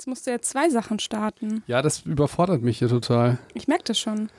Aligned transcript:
Jetzt 0.00 0.06
musst 0.06 0.26
du 0.26 0.30
ja 0.30 0.40
zwei 0.40 0.70
Sachen 0.70 0.98
starten. 0.98 1.62
Ja, 1.66 1.82
das 1.82 2.06
überfordert 2.06 2.62
mich 2.62 2.78
hier 2.78 2.88
total. 2.88 3.38
Ich 3.52 3.68
merke 3.68 3.84
das 3.84 3.98
schon. 3.98 4.30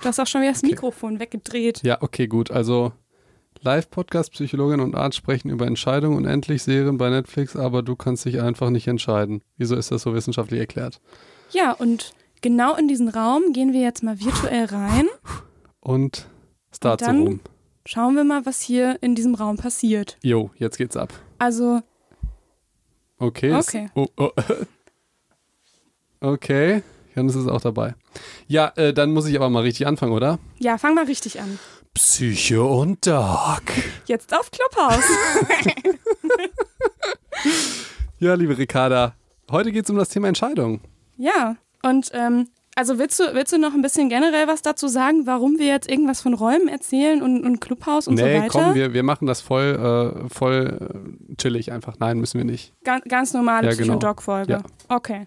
Du 0.00 0.08
hast 0.08 0.18
auch 0.18 0.26
schon 0.26 0.40
wieder 0.40 0.50
das 0.50 0.62
Mikrofon 0.62 1.20
weggedreht. 1.20 1.84
Ja, 1.84 2.02
okay, 2.02 2.26
gut. 2.26 2.50
Also 2.50 2.90
Live-Podcast, 3.60 4.32
Psychologin 4.32 4.80
und 4.80 4.96
Arzt 4.96 5.16
sprechen 5.16 5.50
über 5.50 5.68
Entscheidungen 5.68 6.16
und 6.16 6.24
endlich 6.24 6.64
Serien 6.64 6.98
bei 6.98 7.10
Netflix, 7.10 7.54
aber 7.54 7.84
du 7.84 7.94
kannst 7.94 8.24
dich 8.24 8.40
einfach 8.40 8.70
nicht 8.70 8.88
entscheiden. 8.88 9.42
Wieso 9.56 9.76
ist 9.76 9.92
das 9.92 10.02
so 10.02 10.14
wissenschaftlich 10.14 10.58
erklärt? 10.58 11.00
Ja, 11.52 11.70
und 11.70 12.12
genau 12.42 12.74
in 12.74 12.88
diesen 12.88 13.08
Raum 13.08 13.52
gehen 13.52 13.72
wir 13.72 13.82
jetzt 13.82 14.02
mal 14.02 14.18
virtuell 14.18 14.64
rein. 14.64 15.06
Und 15.78 16.26
Start 16.74 17.02
Und 17.02 17.06
dann- 17.06 17.18
so 17.18 17.24
rum. 17.24 17.40
Schauen 17.86 18.16
wir 18.16 18.24
mal, 18.24 18.44
was 18.46 18.60
hier 18.62 19.00
in 19.00 19.14
diesem 19.14 19.36
Raum 19.36 19.58
passiert. 19.58 20.18
Jo, 20.24 20.50
jetzt 20.58 20.76
geht's 20.76 20.96
ab. 20.96 21.12
Also, 21.38 21.82
Okay. 23.18 23.54
Okay. 23.54 23.88
Oh, 23.94 24.06
oh. 24.16 24.30
Okay. 26.24 26.82
Janis 27.14 27.34
ist 27.36 27.48
auch 27.48 27.60
dabei. 27.60 27.94
Ja, 28.48 28.72
äh, 28.76 28.92
dann 28.94 29.12
muss 29.12 29.26
ich 29.26 29.36
aber 29.36 29.50
mal 29.50 29.62
richtig 29.62 29.86
anfangen, 29.86 30.12
oder? 30.12 30.38
ja, 30.58 30.78
fang 30.78 30.94
mal 30.94 31.04
richtig 31.04 31.40
an. 31.40 31.58
Psyche 31.92 32.62
und 32.64 33.06
Dark. 33.06 33.70
Jetzt 34.06 34.36
auf 34.36 34.50
Clubhouse. 34.50 35.04
Ja, 38.20 38.34
liebe 38.34 38.56
Ricarda, 38.56 39.14
heute 39.50 39.70
geht's 39.72 39.90
um 39.90 39.96
das 39.96 40.08
Thema 40.08 40.28
Entscheidung. 40.28 40.80
ja, 41.18 41.56
und 41.82 42.10
ähm, 42.14 42.48
also 42.76 42.98
willst 42.98 43.20
du, 43.20 43.34
willst 43.34 43.52
du 43.52 43.58
noch 43.58 43.74
ein 43.74 43.82
bisschen 43.82 44.08
generell 44.08 44.48
was 44.48 44.62
dazu 44.62 44.88
sagen, 44.88 45.26
warum 45.26 45.58
wir 45.58 45.66
jetzt 45.66 45.88
irgendwas 45.90 46.22
von 46.22 46.32
Räumen 46.32 46.66
erzählen 46.68 47.20
und, 47.22 47.44
und 47.44 47.60
Clubhouse 47.60 48.08
und 48.08 48.14
nee, 48.14 48.22
so 48.22 48.42
weiter? 48.42 48.48
komm, 48.48 48.74
wir, 48.74 48.94
wir 48.94 49.02
machen 49.02 49.26
das 49.26 49.42
voll, 49.42 50.14
äh, 50.24 50.28
voll 50.32 50.78
äh, 51.30 51.34
chillig 51.36 51.70
einfach. 51.72 51.96
Nein, 51.98 52.18
müssen 52.18 52.38
wir 52.38 52.44
nicht. 52.46 52.72
ganz, 52.82 53.04
ganz 53.04 53.32
normale 53.34 53.68
Ja, 53.68 53.74
genau. 53.74 53.98
Psycho-Doc-Folge. 53.98 54.52
Ja. 54.52 54.62
Okay. 54.88 55.26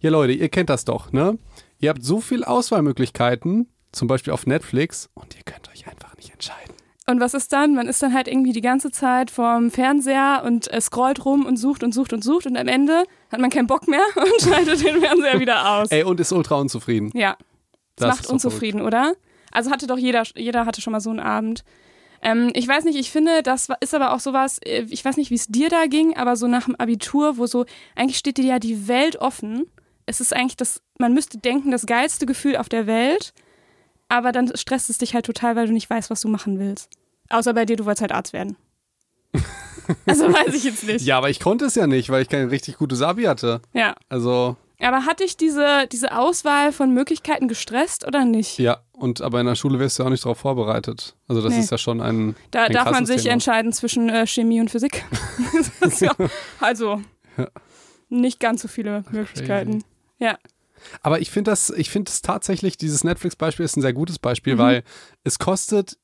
Ja, 0.00 0.10
Leute, 0.10 0.32
ihr 0.32 0.48
kennt 0.48 0.70
das 0.70 0.84
doch, 0.84 1.12
ne? 1.12 1.38
Ihr 1.80 1.90
habt 1.90 2.02
so 2.04 2.20
viel 2.20 2.44
Auswahlmöglichkeiten, 2.44 3.68
zum 3.92 4.08
Beispiel 4.08 4.32
auf 4.32 4.46
Netflix, 4.46 5.10
und 5.14 5.34
ihr 5.36 5.42
könnt 5.44 5.68
euch 5.70 5.86
einfach 5.86 6.16
nicht 6.16 6.32
entscheiden. 6.32 6.74
Und 7.06 7.20
was 7.20 7.34
ist 7.34 7.52
dann? 7.52 7.74
Man 7.74 7.86
ist 7.86 8.02
dann 8.02 8.14
halt 8.14 8.28
irgendwie 8.28 8.52
die 8.52 8.62
ganze 8.62 8.90
Zeit 8.90 9.30
vorm 9.30 9.70
Fernseher 9.70 10.42
und 10.46 10.72
äh, 10.72 10.80
scrollt 10.80 11.24
rum 11.26 11.44
und 11.44 11.58
sucht 11.58 11.82
und 11.82 11.92
sucht 11.92 12.14
und 12.14 12.24
sucht 12.24 12.46
und 12.46 12.56
am 12.56 12.66
Ende 12.66 13.04
hat 13.30 13.40
man 13.40 13.50
keinen 13.50 13.66
Bock 13.66 13.86
mehr 13.88 14.04
und 14.16 14.40
schaltet 14.40 14.82
den 14.82 15.00
Fernseher 15.00 15.38
wieder 15.38 15.70
aus. 15.70 15.90
Ey, 15.90 16.02
und 16.04 16.18
ist 16.18 16.32
ultra 16.32 16.54
unzufrieden. 16.56 17.10
Ja, 17.14 17.36
das, 17.96 18.08
Das 18.08 18.16
macht 18.16 18.26
unzufrieden, 18.30 18.80
oder? 18.80 19.14
Also 19.52 19.70
hatte 19.70 19.86
doch 19.86 19.98
jeder, 19.98 20.22
jeder 20.34 20.64
hatte 20.64 20.80
schon 20.80 20.92
mal 20.92 21.00
so 21.00 21.10
einen 21.10 21.20
Abend. 21.20 21.62
Ähm, 22.24 22.50
ich 22.54 22.66
weiß 22.66 22.84
nicht, 22.84 22.98
ich 22.98 23.10
finde, 23.10 23.42
das 23.42 23.68
ist 23.80 23.94
aber 23.94 24.12
auch 24.14 24.20
sowas, 24.20 24.58
äh, 24.64 24.86
ich 24.88 25.04
weiß 25.04 25.18
nicht, 25.18 25.30
wie 25.30 25.34
es 25.34 25.46
dir 25.46 25.68
da 25.68 25.86
ging, 25.86 26.16
aber 26.16 26.36
so 26.36 26.48
nach 26.48 26.64
dem 26.64 26.74
Abitur, 26.76 27.36
wo 27.36 27.46
so, 27.46 27.66
eigentlich 27.94 28.16
steht 28.16 28.38
dir 28.38 28.44
ja 28.46 28.58
die 28.58 28.88
Welt 28.88 29.16
offen. 29.16 29.66
Es 30.06 30.20
ist 30.20 30.34
eigentlich 30.34 30.56
das, 30.56 30.80
man 30.98 31.12
müsste 31.12 31.38
denken, 31.38 31.70
das 31.70 31.86
geilste 31.86 32.24
Gefühl 32.26 32.56
auf 32.56 32.68
der 32.68 32.86
Welt, 32.86 33.34
aber 34.08 34.32
dann 34.32 34.50
stresst 34.56 34.88
es 34.90 34.98
dich 34.98 35.14
halt 35.14 35.26
total, 35.26 35.54
weil 35.54 35.66
du 35.66 35.72
nicht 35.72 35.88
weißt, 35.90 36.10
was 36.10 36.20
du 36.22 36.28
machen 36.28 36.58
willst. 36.58 36.88
Außer 37.28 37.52
bei 37.54 37.64
dir, 37.66 37.76
du 37.76 37.84
wolltest 37.84 38.02
halt 38.02 38.12
Arzt 38.12 38.32
werden. 38.32 38.56
also 40.06 40.32
weiß 40.32 40.54
ich 40.54 40.64
jetzt 40.64 40.84
nicht. 40.84 41.04
Ja, 41.04 41.18
aber 41.18 41.30
ich 41.30 41.40
konnte 41.40 41.66
es 41.66 41.74
ja 41.74 41.86
nicht, 41.86 42.08
weil 42.10 42.22
ich 42.22 42.28
kein 42.28 42.48
richtig 42.48 42.78
gutes 42.78 43.02
Abi 43.02 43.24
hatte. 43.24 43.60
ja. 43.72 43.94
Also, 44.08 44.56
Aber 44.80 45.04
hat 45.06 45.20
dich 45.20 45.36
diese, 45.36 45.86
diese 45.90 46.16
Auswahl 46.16 46.72
von 46.72 46.92
Möglichkeiten 46.92 47.48
gestresst 47.48 48.06
oder 48.06 48.24
nicht? 48.24 48.58
ja, 48.58 48.80
und 48.94 49.20
aber 49.20 49.40
in 49.40 49.46
der 49.46 49.54
Schule 49.54 49.78
wärst 49.78 49.98
du 49.98 50.02
ja 50.02 50.06
auch 50.06 50.10
nicht 50.10 50.24
darauf 50.24 50.38
vorbereitet. 50.38 51.14
Also, 51.28 51.42
das 51.42 51.52
Nee. 51.52 51.60
ist 51.60 51.70
ja 51.70 51.78
schon 51.78 52.00
ein. 52.00 52.34
Da 52.50 52.64
ein 52.64 52.72
darf 52.72 52.90
man 52.90 53.06
sich 53.06 53.22
Thema. 53.22 53.34
entscheiden 53.34 53.72
zwischen 53.72 54.08
äh, 54.08 54.26
Chemie 54.26 54.60
und 54.60 54.70
Physik. 54.70 55.04
Ja, 56.00 56.14
also 56.60 57.00
Ja. 57.36 57.48
nicht 58.08 58.40
ganz 58.40 58.62
so 58.62 58.68
viele 58.68 59.04
Möglichkeiten. 59.10 59.84
Ja. 60.18 60.38
Aber 61.02 61.20
ich 61.20 61.30
finde 61.30 61.50
das, 61.50 61.70
ich 61.70 61.90
finde 61.90 62.10
es 62.10 62.20
tatsächlich, 62.22 62.76
dieses 62.76 63.04
Netflix-Beispiel 63.04 63.64
ist 63.64 63.76
ein 63.76 63.80
sehr 63.82 63.92
gutes 63.94 64.18
Beispiel, 64.18 64.54
Mhm. 64.54 64.58
weil 64.58 64.82
es 65.24 65.38
kostet, 65.38 65.98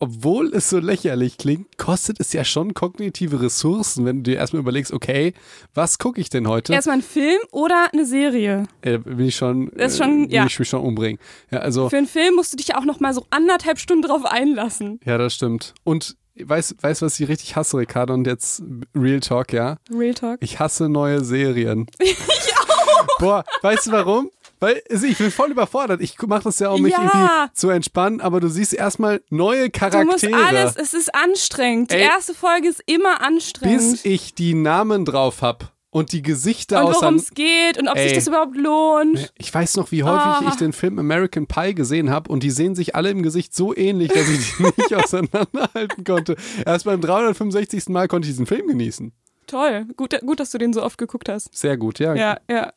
obwohl 0.00 0.52
es 0.54 0.68
so 0.70 0.78
lächerlich 0.78 1.38
klingt, 1.38 1.78
kostet 1.78 2.18
es 2.20 2.32
ja 2.32 2.42
schon 2.44 2.74
kognitive 2.74 3.40
Ressourcen, 3.42 4.04
wenn 4.06 4.24
du 4.24 4.30
dir 4.32 4.38
erstmal 4.38 4.60
überlegst, 4.60 4.92
okay, 4.92 5.34
was 5.74 5.98
gucke 5.98 6.20
ich 6.20 6.28
denn 6.30 6.48
heute? 6.48 6.72
Erstmal 6.72 6.96
ein 6.96 7.02
Film 7.02 7.38
oder 7.52 7.86
eine 7.92 8.04
Serie. 8.06 8.64
äh, 8.82 8.98
will 9.04 9.28
ich 9.28 9.36
schon, 9.36 9.70
Das 9.76 9.92
ist 9.92 9.98
schon- 9.98 10.24
äh, 10.24 10.28
will 10.30 10.34
ja. 10.34 10.46
ich 10.46 10.58
mich 10.58 10.68
schon 10.68 10.80
umbringen. 10.82 11.20
Ja, 11.52 11.58
also, 11.60 11.88
Für 11.88 11.98
einen 11.98 12.06
Film 12.08 12.34
musst 12.34 12.52
du 12.52 12.56
dich 12.56 12.68
ja 12.68 12.78
auch 12.78 12.84
noch 12.84 12.98
mal 12.98 13.14
so 13.14 13.26
anderthalb 13.30 13.78
Stunden 13.78 14.02
drauf 14.02 14.24
einlassen. 14.24 14.98
ja, 15.04 15.18
das 15.18 15.34
stimmt. 15.34 15.74
Und 15.84 16.16
weißt, 16.42 16.82
weißt 16.82 17.02
was 17.02 17.20
ich 17.20 17.28
richtig 17.28 17.54
hasse, 17.56 17.76
Ricardo, 17.76 18.14
und 18.14 18.26
jetzt 18.26 18.62
Real 18.96 19.20
Talk, 19.20 19.52
ja? 19.52 19.76
Real 19.94 20.14
Talk. 20.14 20.38
Ich 20.40 20.58
hasse 20.58 20.88
neue 20.88 21.22
Serien. 21.22 21.86
ich 21.98 22.16
auch. 22.58 23.06
Boah, 23.18 23.44
weißt 23.62 23.88
du 23.88 23.92
warum? 23.92 24.30
Weil 24.60 24.82
also 24.90 25.06
ich 25.06 25.18
bin 25.18 25.30
voll 25.30 25.50
überfordert. 25.50 26.00
Ich 26.02 26.20
mache 26.22 26.44
das 26.44 26.58
ja, 26.58 26.68
um 26.70 26.82
mich 26.82 26.92
Ja. 26.92 27.02
irgendwie 27.02 27.54
zu 27.54 27.70
entspannen, 27.70 28.20
aber 28.20 28.40
du 28.40 28.48
siehst 28.48 28.74
erstmal 28.74 29.22
neue 29.30 29.64
Du 29.70 29.70
Charaktere. 29.78 30.04
musst 30.04 30.32
alles, 30.32 30.76
es 30.76 30.94
ist 30.94 31.14
anstrengend. 31.14 31.90
Die 31.90 31.96
Ey. 31.96 32.02
erste 32.02 32.34
Folge 32.34 32.68
ist 32.68 32.82
immer 32.86 33.22
anstrengend. 33.22 33.78
bis 33.78 34.04
ich 34.04 34.34
die 34.34 34.54
Namen 34.54 35.04
drauf 35.04 35.40
hab 35.42 35.72
und 35.92 36.12
die 36.12 36.22
Gesichter 36.22 36.84
und 36.84 36.94
worum 36.94 37.14
es 37.16 37.30
geht 37.32 37.78
und 37.78 37.88
ob 37.88 37.96
sich 37.98 38.08
Ey. 38.10 38.14
das 38.14 38.28
überhaupt 38.28 38.54
lohnt. 38.56 39.32
Ich 39.38 39.52
weiß 39.52 39.76
noch, 39.76 39.90
wie 39.92 40.04
häufig 40.04 40.20
Ah. 40.24 40.44
ich 40.48 40.54
den 40.56 40.72
Film 40.72 40.98
American 40.98 41.46
Pie 41.46 41.74
gesehen 41.74 42.10
habe 42.10 42.30
und 42.30 42.42
die 42.42 42.50
sehen 42.50 42.74
sich 42.74 42.94
alle 42.94 43.10
im 43.10 43.22
Gesicht 43.22 43.54
so 43.56 43.74
ähnlich, 43.74 44.12
dass 44.12 44.28
ich 44.28 44.56
die 44.56 44.62
nicht 44.76 44.94
auseinanderhalten 44.94 46.04
konnte. 46.04 46.36
Erst 46.66 46.84
beim 46.84 47.00
365. 47.00 47.88
Mal 47.88 48.08
konnte 48.08 48.26
ich 48.28 48.32
diesen 48.34 48.46
Film 48.46 48.66
genießen. 48.68 49.12
Toll. 49.46 49.86
Gut, 49.96 50.14
gut, 50.20 50.38
dass 50.38 50.50
du 50.50 50.58
den 50.58 50.72
so 50.72 50.80
oft 50.82 50.96
geguckt 50.96 51.28
hast. 51.28 51.48
Sehr 51.56 51.76
gut, 51.76 51.98
ja. 51.98 52.14
Ja, 52.14 52.38
ja. 52.48 52.72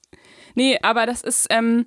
Nee, 0.56 0.80
aber 0.82 1.06
das 1.06 1.22
ist, 1.22 1.48
ähm, 1.50 1.86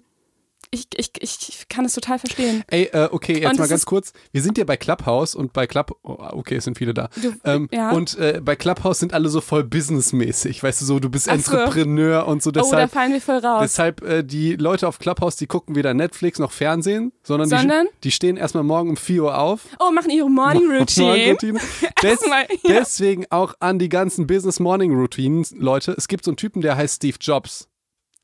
ich, 0.73 0.89
ich, 0.97 1.11
ich 1.21 1.69
kann 1.69 1.85
es 1.85 1.93
total 1.93 2.19
verstehen. 2.19 2.65
Ey, 2.69 2.85
äh, 2.93 3.09
okay, 3.13 3.39
jetzt 3.41 3.53
Und 3.53 3.59
mal 3.61 3.69
ganz 3.69 3.87
kurz. 3.87 4.13
Wir 4.33 4.43
sind 4.43 4.59
ja 4.59 4.65
bei 4.65 4.77
Clubhouse 4.77 5.35
und 5.35 5.53
bei 5.53 5.67
Club, 5.67 5.97
oh, 6.03 6.17
okay, 6.19 6.57
es 6.57 6.65
sind 6.65 6.77
viele 6.77 6.93
da. 6.93 7.09
Du, 7.23 7.33
Ähm, 7.45 7.69
ja. 7.73 7.93
Und 7.93 8.19
äh, 8.19 8.41
bei 8.45 8.57
Clubhouse 8.57 8.99
sind 8.99 9.15
alle 9.15 9.29
so 9.29 9.41
voll 9.41 9.63
businessmäßig, 9.65 10.63
weißt 10.63 10.81
du, 10.81 10.85
so 10.85 10.99
du 10.99 11.09
bist 11.09 11.29
Ach 11.29 11.39
so. 11.39 11.57
Entrepreneur 11.57 12.27
und 12.27 12.43
so. 12.43 12.51
oh, 12.51 12.53
da 12.53 12.61
Deshalb, 12.63 12.91
fallen 12.91 13.13
wir 13.13 13.21
voll 13.21 13.39
raus. 13.39 13.61
deshalb 13.63 14.03
äh, 14.03 14.25
die 14.25 14.57
Leute 14.57 14.89
auf 14.89 14.99
Clubhouse, 14.99 15.37
die 15.37 15.47
gucken 15.47 15.77
weder 15.77 15.95
Netflix 15.95 16.39
noch 16.39 16.51
Fernsehen, 16.53 17.13
sondern, 17.23 17.49
Sondern? 17.49 17.87
Die, 17.87 18.01
die 18.09 18.11
stehen 18.11 18.37
erstmal 18.37 18.65
morgen 18.65 18.91
um 18.91 18.97
4 18.97 19.23
Uhr 19.23 19.39
auf. 19.39 19.61
oh, 19.79 19.93
machen 19.93 20.11
ihre 20.11 20.29
Morning 20.29 20.69
Routine. 20.79 21.07
Morgenroutine. 21.07 21.61
Des, 22.03 22.11
Erstmal, 22.11 22.43
ja. 22.65 22.81
Deswegen 22.81 23.25
auch 23.31 23.55
an 23.61 23.79
die 23.79 23.89
ganzen 23.89 24.27
Business 24.27 24.59
Morning 24.59 24.93
Routines, 24.95 25.55
Leute. 25.57 25.95
Es 25.97 26.09
gibt 26.09 26.25
so 26.25 26.33
einen 26.33 26.37
Typen, 26.37 26.61
der 26.61 26.77
heißt 26.77 26.97
Steve 26.97 27.17
Jobs. 27.21 27.69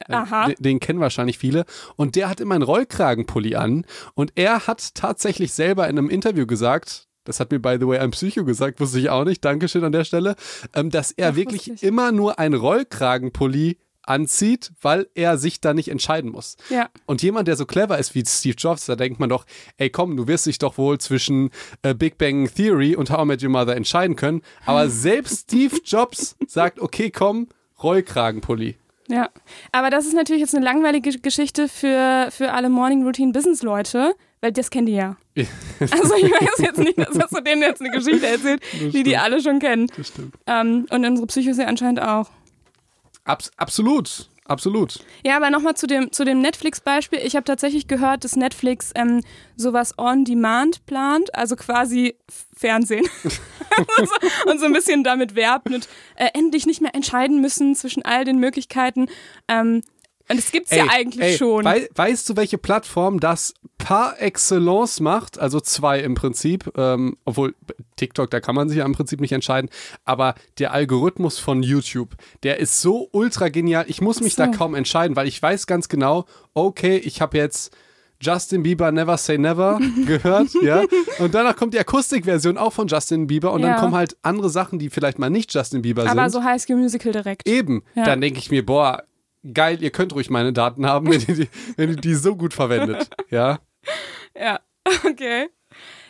Äh, 0.09 0.15
Aha. 0.15 0.47
Den, 0.47 0.57
den 0.59 0.81
kennen 0.81 1.01
wahrscheinlich 1.01 1.39
viele. 1.39 1.65
Und 1.97 2.17
der 2.17 2.29
hat 2.29 2.41
immer 2.41 2.55
einen 2.55 2.65
Rollkragenpulli 2.65 3.57
an. 3.57 3.85
Und 4.15 4.33
er 4.37 4.67
hat 4.67 4.95
tatsächlich 4.95 5.53
selber 5.53 5.89
in 5.89 5.99
einem 5.99 6.11
Interview 6.11 6.47
gesagt, 6.47 7.09
das 7.25 7.39
hat 7.41 7.53
mir, 7.53 7.61
by 7.61 7.77
the 7.79 7.87
way, 7.87 7.99
ein 7.99 8.11
Psycho 8.11 8.45
gesagt, 8.45 8.81
wusste 8.81 8.99
ich 8.99 9.11
auch 9.11 9.25
nicht, 9.25 9.45
Dankeschön 9.45 9.85
an 9.85 9.93
der 9.93 10.05
Stelle, 10.05 10.35
ähm, 10.75 10.91
dass 10.91 11.13
er 11.13 11.31
Ach, 11.31 11.37
wirklich 11.37 11.83
immer 11.83 12.13
nur 12.13 12.39
einen 12.39 12.55
Rollkragenpulli 12.55 13.79
anzieht, 14.05 14.73
weil 14.81 15.07
er 15.15 15.39
sich 15.39 15.61
da 15.61 15.75
nicht 15.75 15.89
entscheiden 15.89 16.31
muss. 16.31 16.57
Ja. 16.71 16.91
Und 17.07 17.23
jemand, 17.23 17.49
der 17.49 17.57
so 17.57 17.67
clever 17.67 17.99
ist 17.99 18.15
wie 18.15 18.25
Steve 18.27 18.57
Jobs, 18.59 18.87
da 18.87 18.97
denkt 18.97 19.21
man 19.21 19.29
doch, 19.29 19.47
ey 19.77 19.91
komm, 19.91 20.17
du 20.17 20.27
wirst 20.27 20.47
dich 20.47 20.59
doch 20.59 20.77
wohl 20.79 20.99
zwischen 20.99 21.51
äh, 21.83 21.95
Big 21.95 22.19
Bang 22.19 22.53
Theory 22.53 22.97
und 22.97 23.11
How 23.11 23.23
I 23.23 23.27
Met 23.27 23.43
Your 23.43 23.51
Mother 23.51 23.77
entscheiden 23.77 24.17
können. 24.17 24.43
Aber 24.67 24.89
selbst 24.91 25.43
Steve 25.43 25.77
Jobs 25.85 26.37
sagt, 26.47 26.81
okay, 26.81 27.11
komm, 27.11 27.49
Rollkragenpulli. 27.83 28.77
Ja, 29.09 29.31
aber 29.73 29.91
das 29.91 30.07
ist 30.07 30.15
natürlich 30.15 30.41
jetzt 30.41 30.55
eine 30.55 30.65
langweilige 30.65 31.19
Geschichte 31.19 31.69
für, 31.69 32.29
für 32.31 32.53
alle 32.53 32.69
Morning 32.69 33.05
Routine 33.05 33.33
Business 33.33 33.63
Leute, 33.63 34.15
weil 34.41 34.53
das 34.53 34.71
kennen 34.71 34.87
die 34.87 34.95
ja. 34.95 35.17
Also 35.81 36.15
ich 36.17 36.31
weiß 36.31 36.59
jetzt 36.59 36.79
nicht, 36.79 36.99
dass 36.99 37.31
du 37.31 37.41
denen 37.43 37.63
jetzt 37.63 37.81
eine 37.81 37.91
Geschichte 37.91 38.27
erzählt, 38.27 38.63
die 38.73 39.03
die 39.03 39.17
alle 39.17 39.41
schon 39.41 39.59
kennen. 39.59 39.89
Das 39.97 40.09
stimmt. 40.09 40.35
Ähm, 40.47 40.87
und 40.91 41.05
unsere 41.05 41.27
Psychos 41.27 41.59
ja 41.59 41.67
anscheinend 41.67 42.01
auch. 42.01 42.31
Abs 43.25 43.51
absolut, 43.57 44.29
absolut. 44.53 45.01
Ja, 45.25 45.37
aber 45.37 45.51
nochmal 45.51 45.75
zu 45.75 45.87
dem, 45.87 46.13
zu 46.13 46.25
dem 46.25 46.41
Netflix-Beispiel. 46.41 47.21
Ich 47.25 47.35
habe 47.35 47.45
tatsächlich 47.45 47.89
gehört, 47.89 48.25
dass 48.25 48.37
Netflix 48.37 48.93
ähm, 48.95 49.23
sowas 49.57 49.99
on 49.99 50.25
demand 50.25 50.87
plant, 50.87 51.35
also 51.35 51.57
quasi 51.57 52.17
Fernsehen. 52.55 53.07
und, 54.47 54.61
so, 54.61 54.67
ein 54.67 54.73
bisschen 54.73 55.03
damit 55.03 55.35
werbt 55.35 55.69
und 55.69 55.89
äh, 56.17 56.29
endlich 56.35 56.67
nicht 56.67 56.81
mehr 56.81 56.95
entscheiden 56.95 57.41
müssen 57.41 57.75
zwischen 57.75 58.05
all 58.05 58.25
den 58.25 58.39
Möglichkeiten. 58.39 59.09
Ähm, 59.49 59.83
und 60.29 60.39
es 60.39 60.51
gibt's 60.53 60.71
ja 60.71 60.87
eigentlich 60.89 61.23
ey, 61.33 61.37
schon. 61.37 61.65
Wei 61.65 61.89
weißt 61.95 62.29
du, 62.29 62.37
welche 62.37 62.59
Plattform 62.59 63.21
das 63.21 63.55
par 63.79 64.21
excellence 64.21 65.01
macht? 65.01 65.39
Also 65.39 65.61
zwei 65.61 66.01
im 66.01 66.15
Prinzip. 66.15 66.73
Ähm, 66.77 67.17
obwohl 67.25 67.55
TikTok, 67.97 68.31
da 68.31 68.41
kann 68.41 68.55
man 68.55 68.69
sich 68.69 68.79
ja 68.79 68.85
im 68.85 68.93
Prinzip 68.93 69.21
nicht 69.21 69.33
entscheiden. 69.33 69.71
Aber 70.05 70.35
der 70.59 70.73
Algorithmus 70.73 71.39
von 71.39 71.63
YouTube, 71.63 72.15
der 72.43 72.59
ist 72.59 72.81
so 72.81 73.09
ultra 73.13 73.49
genial. 73.49 73.85
Ich 73.89 74.01
muss 74.01 74.21
mich 74.21 74.35
so. 74.35 74.43
da 74.45 74.49
kaum 74.49 74.75
entscheiden, 74.75 75.17
weil 75.17 75.29
ich 75.29 75.41
weiß 75.41 75.67
ganz 75.67 75.89
genau, 75.89 76.25
okay, 76.55 76.97
ich 76.97 77.21
habe 77.21 77.37
jetzt 77.39 77.77
Justin 78.21 78.63
Bieber 78.63 78.93
Never 78.93 79.17
Say 79.17 79.37
Never 79.37 79.81
gehört, 80.07 80.49
ja. 80.63 80.85
Und 81.19 81.35
danach 81.35 81.57
kommt 81.57 81.75
die 81.75 81.81
Akustikversion 81.81 82.57
auch 82.57 82.73
von 82.73 82.87
Justin 82.87 83.27
Bieber 83.27 83.53
und 83.53 83.63
Ja. 83.63 83.71
dann 83.71 83.81
kommen 83.81 83.95
halt 83.97 84.17
andere 84.23 84.49
Sachen, 84.49 84.79
die 84.79 84.91
vielleicht 84.91 85.19
mal 85.19 85.29
nicht 85.29 85.53
Justin 85.53 85.83
Bieber 85.83 86.09
aber 86.09 86.23
sind. 86.23 86.31
so 86.31 86.45
High 86.45 86.63
School 86.63 86.77
Musical 86.77 87.11
direkt. 87.11 87.49
Eben. 87.49 87.83
Ja. 87.97 88.05
Dann 88.05 88.21
denke 88.21 88.39
ich 88.39 88.51
mir, 88.51 88.65
boah, 88.65 89.03
geil, 89.55 89.83
ihr 89.83 89.91
könnt 89.91 90.15
ruhig 90.15 90.31
meine 90.31 90.53
Daten 90.53 90.87
haben, 90.87 91.07
wenn 91.11 91.21
ihr 91.21 91.35
die, 91.35 91.49
wenn 91.77 91.91
ihr 91.91 91.97
die 91.97 92.15
so 92.15 92.37
gut 92.37 92.55
verwendet. 92.55 93.09
Ja. 93.31 93.59
Ja, 94.39 94.61
okay. 95.09 95.49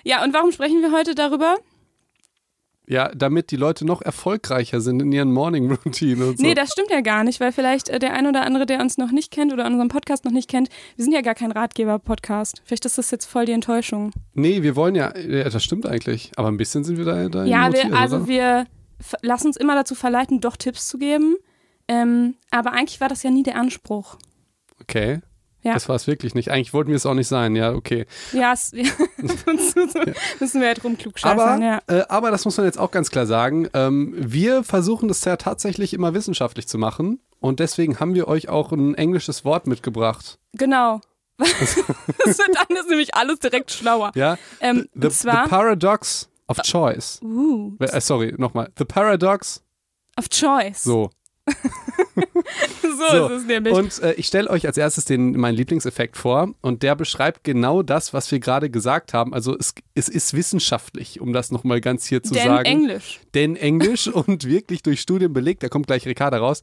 Ja, 0.04 0.24
und 0.24 0.34
warum 0.34 0.50
sprechen 0.52 0.82
wir 0.82 0.90
heute 0.92 1.14
darüber? 1.14 1.56
Ja, 2.88 3.10
damit 3.14 3.52
die 3.52 3.56
Leute 3.56 3.86
noch 3.86 4.02
erfolgreicher 4.02 4.80
sind 4.80 5.00
in 5.00 5.12
ihren 5.12 5.32
Morning 5.32 5.70
Routine 5.70 6.26
und 6.26 6.38
so. 6.38 6.44
Nee, 6.44 6.54
das 6.54 6.72
stimmt 6.72 6.90
ja 6.90 7.00
gar 7.00 7.22
nicht, 7.22 7.38
weil 7.38 7.52
vielleicht 7.52 7.88
äh, 7.88 8.00
der 8.00 8.12
ein 8.12 8.26
oder 8.26 8.42
andere, 8.42 8.66
der 8.66 8.80
uns 8.80 8.98
noch 8.98 9.12
nicht 9.12 9.30
kennt 9.30 9.52
oder 9.52 9.64
unseren 9.66 9.86
Podcast 9.88 10.24
noch 10.24 10.32
nicht 10.32 10.50
kennt, 10.50 10.68
wir 10.96 11.04
sind 11.04 11.14
ja 11.14 11.20
gar 11.20 11.36
kein 11.36 11.52
Ratgeber-Podcast. 11.52 12.60
Vielleicht 12.64 12.84
ist 12.84 12.98
das 12.98 13.10
jetzt 13.12 13.26
voll 13.26 13.46
die 13.46 13.52
Enttäuschung. 13.52 14.10
Nee, 14.34 14.62
wir 14.64 14.74
wollen 14.74 14.96
ja, 14.96 15.16
ja, 15.16 15.48
das 15.48 15.62
stimmt 15.62 15.86
eigentlich. 15.86 16.32
Aber 16.36 16.48
ein 16.48 16.56
bisschen 16.56 16.82
sind 16.82 16.98
wir 16.98 17.04
da, 17.04 17.28
da 17.28 17.44
Ja, 17.44 17.72
wir, 17.72 17.94
also 17.96 18.16
oder? 18.16 18.26
wir 18.26 18.66
f- 18.98 19.14
lassen 19.22 19.46
uns 19.46 19.56
immer 19.56 19.76
dazu 19.76 19.94
verleiten, 19.94 20.40
doch 20.40 20.56
Tipps 20.56 20.88
zu 20.88 20.98
geben. 20.98 21.36
Ähm, 21.92 22.34
aber 22.50 22.72
eigentlich 22.72 23.00
war 23.00 23.08
das 23.08 23.22
ja 23.22 23.30
nie 23.30 23.42
der 23.42 23.56
Anspruch. 23.56 24.16
Okay. 24.80 25.20
Ja. 25.62 25.74
Das 25.74 25.88
war 25.88 25.94
es 25.94 26.06
wirklich 26.08 26.34
nicht. 26.34 26.50
Eigentlich 26.50 26.74
wollten 26.74 26.88
wir 26.90 26.96
es 26.96 27.06
auch 27.06 27.14
nicht 27.14 27.28
sein, 27.28 27.54
ja, 27.54 27.72
okay. 27.72 28.06
Ja, 28.32 28.52
es, 28.52 28.72
ja 28.72 28.82
müssen 30.40 30.60
wir 30.60 30.66
halt 30.66 30.82
rumklugscheißern. 30.82 31.38
Aber, 31.38 31.64
ja. 31.64 31.80
äh, 31.86 32.04
aber 32.08 32.32
das 32.32 32.44
muss 32.44 32.56
man 32.56 32.66
jetzt 32.66 32.78
auch 32.78 32.90
ganz 32.90 33.10
klar 33.10 33.26
sagen. 33.26 33.68
Ähm, 33.72 34.12
wir 34.16 34.64
versuchen 34.64 35.06
das 35.06 35.24
ja 35.24 35.36
tatsächlich 35.36 35.94
immer 35.94 36.14
wissenschaftlich 36.14 36.66
zu 36.66 36.78
machen. 36.78 37.20
Und 37.38 37.60
deswegen 37.60 38.00
haben 38.00 38.14
wir 38.14 38.26
euch 38.26 38.48
auch 38.48 38.72
ein 38.72 38.94
englisches 38.94 39.44
Wort 39.44 39.68
mitgebracht. 39.68 40.38
Genau. 40.54 41.00
das 41.38 41.76
wird 41.76 42.56
dann 42.56 42.76
ist 42.76 42.88
nämlich 42.88 43.14
alles 43.14 43.38
direkt 43.38 43.70
schlauer. 43.70 44.10
Ja? 44.16 44.38
Ähm, 44.60 44.88
The, 44.94 45.06
und 45.06 45.12
zwar, 45.12 45.44
the 45.44 45.50
Paradox 45.50 46.28
of 46.48 46.60
Choice. 46.62 47.20
uh, 47.22 47.76
Äh, 47.78 48.00
sorry, 48.00 48.34
nochmal. 48.36 48.70
The 48.76 48.84
Paradox. 48.84 49.62
of 50.18 50.28
Choice. 50.28 50.82
So. 50.82 51.10
so, 52.82 52.88
So, 53.10 53.26
ist 53.28 53.42
es 53.42 53.46
nämlich. 53.46 53.74
Und 53.74 54.02
äh, 54.02 54.12
ich 54.14 54.26
stelle 54.26 54.48
euch 54.50 54.66
als 54.66 54.76
erstes 54.76 55.04
den, 55.04 55.32
meinen 55.32 55.54
Lieblingseffekt 55.56 56.16
vor 56.16 56.54
und 56.60 56.82
der 56.82 56.94
beschreibt 56.96 57.44
genau 57.44 57.82
das, 57.82 58.12
was 58.12 58.30
wir 58.30 58.40
gerade 58.40 58.70
gesagt 58.70 59.14
haben. 59.14 59.34
Also 59.34 59.56
es, 59.58 59.74
es 59.94 60.08
ist 60.08 60.34
wissenschaftlich, 60.34 61.20
um 61.20 61.32
das 61.32 61.50
nochmal 61.50 61.80
ganz 61.80 62.06
hier 62.06 62.22
zu 62.22 62.34
Denn 62.34 62.44
sagen. 62.44 62.66
Englisch. 62.66 63.20
Denn 63.34 63.56
Englisch 63.56 64.08
und 64.12 64.46
wirklich 64.46 64.82
durch 64.82 65.00
Studien 65.00 65.32
belegt, 65.32 65.62
da 65.62 65.68
kommt 65.68 65.86
gleich 65.86 66.06
Ricarda 66.06 66.38
raus, 66.38 66.62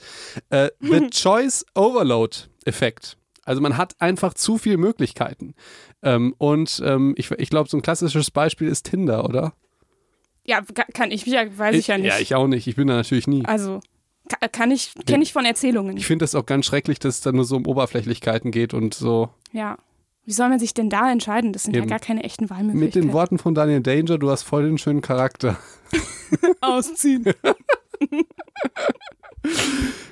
äh, 0.50 0.70
the 0.80 1.10
Choice 1.12 1.66
Overload 1.76 2.38
Effekt. 2.66 3.18
Also 3.46 3.62
man 3.62 3.78
hat 3.78 4.00
einfach 4.00 4.34
zu 4.36 4.58
viele 4.60 4.78
Möglichkeiten. 4.78 5.56
Ähm, 6.04 6.36
und 6.38 6.82
ähm, 6.86 7.16
ich, 7.18 7.32
ich 7.32 7.50
glaube, 7.50 7.68
so 7.70 7.78
ein 7.78 7.82
klassisches 7.82 8.30
Beispiel 8.32 8.68
ist 8.68 8.84
Tinder, 8.84 9.26
oder? 9.26 9.54
Ja, 10.46 10.62
ka- 10.62 10.86
kann 10.94 11.12
ich, 11.12 11.26
ja, 11.26 11.46
weiß 11.58 11.76
ich 11.76 11.88
ja 11.88 11.98
nicht. 11.98 12.08
Ja, 12.08 12.20
ich 12.20 12.36
auch 12.36 12.48
nicht. 12.48 12.68
Ich 12.68 12.76
bin 12.76 12.88
da 12.88 12.96
natürlich 12.96 13.28
nie. 13.28 13.44
also, 13.46 13.82
kann 14.52 14.72
ich, 14.72 14.94
kenne 15.06 15.24
ich 15.24 15.34
von 15.34 15.46
Erzählungen. 15.46 15.98
Ich 15.98 16.06
finde 16.06 16.24
das 16.24 16.36
auch 16.36 16.46
ganz 16.46 16.66
schrecklich, 16.66 17.00
dass 17.00 17.16
es 17.16 17.22
dann 17.22 17.36
nur 17.36 17.46
so 17.46 17.56
um 17.56 17.66
Oberflächlichkeiten 17.66 18.52
geht 18.52 18.74
und 18.74 18.94
so. 18.94 19.30
ja. 19.52 19.78
Wie 20.26 20.34
soll 20.34 20.50
man 20.50 20.60
sich 20.60 20.76
denn 20.76 20.92
da 20.92 21.12
entscheiden? 21.12 21.54
Das 21.54 21.64
sind 21.64 21.76
Eben. 21.76 21.86
ja 21.88 21.98
gar 21.98 22.06
keine 22.06 22.24
echten 22.24 22.44
Mit 22.44 22.52
Wahlmöglichkeiten. 22.52 23.02
den 23.08 23.14
Worten 23.14 23.40
von 23.40 23.56
Daniel 23.56 23.82
Danger, 23.82 24.20
du 24.20 24.30
hast 24.30 24.44
voll 24.44 24.64
den 24.64 24.78
schönen 24.78 25.02
Charakter. 25.02 25.58
ausziehen. 26.62 27.26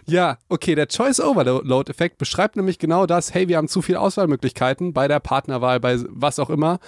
Ja, 0.06 0.38
okay, 0.50 0.74
der 0.74 0.88
Choice 0.88 1.20
Overload 1.20 1.92
Effekt 1.92 2.18
beschreibt 2.18 2.56
nämlich 2.56 2.80
genau 2.80 3.06
das, 3.06 3.34
hey, 3.34 3.48
wir 3.48 3.58
haben 3.58 3.68
zu 3.68 3.82
viele 3.82 4.00
Auswahlmöglichkeiten 4.00 4.94
bei 4.94 5.08
der 5.08 5.20
Partnerwahl, 5.20 5.80
bei 5.80 6.00
was 6.08 6.40
auch 6.40 6.50
immer. 6.50 6.80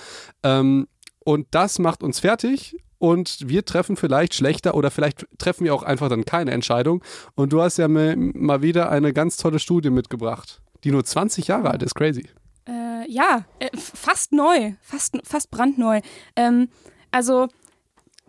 Ähm, 0.42 0.88
und 1.20 1.48
das 1.52 1.80
macht 1.80 2.02
uns 2.02 2.20
fertig 2.20 2.78
und 3.00 3.48
wir 3.48 3.66
treffen 3.66 3.96
vielleicht 3.96 4.36
schlechter 4.36 4.76
oder 4.76 4.92
vielleicht 4.92 5.26
treffen 5.38 5.64
wir 5.64 5.74
auch 5.74 5.84
einfach 5.84 6.10
dann 6.10 6.26
keine 6.26 6.52
Entscheidung. 6.52 7.04
Und 7.36 7.54
du 7.54 7.62
hast 7.62 7.78
ja 7.78 7.88
mal 7.88 8.62
wieder 8.62 8.92
eine 8.92 9.14
ganz 9.14 9.38
tolle 9.38 9.60
Studie 9.60 9.90
mitgebracht, 9.90 10.62
die 10.84 10.92
nur 10.92 11.04
20 11.04 11.48
Jahre 11.48 11.72
alt 11.72 11.82
ist, 11.82 11.96
crazy. 11.96 12.28
Äh, 12.68 13.10
ja, 13.10 13.46
äh, 13.60 13.70
fast 13.76 14.34
neu, 14.34 14.74
fast, 14.82 15.18
fast 15.24 15.50
brandneu. 15.50 16.02
Ähm, 16.36 16.70
also, 17.10 17.48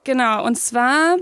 genau, 0.05 0.47
und 0.47 0.57
zwar 0.57 1.17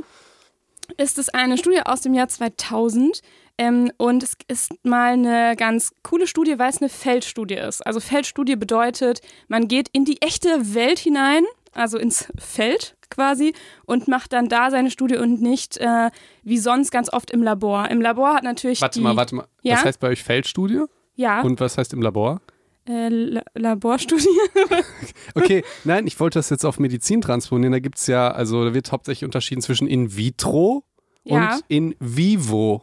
ist 0.97 1.19
es 1.19 1.29
eine 1.29 1.59
Studie 1.59 1.83
aus 1.83 2.03
dem 2.03 2.15
Jahr 2.15 2.29
2000 2.29 3.23
ähm, 3.59 3.91
und 3.97 4.23
es 4.23 4.37
ist 4.47 4.73
mal 4.85 5.15
eine 5.15 5.57
ganz 5.57 5.93
coole 6.05 6.29
Studie, 6.29 6.59
weil 6.59 6.71
es 6.71 6.81
eine 6.81 6.89
Feldstudie 6.89 7.57
ist. 7.57 7.85
Also 7.85 7.99
Feldstudie 7.99 8.57
bedeutet, 8.57 9.21
man 9.49 9.67
geht 9.67 9.89
in 9.93 10.05
die 10.05 10.23
echte 10.23 10.75
Welt 10.75 11.01
hinein, 11.01 11.45
also 11.79 11.99
ins 11.99 12.29
Feld 12.39 12.97
quasi 13.11 13.55
und 13.87 14.07
macht 14.09 14.33
dann 14.33 14.49
da 14.49 14.71
seine 14.71 14.91
Studie 14.91 15.17
und 15.17 15.41
nicht 15.41 15.79
äh, 15.79 16.11
wie 16.43 16.59
sonst 16.59 16.91
ganz 16.91 17.11
oft 17.13 17.31
im 17.31 17.43
Labor. 17.43 17.89
Im 17.91 18.01
Labor 18.03 18.35
hat 18.35 18.43
natürlich 18.45 18.81
Warte 18.83 18.99
die, 18.99 19.03
mal, 19.03 19.17
warte 19.17 19.35
mal. 19.35 19.47
Ja? 19.63 19.77
Was 19.77 19.85
heißt 19.85 20.01
bei 20.01 20.09
euch 20.09 20.23
Feldstudie? 20.23 20.83
Ja, 21.15 21.41
Und 21.41 21.59
was 21.61 21.79
heißt 21.79 21.93
im 21.95 22.03
Labor? 22.03 22.41
äh, 22.89 23.09
La 23.09 23.43
Laborstudie. 23.55 24.29
Okay, 25.35 25.63
nein, 25.85 26.07
ich 26.07 26.19
wollte 26.21 26.39
das 26.39 26.51
jetzt 26.51 26.65
auf 26.65 26.79
Medizin 26.79 27.21
transponieren. 27.21 27.73
Da 27.73 27.79
gibt 27.81 27.99
es 27.99 28.07
ja, 28.07 28.31
also 28.31 28.65
da 28.65 28.75
wird 28.75 28.93
hauptsächlich 28.93 29.25
unterschieden 29.25 29.61
zwischen 29.63 29.87
in 29.89 30.17
vitro 30.17 30.85
Ja. 31.25 31.55
und 31.55 31.65
in 31.69 31.95
vivo. 32.01 32.83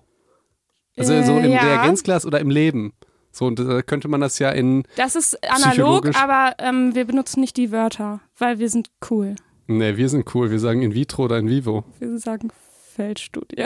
Also 0.97 1.13
Äh, 1.13 1.23
so 1.23 1.37
im 1.37 1.51
ja. 1.51 1.59
Reagenzglas 1.61 2.25
oder 2.25 2.39
im 2.39 2.49
Leben. 2.49 2.93
So, 3.35 3.47
und 3.47 3.59
da 3.59 3.81
könnte 3.81 4.07
man 4.07 4.21
das 4.21 4.39
ja 4.39 4.49
in. 4.51 4.83
Das 4.95 5.17
ist 5.17 5.37
analog, 5.43 6.15
aber 6.15 6.55
ähm, 6.57 6.95
wir 6.95 7.03
benutzen 7.03 7.41
nicht 7.41 7.57
die 7.57 7.69
Wörter, 7.69 8.21
weil 8.37 8.59
wir 8.59 8.69
sind 8.69 8.91
cool. 9.11 9.35
Ne, 9.67 9.97
wir 9.97 10.07
sind 10.07 10.33
cool. 10.33 10.51
Wir 10.51 10.59
sagen 10.59 10.81
in 10.83 10.93
vitro 10.93 11.25
oder 11.25 11.37
in 11.37 11.49
vivo. 11.49 11.83
Wir 11.99 12.17
sagen 12.17 12.49
Feldstudie. 12.95 13.65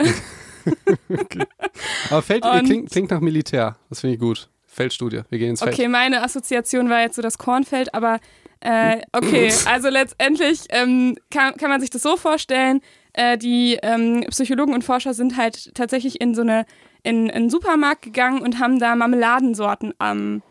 Aber 2.10 2.22
Feld 2.22 2.44
äh, 2.44 2.62
klingt, 2.62 2.90
klingt 2.90 3.10
nach 3.12 3.20
Militär. 3.20 3.76
Das 3.88 4.00
finde 4.00 4.14
ich 4.14 4.20
gut. 4.20 4.50
Feldstudie. 4.66 5.22
Wir 5.28 5.38
gehen 5.38 5.50
ins 5.50 5.60
Feld. 5.62 5.72
Okay, 5.72 5.86
meine 5.86 6.22
Assoziation 6.24 6.90
war 6.90 7.02
jetzt 7.02 7.14
so 7.14 7.22
das 7.22 7.38
Kornfeld, 7.38 7.94
aber 7.94 8.18
äh, 8.58 9.02
okay, 9.12 9.52
also 9.66 9.88
letztendlich 9.88 10.64
ähm, 10.70 11.16
kann, 11.30 11.56
kann 11.56 11.70
man 11.70 11.80
sich 11.80 11.90
das 11.90 12.02
so 12.02 12.16
vorstellen, 12.16 12.80
äh, 13.12 13.38
die 13.38 13.78
ähm, 13.82 14.24
Psychologen 14.30 14.74
und 14.74 14.82
Forscher 14.82 15.14
sind 15.14 15.36
halt 15.36 15.74
tatsächlich 15.74 16.20
in 16.20 16.34
so 16.34 16.42
eine 16.42 16.66
in, 17.02 17.30
einen 17.30 17.50
Supermarkt 17.50 18.02
gegangen 18.02 18.42
und 18.42 18.58
haben 18.58 18.78
da 18.78 18.94
Marmeladensorten 18.94 19.94
ähm, 20.00 20.42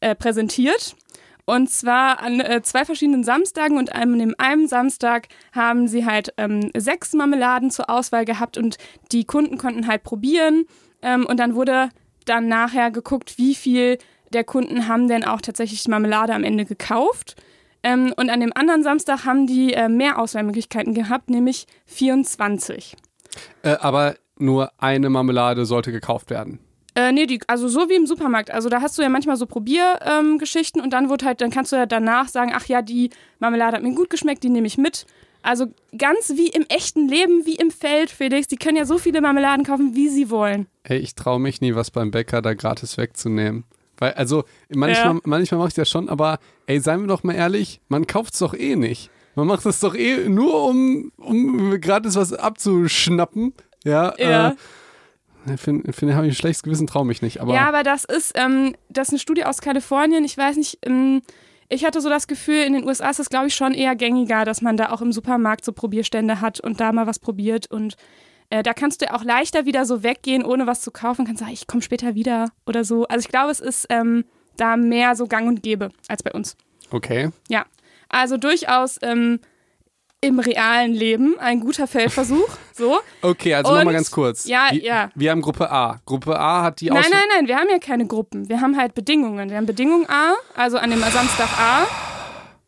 äh, 0.00 0.14
präsentiert. 0.14 0.96
Und 1.44 1.70
zwar 1.70 2.20
an 2.20 2.40
äh, 2.40 2.62
zwei 2.62 2.84
verschiedenen 2.84 3.24
Samstagen 3.24 3.76
und 3.76 3.94
an 3.94 4.18
dem 4.18 4.34
einen 4.38 4.68
Samstag 4.68 5.28
haben 5.52 5.88
sie 5.88 6.06
halt 6.06 6.32
ähm, 6.36 6.70
sechs 6.76 7.12
Marmeladen 7.14 7.70
zur 7.70 7.90
Auswahl 7.90 8.24
gehabt 8.24 8.56
und 8.56 8.78
die 9.10 9.24
Kunden 9.24 9.58
konnten 9.58 9.88
halt 9.88 10.04
probieren. 10.04 10.66
Ähm, 11.02 11.26
und 11.26 11.40
dann 11.40 11.54
wurde 11.54 11.88
dann 12.26 12.46
nachher 12.46 12.90
geguckt, 12.90 13.38
wie 13.38 13.54
viel 13.54 13.98
der 14.32 14.44
Kunden 14.44 14.86
haben 14.88 15.08
denn 15.08 15.24
auch 15.24 15.40
tatsächlich 15.40 15.86
Marmelade 15.88 16.32
am 16.32 16.44
Ende 16.44 16.64
gekauft. 16.64 17.36
Ähm, 17.82 18.14
und 18.16 18.30
an 18.30 18.40
dem 18.40 18.52
anderen 18.54 18.84
Samstag 18.84 19.24
haben 19.24 19.46
die 19.46 19.74
äh, 19.74 19.88
mehr 19.88 20.18
Auswahlmöglichkeiten 20.18 20.94
gehabt, 20.94 21.28
nämlich 21.28 21.66
24. 21.86 22.96
Äh, 23.62 23.76
aber 23.80 24.14
nur 24.38 24.70
eine 24.78 25.10
Marmelade 25.10 25.64
sollte 25.66 25.92
gekauft 25.92 26.30
werden. 26.30 26.58
Äh, 26.94 27.12
nee, 27.12 27.26
die, 27.26 27.40
also 27.46 27.68
so 27.68 27.88
wie 27.88 27.94
im 27.94 28.06
Supermarkt. 28.06 28.50
Also 28.50 28.68
da 28.68 28.82
hast 28.82 28.98
du 28.98 29.02
ja 29.02 29.08
manchmal 29.08 29.36
so 29.36 29.46
Probiergeschichten 29.46 30.80
ähm, 30.80 30.84
und 30.84 30.92
dann 30.92 31.08
wird 31.08 31.24
halt, 31.24 31.40
dann 31.40 31.50
kannst 31.50 31.72
du 31.72 31.76
ja 31.76 31.86
danach 31.86 32.28
sagen, 32.28 32.52
ach 32.54 32.66
ja, 32.66 32.82
die 32.82 33.10
Marmelade 33.38 33.76
hat 33.76 33.82
mir 33.82 33.94
gut 33.94 34.10
geschmeckt, 34.10 34.42
die 34.42 34.50
nehme 34.50 34.66
ich 34.66 34.76
mit. 34.76 35.06
Also 35.42 35.66
ganz 35.96 36.34
wie 36.36 36.48
im 36.48 36.64
echten 36.68 37.08
Leben, 37.08 37.46
wie 37.46 37.56
im 37.56 37.70
Feld, 37.70 38.10
Felix. 38.10 38.46
Die 38.46 38.56
können 38.56 38.76
ja 38.76 38.84
so 38.84 38.98
viele 38.98 39.20
Marmeladen 39.20 39.64
kaufen, 39.64 39.94
wie 39.96 40.08
sie 40.08 40.30
wollen. 40.30 40.66
Ey, 40.84 40.98
ich 40.98 41.14
traue 41.14 41.40
mich 41.40 41.60
nie, 41.60 41.74
was 41.74 41.90
beim 41.90 42.10
Bäcker 42.10 42.42
da 42.42 42.54
gratis 42.54 42.96
wegzunehmen. 42.98 43.64
Weil, 43.96 44.12
also, 44.12 44.44
manchmal, 44.68 45.14
Ja. 45.14 45.20
manchmal 45.24 45.58
mache 45.58 45.68
ich 45.68 45.74
das 45.74 45.88
schon, 45.90 46.08
aber 46.08 46.38
ey, 46.66 46.78
seien 46.80 47.00
wir 47.00 47.08
doch 47.08 47.24
mal 47.24 47.34
ehrlich, 47.34 47.80
man 47.88 48.06
kauft 48.06 48.34
es 48.34 48.40
doch 48.40 48.54
eh 48.54 48.76
nicht. 48.76 49.10
Man 49.34 49.46
macht 49.46 49.64
es 49.66 49.80
doch 49.80 49.94
eh 49.94 50.28
nur, 50.28 50.66
um, 50.68 51.10
um 51.16 51.80
gratis 51.80 52.16
was 52.16 52.32
abzuschnappen. 52.32 53.54
Ja. 53.84 54.14
Ja. 54.18 54.54
Äh, 55.46 55.56
finde, 55.56 55.92
find, 55.92 56.14
habe 56.14 56.26
ich 56.26 56.32
ein 56.32 56.36
schlechtes 56.36 56.62
Gewissen, 56.62 56.86
traue 56.86 57.04
mich 57.04 57.22
nicht. 57.22 57.40
Aber 57.40 57.54
ja, 57.54 57.68
aber 57.68 57.82
das 57.82 58.04
ist, 58.04 58.32
ähm, 58.36 58.74
das 58.88 59.08
ist 59.08 59.14
eine 59.14 59.18
Studie 59.18 59.44
aus 59.44 59.60
Kalifornien. 59.60 60.24
Ich 60.24 60.36
weiß 60.36 60.56
nicht, 60.56 60.78
ähm, 60.86 61.22
ich 61.68 61.84
hatte 61.84 62.00
so 62.00 62.08
das 62.08 62.26
Gefühl, 62.26 62.62
in 62.62 62.74
den 62.74 62.84
USA 62.84 63.10
ist 63.10 63.18
es, 63.18 63.30
glaube 63.30 63.46
ich, 63.46 63.54
schon 63.54 63.74
eher 63.74 63.96
gängiger, 63.96 64.44
dass 64.44 64.60
man 64.62 64.76
da 64.76 64.90
auch 64.90 65.00
im 65.00 65.10
Supermarkt 65.10 65.64
so 65.64 65.72
Probierstände 65.72 66.40
hat 66.40 66.60
und 66.60 66.80
da 66.80 66.92
mal 66.92 67.06
was 67.06 67.18
probiert. 67.18 67.70
Und 67.70 67.96
äh, 68.50 68.62
da 68.62 68.74
kannst 68.74 69.02
du 69.02 69.12
auch 69.12 69.24
leichter 69.24 69.64
wieder 69.64 69.86
so 69.86 70.02
weggehen, 70.02 70.44
ohne 70.44 70.66
was 70.66 70.82
zu 70.82 70.90
kaufen. 70.90 71.24
Kannst 71.24 71.40
sagen, 71.40 71.52
ich 71.52 71.66
komme 71.66 71.82
später 71.82 72.14
wieder 72.14 72.50
oder 72.66 72.84
so. 72.84 73.06
Also 73.06 73.24
ich 73.24 73.28
glaube, 73.28 73.50
es 73.50 73.60
ist 73.60 73.86
ähm, 73.88 74.24
da 74.56 74.76
mehr 74.76 75.16
so 75.16 75.26
gang 75.26 75.48
und 75.48 75.62
gäbe 75.62 75.90
als 76.08 76.22
bei 76.22 76.32
uns. 76.32 76.56
okay. 76.90 77.30
Ja, 77.48 77.64
also 78.10 78.36
durchaus 78.36 78.98
ähm, 79.02 79.40
im 80.24 80.38
realen 80.38 80.92
Leben 80.92 81.38
ein 81.38 81.60
guter 81.60 81.86
Feldversuch. 81.86 82.48
So. 82.74 82.98
Okay, 83.20 83.52
also 83.54 83.76
nochmal 83.76 83.92
ganz 83.92 84.10
kurz. 84.10 84.46
ja, 84.46 84.68
wir, 84.70 84.82
ja. 84.82 85.10
Wir 85.14 85.30
haben 85.30 85.42
Gruppe 85.42 85.70
A. 85.70 86.00
Gruppe 86.06 86.40
A 86.40 86.62
hat 86.62 86.80
die 86.80 86.86
Nein, 86.86 87.04
nein, 87.10 87.20
nein, 87.36 87.46
wir 87.46 87.56
haben 87.56 87.68
ja 87.68 87.78
keine 87.78 88.06
Gruppen. 88.06 88.48
Wir 88.48 88.62
haben 88.62 88.78
halt 88.78 88.94
Bedingungen. 88.94 89.50
Wir 89.50 89.58
haben 89.58 89.66
Bedingung 89.66 90.08
A, 90.08 90.32
also 90.56 90.78
an 90.78 90.90
dem 90.90 91.00
Samstag 91.00 91.50
A. 91.58 91.86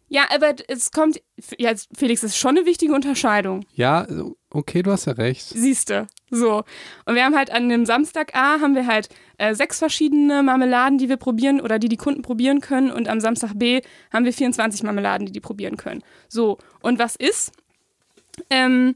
Ja, 0.09 0.25
aber 0.33 0.55
es 0.69 0.93
kommt, 0.93 1.23
ja, 1.57 1.73
Felix, 1.97 2.21
das 2.21 2.33
ist 2.33 2.37
schon 2.37 2.59
eine 2.59 2.67
wichtige 2.67 2.93
Unterscheidung. 2.93 3.65
Ja, 3.73 4.07
Okay, 4.55 4.85
du 4.85 4.93
hast 4.93 5.07
ja 5.07 5.15
recht. 5.15 5.49
Siehste. 5.49 6.07
So. 6.31 6.63
Und 7.07 7.17
wir 7.17 7.25
haben 7.25 7.35
halt 7.35 7.51
an 7.51 7.69
dem 7.69 7.85
Samstag 7.85 8.37
A 8.37 8.61
haben 8.61 8.77
wir 8.77 8.87
halt 8.87 9.09
äh, 9.37 9.53
sechs 9.53 9.81
verschiedene 9.81 10.45
Marmeladen, 10.45 10.97
die 10.97 11.09
wir 11.09 11.17
probieren 11.17 11.61
oder 11.61 11.81
die 11.81 11.89
die 11.89 11.97
Kunden 11.97 12.23
probieren 12.23 12.61
können. 12.61 12.93
Und 12.93 13.09
am 13.09 13.19
Samstag 13.19 13.51
B 13.57 13.81
haben 14.13 14.25
wir 14.25 14.33
24 14.33 14.85
Marmeladen, 14.85 15.27
die 15.27 15.33
die 15.33 15.41
probieren 15.41 15.77
können. 15.77 16.05
So. 16.29 16.59
Und 16.83 17.01
was 17.01 17.17
ist? 17.17 17.51
Ähm, 18.49 18.95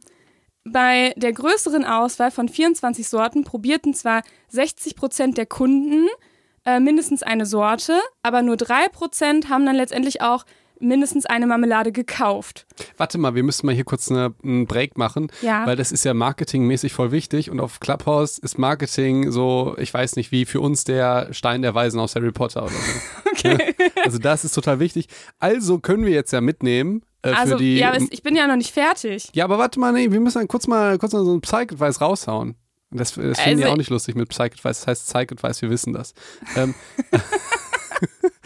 bei 0.63 1.13
der 1.17 1.33
größeren 1.33 1.85
Auswahl 1.85 2.31
von 2.31 2.49
24 2.49 3.09
Sorten 3.09 3.43
probierten 3.43 3.95
zwar 3.95 4.23
60 4.51 4.95
Prozent 4.95 5.39
der 5.39 5.47
Kunden 5.47 6.07
äh, 6.65 6.79
mindestens 6.79 7.25
eine 7.25 7.47
Sorte, 7.47 7.99
aber 8.23 8.43
nur 8.43 8.57
3 8.57 8.91
Prozent 8.91 9.49
haben 9.49 9.67
dann 9.67 9.75
letztendlich 9.75 10.23
auch 10.23 10.45
mindestens 10.81 11.27
eine 11.27 11.47
Marmelade 11.47 11.93
gekauft. 11.93 12.67
Warte 12.97 13.19
mal, 13.19 13.35
wir 13.35 13.43
müssen 13.43 13.67
mal 13.67 13.75
hier 13.75 13.85
kurz 13.85 14.11
eine, 14.11 14.35
einen 14.45 14.67
Break 14.67 14.97
machen, 14.99 15.31
Ja. 15.43 15.67
weil 15.67 15.77
das 15.77 15.93
ist 15.93 16.05
ja 16.05 16.15
marketingmäßig 16.15 16.93
voll 16.93 17.11
wichtig 17.13 17.51
und 17.51 17.61
auf 17.61 17.81
Clubhouse 17.81 18.39
ist 18.39 18.59
Marketing 18.59 19.31
so, 19.33 19.75
ich 19.79 19.93
weiß 19.93 20.17
nicht, 20.17 20.31
wie 20.33 20.45
für 20.45 20.61
uns 20.61 20.85
der 20.85 21.33
Stein 21.33 21.63
der 21.63 21.75
Weisen 21.75 21.99
aus 22.01 22.15
Harry 22.15 22.33
Potter 22.33 22.63
oder 22.65 22.73
so. 22.73 22.79
Okay. 23.39 23.75
Also 24.05 24.19
das 24.19 24.45
ist 24.45 24.53
total 24.53 24.81
wichtig. 24.81 25.07
Also 25.39 25.79
können 25.79 26.05
wir 26.05 26.11
jetzt 26.13 26.33
ja 26.33 26.41
mitnehmen 26.41 27.03
äh, 27.23 27.31
Also, 27.31 27.57
die. 27.57 27.77
ja, 27.79 27.93
ich 28.11 28.25
bin 28.25 28.35
ja 28.35 28.49
noch 28.49 28.57
nicht 28.57 28.73
fertig. 28.73 29.29
Ja, 29.33 29.45
aber 29.45 29.59
warte 29.59 29.79
mal, 29.79 29.93
nee, 29.93 30.11
wir 30.11 30.19
müssen 30.19 30.39
dann 30.39 30.49
kurz 30.49 30.67
mal 30.67 30.99
kurz 30.99 31.13
mal 31.13 31.25
so 31.25 31.35
ein 31.37 31.41
Psych-Advice 31.41 32.01
raushauen. 32.01 32.57
Das, 32.91 33.13
das 33.15 33.17
finden 33.17 33.39
Also- 33.39 33.57
die 33.63 33.67
auch 33.67 33.77
nicht 33.77 33.91
lustig 33.91 34.17
mit 34.17 34.29
Psych-Advice. 34.31 34.81
Das 34.81 34.87
heißt 34.89 35.07
Psych-Advice, 35.13 35.63
wir 35.63 35.71
wissen 35.71 35.93
das. 35.93 36.15
Ähm, 36.57 36.75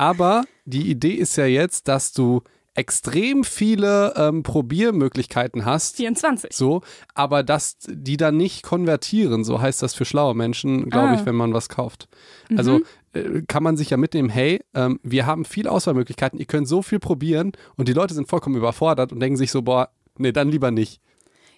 aber 0.00 0.44
die 0.64 0.90
Idee 0.90 1.12
ist 1.14 1.36
ja 1.36 1.44
jetzt, 1.46 1.88
dass 1.88 2.12
du 2.12 2.42
extrem 2.74 3.44
viele 3.44 4.14
ähm, 4.16 4.42
Probiermöglichkeiten 4.42 5.64
hast. 5.64 5.96
24. 5.96 6.52
So, 6.54 6.82
aber 7.14 7.42
dass 7.42 7.76
die 7.86 8.16
dann 8.16 8.36
nicht 8.36 8.62
konvertieren, 8.62 9.44
so 9.44 9.60
heißt 9.60 9.82
das 9.82 9.92
für 9.94 10.04
schlaue 10.04 10.34
Menschen, 10.34 10.88
glaube 10.88 11.08
Ah. 11.08 11.14
ich, 11.14 11.26
wenn 11.26 11.34
man 11.34 11.52
was 11.52 11.68
kauft. 11.68 12.08
Also 12.56 12.78
Mhm. 12.78 12.84
äh, 13.12 13.42
kann 13.46 13.62
man 13.62 13.76
sich 13.76 13.90
ja 13.90 13.96
mitnehmen, 13.96 14.28
hey, 14.30 14.60
ähm, 14.74 15.00
wir 15.02 15.26
haben 15.26 15.44
viel 15.44 15.66
Auswahlmöglichkeiten, 15.68 16.38
ihr 16.38 16.46
könnt 16.46 16.68
so 16.68 16.80
viel 16.80 17.00
probieren 17.00 17.52
und 17.76 17.88
die 17.88 17.92
Leute 17.92 18.14
sind 18.14 18.28
vollkommen 18.28 18.56
überfordert 18.56 19.12
und 19.12 19.20
denken 19.20 19.36
sich 19.36 19.50
so, 19.50 19.62
boah, 19.62 19.90
nee, 20.16 20.32
dann 20.32 20.48
lieber 20.48 20.70
nicht. 20.70 21.00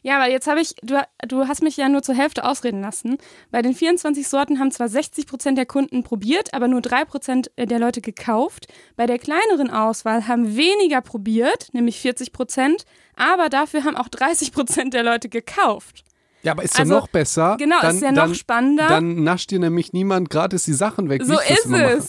Ja, 0.02 0.16
aber 0.16 0.30
jetzt 0.30 0.46
habe 0.48 0.60
ich, 0.60 0.74
du, 0.82 1.00
du 1.26 1.46
hast 1.48 1.62
mich 1.62 1.76
ja 1.76 1.88
nur 1.88 2.02
zur 2.02 2.14
Hälfte 2.14 2.44
ausreden 2.44 2.80
lassen. 2.80 3.18
Bei 3.50 3.62
den 3.62 3.74
24 3.74 4.26
Sorten 4.26 4.58
haben 4.58 4.70
zwar 4.70 4.88
60 4.88 5.26
Prozent 5.26 5.56
der 5.56 5.66
Kunden 5.66 6.02
probiert, 6.02 6.52
aber 6.54 6.68
nur 6.68 6.80
3 6.80 7.04
Prozent 7.04 7.50
der 7.56 7.78
Leute 7.78 8.00
gekauft. 8.00 8.66
Bei 8.96 9.06
der 9.06 9.18
kleineren 9.18 9.70
Auswahl 9.70 10.26
haben 10.26 10.56
weniger 10.56 11.00
probiert, 11.00 11.68
nämlich 11.72 12.00
40 12.00 12.32
Prozent, 12.32 12.84
aber 13.16 13.48
dafür 13.48 13.84
haben 13.84 13.96
auch 13.96 14.08
30 14.08 14.52
Prozent 14.52 14.94
der 14.94 15.04
Leute 15.04 15.28
gekauft. 15.28 16.04
Ja, 16.42 16.52
aber 16.52 16.64
ist 16.64 16.78
Also, 16.78 16.94
ja 16.94 17.00
noch 17.00 17.08
besser. 17.08 17.56
Genau, 17.58 17.76
dann, 17.80 17.94
ist 17.94 18.02
ja 18.02 18.12
dann, 18.12 18.28
noch 18.30 18.34
spannender. 18.34 18.88
Dann 18.88 19.22
nascht 19.22 19.52
dir 19.52 19.60
nämlich 19.60 19.92
niemand 19.92 20.28
gratis 20.28 20.64
die 20.64 20.72
Sachen 20.72 21.08
weg. 21.08 21.22
So 21.24 21.38
ist 21.38 21.66
immer 21.66 21.78
mache. 21.78 22.02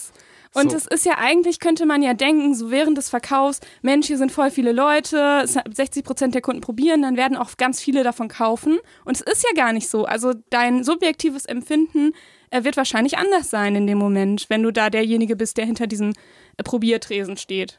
Und 0.54 0.72
So. 0.72 0.78
es 0.78 0.86
ist 0.86 1.06
ja 1.06 1.18
eigentlich, 1.18 1.60
könnte 1.60 1.86
man 1.86 2.04
ja 2.04 2.14
denken, 2.14 2.54
so 2.54 2.70
während 2.70 2.98
des 2.98 3.10
Verkaufs, 3.10 3.60
Mensch, 3.82 4.08
hier 4.08 4.18
sind 4.18 4.32
voll 4.32 4.52
viele 4.52 4.72
Leute, 4.72 5.42
es 5.44 5.56
hat 5.56 5.76
60 5.76 6.04
Prozent 6.04 6.36
der 6.36 6.42
Kunden 6.42 6.62
probieren, 6.62 7.02
dann 7.02 7.18
werden 7.18 7.36
auch 7.38 7.58
ganz 7.58 7.82
viele 7.82 8.04
davon 8.04 8.28
kaufen. 8.28 8.80
Und 9.04 9.16
es 9.16 9.22
ist 9.22 9.44
ja 9.44 9.50
gar 9.56 9.74
nicht 9.74 9.90
so. 9.90 10.06
Also 10.06 10.34
dein 10.52 10.84
subjektives 10.84 11.46
Empfinden 11.46 12.14
äh, 12.52 12.64
wird 12.64 12.78
wahrscheinlich 12.78 13.18
anders 13.18 13.50
sein 13.50 13.76
in 13.76 13.88
dem 13.88 13.98
Moment, 13.98 14.46
wenn 14.50 14.62
du 14.62 14.72
da 14.72 14.92
derjenige 14.92 15.36
bist, 15.36 15.58
der 15.58 15.66
hinter 15.66 15.88
diesem 15.88 16.14
äh, 16.58 16.64
Probiertresen 16.64 17.36
steht. 17.38 17.78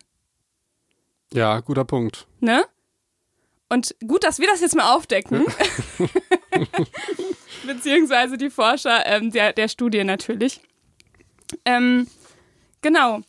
Ja, 1.32 1.60
guter 1.60 1.84
Punkt. 1.84 2.26
Ne? 2.40 2.64
Und 3.68 3.94
gut, 4.06 4.24
dass 4.24 4.40
wir 4.40 4.48
das 4.48 4.60
jetzt 4.60 4.76
mal 4.76 4.94
aufdecken. 4.94 5.44
Beziehungsweise 7.66 8.36
die 8.36 8.50
Forscher 8.50 9.06
ähm, 9.06 9.30
der, 9.30 9.52
der 9.52 9.68
Studie 9.68 10.04
natürlich. 10.04 10.60
Ähm, 11.64 12.06
genau. 12.84 13.20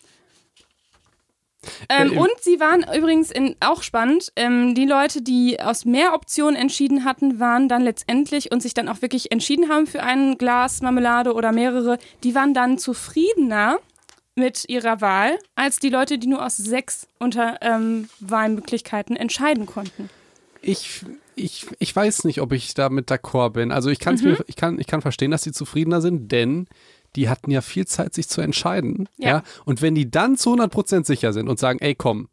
Ähm, 1.89 2.13
Äh, 2.13 2.19
und 2.19 2.29
sie 2.41 2.59
waren 2.59 2.85
übrigens 2.95 3.31
in, 3.31 3.55
auch 3.59 3.81
spannend. 3.81 4.31
Ähm, 4.35 4.75
die 4.75 4.85
Leute, 4.85 5.23
die 5.23 5.59
aus 5.59 5.83
mehr 5.83 6.13
Optionen 6.13 6.55
entschieden 6.55 7.05
hatten, 7.05 7.39
waren 7.39 7.67
dann 7.67 7.81
letztendlich 7.81 8.51
und 8.51 8.61
sich 8.61 8.75
dann 8.75 8.87
auch 8.87 9.01
wirklich 9.01 9.31
entschieden 9.31 9.67
haben 9.69 9.87
für 9.87 10.03
ein 10.03 10.37
Glas 10.37 10.81
Marmelade 10.81 11.33
oder 11.33 11.51
mehrere, 11.51 11.97
die 12.23 12.35
waren 12.35 12.53
dann 12.53 12.77
zufriedener 12.77 13.79
mit 14.35 14.65
ihrer 14.67 15.01
Wahl 15.01 15.39
als 15.55 15.79
die 15.79 15.89
Leute, 15.89 16.19
die 16.19 16.27
nur 16.27 16.45
aus 16.45 16.57
sechs 16.57 17.07
unter 17.17 17.57
ähm, 17.61 18.09
Wahlmöglichkeiten 18.19 19.15
entscheiden 19.15 19.65
konnten. 19.65 20.09
Ich, 20.61 21.01
ich, 21.35 21.65
ich 21.79 21.95
weiß 21.95 22.25
nicht, 22.25 22.41
ob 22.41 22.51
ich 22.51 22.73
damit 22.73 23.09
d'accord 23.09 23.51
bin. 23.51 23.71
Also 23.71 23.89
ich, 23.89 23.99
kann's 23.99 24.21
Mhm. 24.21 24.31
mir, 24.31 24.37
ich, 24.47 24.55
kann, 24.55 24.79
ich 24.79 24.87
kann 24.87 25.01
verstehen, 25.01 25.31
dass 25.31 25.41
die 25.43 25.51
zufriedener 25.51 26.01
sind, 26.01 26.31
denn 26.31 26.67
die 27.15 27.29
hatten 27.29 27.51
ja 27.51 27.61
viel 27.61 27.85
Zeit, 27.87 28.13
sich 28.13 28.27
zu 28.27 28.41
entscheiden. 28.41 29.07
Ja. 29.17 29.27
Ja. 29.29 29.43
Und 29.65 29.81
wenn 29.81 29.95
die 29.95 30.09
dann 30.11 30.37
zu 30.37 30.51
100% 30.53 31.05
sicher 31.05 31.33
sind 31.33 31.49
und 31.49 31.59
sagen, 31.59 31.79
ey 31.79 31.95
komm, 31.95 32.27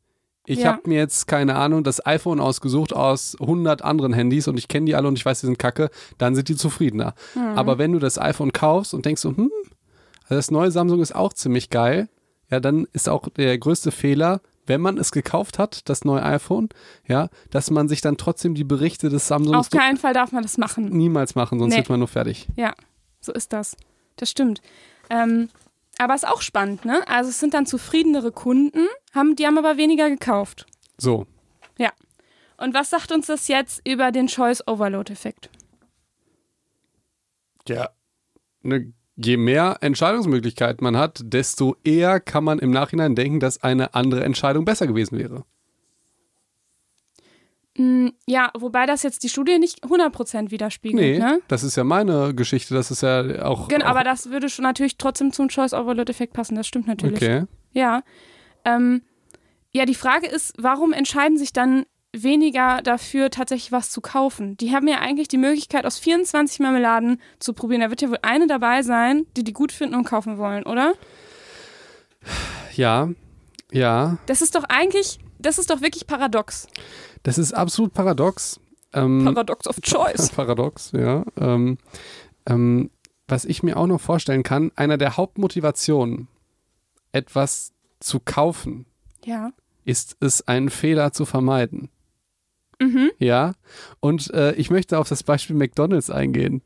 ich 0.44 0.60
Ja. 0.60 0.72
habe 0.72 0.88
mir 0.88 0.98
jetzt, 0.98 1.28
keine 1.28 1.54
Ahnung, 1.54 1.84
das 1.84 2.04
iPhone 2.04 2.40
ausgesucht 2.40 2.92
aus 2.92 3.36
100 3.40 3.82
anderen 3.82 4.12
Handys 4.12 4.48
und 4.48 4.58
ich 4.58 4.66
kenne 4.66 4.86
die 4.86 4.96
alle 4.96 5.06
und 5.06 5.16
ich 5.16 5.24
weiß, 5.24 5.40
die 5.40 5.46
sind 5.46 5.58
kacke, 5.58 5.88
dann 6.18 6.34
sind 6.34 6.48
die 6.48 6.56
zufriedener. 6.56 7.14
Mhm. 7.36 7.42
Aber 7.56 7.78
wenn 7.78 7.92
du 7.92 8.00
das 8.00 8.18
iPhone 8.18 8.52
kaufst 8.52 8.92
und 8.92 9.06
denkst 9.06 9.22
so, 9.22 9.30
hm, 9.36 9.50
also 10.24 10.34
das 10.34 10.50
neue 10.50 10.70
Samsung 10.72 11.00
ist 11.00 11.14
auch 11.14 11.32
ziemlich 11.32 11.70
geil, 11.70 12.08
ja, 12.50 12.58
dann 12.60 12.86
ist 12.92 13.08
auch 13.08 13.28
der 13.28 13.56
größte 13.56 13.92
Fehler, 13.92 14.40
wenn 14.66 14.80
man 14.80 14.98
es 14.98 15.10
gekauft 15.12 15.58
hat, 15.58 15.88
das 15.88 16.04
neue 16.04 16.22
iPhone, 16.22 16.68
ja, 17.06 17.28
dass 17.50 17.70
man 17.70 17.88
sich 17.88 18.00
dann 18.00 18.16
trotzdem 18.16 18.54
die 18.54 18.64
Berichte 18.64 19.08
des 19.10 19.26
Samsungs 19.28 19.56
Auf 19.56 19.70
keinen 19.70 19.96
Fall 19.96 20.12
darf 20.12 20.32
man 20.32 20.42
das 20.42 20.58
machen. 20.58 20.86
niemals 20.90 21.34
machen, 21.36 21.58
sonst 21.60 21.72
Nee. 21.72 21.78
wird 21.78 21.88
man 21.88 21.98
nur 22.00 22.08
fertig. 22.08 22.48
Ja, 22.56 22.72
so 23.20 23.32
ist 23.32 23.52
das. 23.52 23.76
Das 24.22 24.30
stimmt. 24.30 24.62
Ähm, 25.10 25.48
aber 25.98 26.14
ist 26.14 26.28
auch 26.28 26.42
spannend, 26.42 26.84
ne? 26.84 27.02
Also 27.08 27.30
es 27.30 27.40
sind 27.40 27.54
dann 27.54 27.66
zufriedenere 27.66 28.30
Kunden, 28.30 28.86
haben, 29.12 29.34
die 29.34 29.44
haben 29.48 29.58
aber 29.58 29.78
weniger 29.78 30.08
gekauft. 30.08 30.64
So. 30.96 31.26
Ja. 31.76 31.90
Und 32.56 32.72
was 32.72 32.90
sagt 32.90 33.10
uns 33.10 33.26
das 33.26 33.48
jetzt 33.48 33.82
über 33.84 34.12
den 34.12 34.28
Choice 34.28 34.64
Overload 34.68 35.12
Effekt? 35.12 35.50
Ja. 37.66 37.90
Ne, 38.62 38.92
je 39.16 39.36
mehr 39.36 39.78
Entscheidungsmöglichkeiten 39.80 40.84
man 40.84 40.96
hat, 40.96 41.20
desto 41.24 41.74
eher 41.82 42.20
kann 42.20 42.44
man 42.44 42.60
im 42.60 42.70
Nachhinein 42.70 43.16
denken, 43.16 43.40
dass 43.40 43.64
eine 43.64 43.94
andere 43.94 44.22
Entscheidung 44.22 44.64
besser 44.64 44.86
gewesen 44.86 45.18
wäre. 45.18 45.44
Mm, 47.78 48.08
ja, 48.26 48.50
wobei 48.58 48.84
das 48.86 49.02
jetzt 49.02 49.22
die 49.22 49.28
Studie 49.28 49.58
nicht 49.58 49.82
100% 49.84 50.50
widerspiegelt, 50.50 51.00
Nee, 51.02 51.18
ne? 51.18 51.40
das 51.48 51.62
ist 51.62 51.76
ja 51.76 51.84
meine 51.84 52.34
Geschichte, 52.34 52.74
das 52.74 52.90
ist 52.90 53.02
ja 53.02 53.44
auch. 53.44 53.68
Genau, 53.68 53.86
auch 53.86 53.90
aber 53.90 54.04
das 54.04 54.30
würde 54.30 54.50
schon 54.50 54.64
natürlich 54.64 54.98
trotzdem 54.98 55.32
zum 55.32 55.48
Choice 55.48 55.72
Overload 55.72 56.10
Effekt 56.10 56.34
passen, 56.34 56.54
das 56.54 56.66
stimmt 56.66 56.86
natürlich. 56.86 57.16
Okay. 57.16 57.44
Ja. 57.72 58.02
Ähm, 58.64 59.02
ja, 59.72 59.86
die 59.86 59.94
Frage 59.94 60.26
ist, 60.26 60.52
warum 60.58 60.92
entscheiden 60.92 61.38
sich 61.38 61.54
dann 61.54 61.86
weniger 62.14 62.82
dafür, 62.82 63.30
tatsächlich 63.30 63.72
was 63.72 63.90
zu 63.90 64.02
kaufen? 64.02 64.58
Die 64.58 64.74
haben 64.74 64.86
ja 64.86 64.98
eigentlich 64.98 65.28
die 65.28 65.38
Möglichkeit, 65.38 65.86
aus 65.86 65.98
24 65.98 66.60
Marmeladen 66.60 67.22
zu 67.38 67.54
probieren. 67.54 67.80
Da 67.80 67.88
wird 67.88 68.02
ja 68.02 68.10
wohl 68.10 68.18
eine 68.20 68.46
dabei 68.46 68.82
sein, 68.82 69.24
die 69.34 69.44
die 69.44 69.54
gut 69.54 69.72
finden 69.72 69.94
und 69.94 70.04
kaufen 70.04 70.36
wollen, 70.36 70.64
oder? 70.64 70.92
Ja, 72.74 73.08
ja, 73.72 74.18
Das 74.26 74.42
ist 74.42 74.54
doch 74.54 74.64
eigentlich, 74.68 75.18
das 75.38 75.58
ist 75.58 75.70
doch 75.70 75.80
wirklich 75.80 76.06
paradox. 76.06 76.66
Das 77.22 77.38
ist 77.38 77.52
absolut 77.52 77.92
paradox. 77.94 78.60
Ähm, 78.92 79.24
Paradox 79.24 79.66
of 79.66 79.80
Choice. 79.80 80.30
Paradox, 80.36 80.92
ja. 80.92 81.24
Ähm, 81.40 81.78
ähm, 82.46 82.90
was 83.28 83.44
ich 83.44 83.62
mir 83.62 83.76
auch 83.76 83.86
noch 83.86 84.00
vorstellen 84.00 84.42
kann, 84.42 84.70
einer 84.76 84.98
der 84.98 85.16
Hauptmotivationen, 85.16 86.28
etwas 87.12 87.72
zu 88.00 88.20
kaufen, 88.20 88.86
Ja. 89.24 89.50
ist 89.84 90.16
es, 90.20 90.46
einen 90.48 90.70
Fehler 90.70 91.12
zu 91.12 91.24
vermeiden. 91.24 91.88
Mhm. 92.80 93.10
Ja. 93.18 93.54
Und 94.00 94.30
äh, 94.34 94.52
ich 94.54 94.70
möchte 94.70 94.98
auf 94.98 95.08
das 95.08 95.22
Beispiel 95.22 95.56
McDonalds 95.56 96.10
eingehen. 96.10 96.62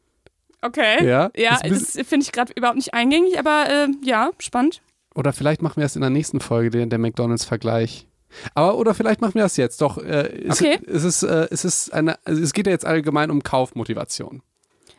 Okay. 0.62 1.06
Ja. 1.06 1.30
Ja, 1.36 1.58
bisschen- 1.60 1.70
das 1.98 2.08
finde 2.08 2.24
ich 2.24 2.32
gerade 2.32 2.52
überhaupt 2.56 2.76
nicht 2.76 2.94
eingängig, 2.94 3.38
aber 3.38 3.66
äh, 3.68 3.88
ja, 4.02 4.30
spannend. 4.38 4.80
Oder 5.14 5.32
vielleicht 5.32 5.62
machen 5.62 5.76
wir 5.76 5.82
das 5.84 5.94
in 5.96 6.00
der 6.00 6.10
nächsten 6.10 6.40
Folge, 6.40 6.70
der, 6.70 6.86
der 6.86 6.98
McDonalds-Vergleich. 6.98 8.06
Aber 8.54 8.76
oder 8.78 8.94
vielleicht 8.94 9.20
machen 9.20 9.34
wir 9.34 9.42
das 9.42 9.56
jetzt. 9.56 9.80
Doch, 9.80 9.98
äh, 9.98 10.44
es, 10.48 10.60
Okay. 10.60 10.78
es, 10.86 11.04
ist, 11.04 11.22
äh, 11.22 11.48
es 11.50 11.64
ist 11.64 11.92
eine, 11.92 12.18
also 12.24 12.42
es 12.42 12.52
geht 12.52 12.66
ja 12.66 12.72
jetzt 12.72 12.84
allgemein 12.86 13.30
um 13.30 13.42
Kaufmotivation. 13.42 14.42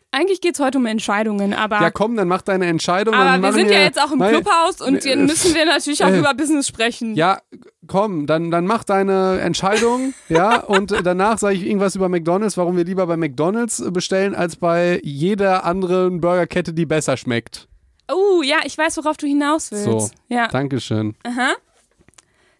Eigentlich 0.09 0.39
geht 0.39 0.53
es 0.55 0.61
heute 0.61 0.77
um 0.77 0.85
Entscheidungen, 0.85 1.53
aber, 1.53 1.81
Ja, 1.81 1.91
komm, 1.91 2.15
dann 2.15 2.29
mach 2.29 2.41
deine 2.41 2.65
Entscheidung. 2.67 3.13
aber 3.13 3.41
wir 3.43 3.51
sind 3.51 3.69
ja 3.69 3.81
jetzt 3.81 4.01
auch 4.01 4.11
im 4.13 4.19
Nein, 4.19 4.35
Clubhaus 4.35 4.79
und 4.79 5.05
äh, 5.05 5.09
dann 5.15 5.25
müssen 5.25 5.53
wir 5.53 5.65
natürlich 5.65 6.01
auch 6.03 6.09
äh, 6.09 6.17
über 6.19 6.33
Business 6.33 6.65
sprechen. 6.65 7.13
Ja, 7.15 7.39
komm, 7.87 8.25
dann, 8.25 8.49
dann 8.49 8.65
mach 8.65 8.85
deine 8.85 9.41
Entscheidung, 9.41 10.13
ja, 10.29 10.61
und 10.61 10.93
äh, 10.93 11.03
danach 11.03 11.37
sage 11.39 11.55
ich 11.55 11.63
irgendwas 11.65 11.95
über 11.95 12.07
McDonalds, 12.07 12.55
warum 12.55 12.77
wir 12.77 12.85
lieber 12.85 13.05
bei 13.05 13.17
McDonalds 13.17 13.81
äh, 13.81 13.91
bestellen, 13.91 14.33
als 14.33 14.55
bei 14.55 15.01
jeder 15.03 15.65
anderen 15.65 16.21
Burgerkette, 16.21 16.73
die 16.73 16.85
besser 16.85 17.17
schmeckt. 17.17 17.67
Oh, 18.09 18.41
ja, 18.41 18.59
ich 18.63 18.77
weiß, 18.77 18.95
worauf 18.97 19.17
du 19.17 19.27
hinaus 19.27 19.71
willst. 19.73 19.83
So. 19.83 20.09
Ja, 20.29 20.47
Dankeschön. 20.47 21.15
aha. 21.25 21.51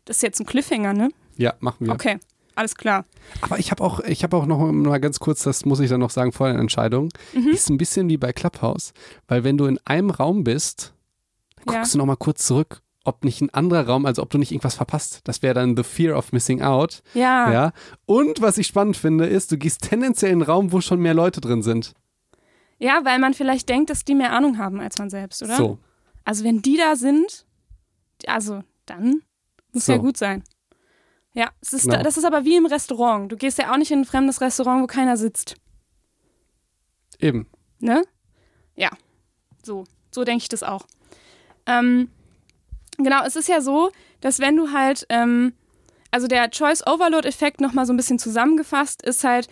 Das 0.08 0.18
ist 0.18 0.22
jetzt 0.24 0.40
ein 0.40 0.46
Cliffhanger, 0.46 0.94
ne? 0.94 1.10
Ja, 1.38 1.54
machen 1.60 1.86
wir. 1.86 1.94
Okay. 1.94 2.18
alles 2.56 2.74
klar. 2.76 3.06
Aber 3.42 3.60
ich 3.60 3.70
habe 3.70 3.84
auch, 3.84 4.00
ich 4.00 4.24
habe 4.24 4.36
auch 4.36 4.48
noch 4.48 4.58
mal 4.72 5.00
ganz 5.00 5.20
kurz, 5.20 5.44
das 5.44 5.64
muss 5.66 5.80
ich 5.80 5.90
dann 5.92 6.00
noch 6.00 6.10
sagen 6.10 6.32
vor 6.32 6.48
der 6.48 6.58
Entscheidung, 6.58 7.10
Mhm. 7.34 7.50
ist 7.50 7.70
ein 7.70 7.78
bisschen 7.78 8.10
wie 8.10 8.18
bei 8.18 8.34
Clubhouse, 8.34 8.94
weil 9.28 9.44
wenn 9.44 9.58
du 9.58 9.66
in 9.66 9.80
einem 9.86 10.10
Raum 10.10 10.44
bist, 10.44 10.94
dann 11.66 11.74
Ja. 11.76 11.80
guckst 11.82 11.94
du 11.94 12.00
noch 12.00 12.06
mal 12.08 12.16
kurz 12.16 12.48
zurück, 12.48 12.82
ob 13.04 13.24
nicht 13.24 13.42
ein 13.42 13.50
anderer 13.54 13.86
Raum, 13.86 14.06
also 14.08 14.22
ob 14.24 14.30
du 14.32 14.38
nicht 14.40 14.52
irgendwas 14.52 14.74
verpasst. 14.76 15.22
Das 15.26 15.42
wäre 15.44 15.54
dann 15.54 15.78
the 15.78 15.84
fear 15.84 16.18
of 16.18 16.32
missing 16.32 16.62
out. 16.64 17.04
Ja. 17.14 17.52
Ja. 17.52 17.72
Und 18.06 18.42
was 18.42 18.58
ich 18.58 18.66
spannend 18.68 18.98
finde, 18.98 19.26
ist, 19.28 19.52
du 19.52 19.58
gehst 19.58 19.82
tendenziell 19.84 20.32
in 20.32 20.42
einen 20.42 20.50
Raum, 20.50 20.72
wo 20.72 20.82
schon 20.82 21.00
mehr 21.00 21.14
Leute 21.14 21.42
drin 21.42 21.62
sind. 21.62 21.94
Ja, 22.80 23.02
weil 23.04 23.20
man 23.20 23.34
vielleicht 23.34 23.70
denkt, 23.70 23.90
dass 23.90 24.04
die 24.04 24.16
mehr 24.16 24.32
Ahnung 24.34 24.58
haben 24.58 24.80
als 24.80 24.98
man 24.98 25.10
selbst, 25.10 25.44
oder? 25.44 25.56
So. 25.58 25.78
Also 26.26 26.44
wenn 26.44 26.62
die 26.62 26.78
da 26.78 26.96
sind, 26.96 27.46
also 28.26 28.64
dann 28.86 29.22
muss 29.78 29.86
So. 29.86 29.94
ja 29.94 29.98
gut 30.00 30.18
sein. 30.18 30.44
Ja, 31.34 31.52
es 31.62 31.74
ist, 31.74 31.84
Genau. 31.90 32.02
das 32.02 32.18
ist 32.18 32.26
aber 32.26 32.46
wie 32.46 32.56
im 32.56 32.66
Restaurant. 32.66 33.32
Du 33.32 33.38
gehst 33.38 33.58
ja 33.60 33.72
auch 33.72 33.78
nicht 33.78 33.92
in 33.92 34.00
ein 34.00 34.06
fremdes 34.06 34.42
Restaurant, 34.42 34.82
wo 34.82 34.88
keiner 34.88 35.18
sitzt. 35.18 35.56
Eben. 37.20 37.48
Ne? 37.80 38.04
Ja, 38.76 38.90
so. 39.64 39.84
So 40.12 40.24
denke 40.24 40.42
ich 40.44 40.50
das 40.50 40.64
auch. 40.64 40.86
Ähm, 41.68 42.10
genau, 42.98 43.24
es 43.26 43.36
ist 43.36 43.48
ja 43.50 43.62
so, 43.62 43.92
dass 44.22 44.40
wenn 44.40 44.56
du 44.56 44.72
halt, 44.72 45.06
ähm, 45.10 45.54
also 46.12 46.28
der 46.28 46.50
Choice-Overload-Effekt 46.50 47.62
nochmal 47.62 47.86
so 47.86 47.94
ein 47.94 47.98
bisschen 47.98 48.18
zusammengefasst 48.20 49.02
ist 49.04 49.24
halt, 49.24 49.48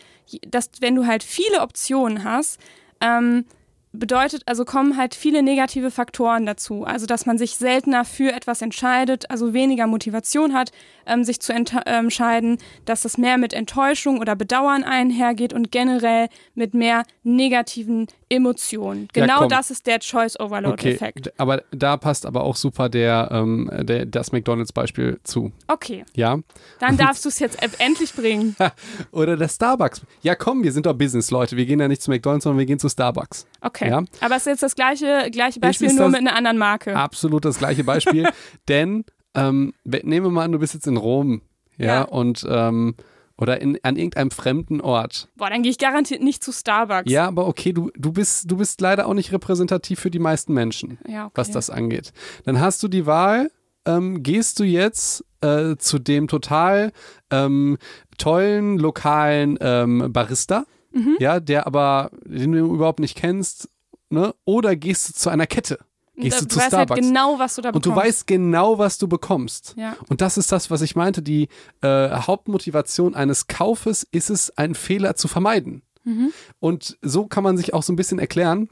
dass 0.47 0.69
wenn 0.79 0.95
du 0.95 1.05
halt 1.05 1.23
viele 1.23 1.61
Optionen 1.61 2.23
hast, 2.23 2.59
ähm, 3.01 3.45
bedeutet, 3.95 4.43
also 4.45 4.65
kommen 4.65 4.97
halt 4.97 5.15
viele 5.15 5.43
negative 5.43 5.91
Faktoren 5.91 6.45
dazu. 6.45 6.83
Also, 6.83 7.05
dass 7.05 7.25
man 7.25 7.37
sich 7.37 7.57
seltener 7.57 8.05
für 8.05 8.31
etwas 8.31 8.61
entscheidet, 8.61 9.29
also 9.29 9.53
weniger 9.53 9.87
Motivation 9.87 10.53
hat, 10.53 10.71
ähm, 11.05 11.23
sich 11.23 11.39
zu 11.39 11.53
ent- 11.53 11.73
entscheiden, 11.85 12.57
dass 12.85 13.05
es 13.05 13.17
mehr 13.17 13.37
mit 13.37 13.53
Enttäuschung 13.53 14.19
oder 14.19 14.35
Bedauern 14.35 14.83
einhergeht 14.83 15.53
und 15.53 15.71
generell 15.71 16.27
mit 16.53 16.73
mehr 16.73 17.03
negativen 17.23 18.07
Emotionen. 18.29 19.07
Ja, 19.15 19.25
Genau 19.25 19.39
komm. 19.41 19.49
das 19.49 19.69
ist 19.71 19.85
der 19.87 19.95
Okay, 19.95 20.05
Choice-Overload-Effekt. 20.09 21.25
d- 21.27 21.31
aber 21.37 21.63
da 21.71 21.95
passt 21.97 22.25
aber 22.25 22.43
auch 22.43 22.55
super 22.55 22.89
der, 22.89 23.29
ähm, 23.31 23.69
der 23.83 24.05
das 24.05 24.31
McDonalds-Beispiel 24.31 25.19
zu. 25.23 25.51
Okay, 25.67 26.03
Ja. 26.15 26.39
dann 26.79 26.97
darfst 26.97 27.23
du 27.25 27.29
es 27.29 27.39
jetzt 27.39 27.61
e- 27.63 27.69
endlich 27.83 28.13
bringen. 28.13 28.55
Oder 29.11 29.37
der 29.37 29.47
Starbucks. 29.47 30.01
Ja, 30.21 30.35
komm, 30.35 30.63
wir 30.63 30.71
sind 30.71 30.85
doch 30.85 30.93
Business-Leute. 30.93 31.55
Wir 31.57 31.65
gehen 31.65 31.79
ja 31.79 31.87
nicht 31.87 32.01
zu 32.01 32.09
McDonalds, 32.11 32.43
sondern 32.43 32.59
wir 32.59 32.65
gehen 32.65 32.79
zu 32.79 32.89
Starbucks. 32.89 33.45
Okay. 33.61 33.89
Ja. 33.89 34.03
Aber 34.21 34.35
es 34.35 34.41
ist 34.43 34.47
jetzt 34.47 34.63
das 34.63 34.75
gleiche, 34.75 35.29
gleiche 35.31 35.59
Beispiel, 35.59 35.89
nur 35.93 36.05
das- 36.05 36.11
mit 36.11 36.21
einer 36.21 36.35
anderen 36.35 36.57
Marke. 36.57 36.95
Absolut 36.95 37.45
das 37.45 37.57
gleiche 37.59 37.83
Beispiel. 37.83 38.27
Denn 38.67 39.05
ähm, 39.35 39.73
nehmen 39.83 40.25
wir 40.25 40.31
mal 40.31 40.43
an, 40.45 40.51
du 40.51 40.59
bist 40.59 40.73
jetzt 40.73 40.87
in 40.87 40.97
Rom. 40.97 41.41
Ja. 41.77 41.85
Ja. 41.85 42.01
Und 42.03 42.45
ähm, 42.49 42.95
oder 43.37 43.59
in, 43.61 43.77
an 43.83 43.97
irgendeinem 43.97 44.31
fremden 44.31 44.79
Ort. 44.79 45.27
Boah, 45.35 45.49
dann 45.49 45.61
gehe 45.61 45.69
ich 45.71 45.77
garantiert 45.77 46.21
nicht 46.23 46.41
zu 46.41 46.53
Starbucks. 46.53 47.11
Ja, 47.11 47.27
aber 47.27 47.47
okay, 47.47 47.73
du, 47.73 47.91
du, 47.97 48.13
bist, 48.13 48.49
du 48.49 48.55
bist 48.55 48.79
leider 48.79 49.07
auch 49.07 49.13
nicht 49.13 49.33
repräsentativ 49.33 49.99
für 49.99 50.09
die 50.09 50.19
meisten 50.19 50.53
Menschen, 50.53 50.99
Ja, 51.05 51.25
okay. 51.25 51.33
was 51.35 51.51
das 51.51 51.69
angeht. 51.69 52.13
Dann 52.45 52.61
hast 52.61 52.81
du 52.81 52.87
die 52.87 53.05
Wahl, 53.05 53.51
ähm, 53.85 54.23
gehst 54.23 54.59
du 54.59 54.63
jetzt 54.63 55.25
äh, 55.41 55.75
zu 55.75 55.99
dem 55.99 56.29
total 56.29 56.93
ähm, 57.29 57.77
tollen 58.17 58.77
lokalen 58.79 59.57
ähm, 59.59 60.11
Barista, 60.13 60.65
Mhm. 60.93 61.17
ja, 61.19 61.41
der 61.41 61.67
aber, 61.67 62.09
den 62.23 62.53
du 62.53 62.73
überhaupt 62.73 63.01
nicht 63.01 63.17
kennst, 63.17 63.67
ne? 64.09 64.33
oder 64.45 64.77
gehst 64.77 65.09
du 65.09 65.13
zu 65.13 65.29
einer 65.29 65.45
Kette? 65.45 65.79
Gehst 66.17 66.37
Da- 66.37 66.41
du 66.41 66.47
zu 66.47 66.57
weißt 66.57 66.67
Starbucks? 66.67 67.01
Halt 67.01 67.01
genau, 67.09 67.39
was 67.39 67.55
du 67.55 67.61
da 67.61 67.69
und 67.69 67.81
bekommst. 67.81 67.85
du 67.97 68.01
weißt 68.07 68.27
genau, 68.27 68.77
was 68.79 68.97
du 68.97 69.07
bekommst. 69.07 69.73
Ja. 69.77 69.95
Und 70.09 70.21
das 70.21 70.37
ist 70.37 70.51
das, 70.51 70.71
was 70.71 70.81
ich 70.81 70.95
meinte. 70.95 71.21
Die 71.21 71.49
äh, 71.81 72.09
Hauptmotivation 72.09 73.15
eines 73.15 73.47
Kaufes 73.47 74.07
ist 74.11 74.29
es, 74.29 74.57
einen 74.57 74.75
Fehler 74.75 75.15
zu 75.15 75.27
vermeiden. 75.27 75.81
Mhm. 76.03 76.31
Und 76.59 76.97
so 77.01 77.25
kann 77.25 77.43
man 77.43 77.57
sich 77.57 77.73
auch 77.73 77.83
so 77.83 77.91
ein 77.91 77.95
bisschen 77.97 78.19
erklären, 78.19 78.69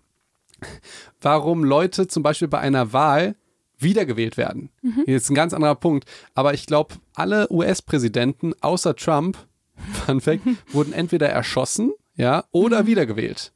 warum 1.22 1.64
Leute 1.64 2.08
zum 2.08 2.24
Beispiel 2.24 2.48
bei 2.48 2.60
einer 2.60 2.94
Wahl 2.94 3.36
wiedergewählt 3.80 4.38
werden. 4.38 4.70
Mhm. 4.82 5.04
Jetzt 5.08 5.30
ein 5.30 5.36
ganz 5.36 5.54
anderer 5.54 5.76
Punkt. 5.76 6.06
Aber 6.36 6.54
ich 6.54 6.66
glaube, 6.66 6.96
alle 7.15 7.48
US-Präsidenten 7.52 8.54
außer 8.62 8.96
Trump, 8.96 9.38
Fun 10.06 10.22
Fact, 10.22 10.44
wurden 10.72 10.94
entweder 10.94 11.28
erschossen, 11.30 11.91
ja, 12.15 12.46
oder 12.52 12.84
Mhm. 12.84 12.88
wiedergewählt. 12.88 13.52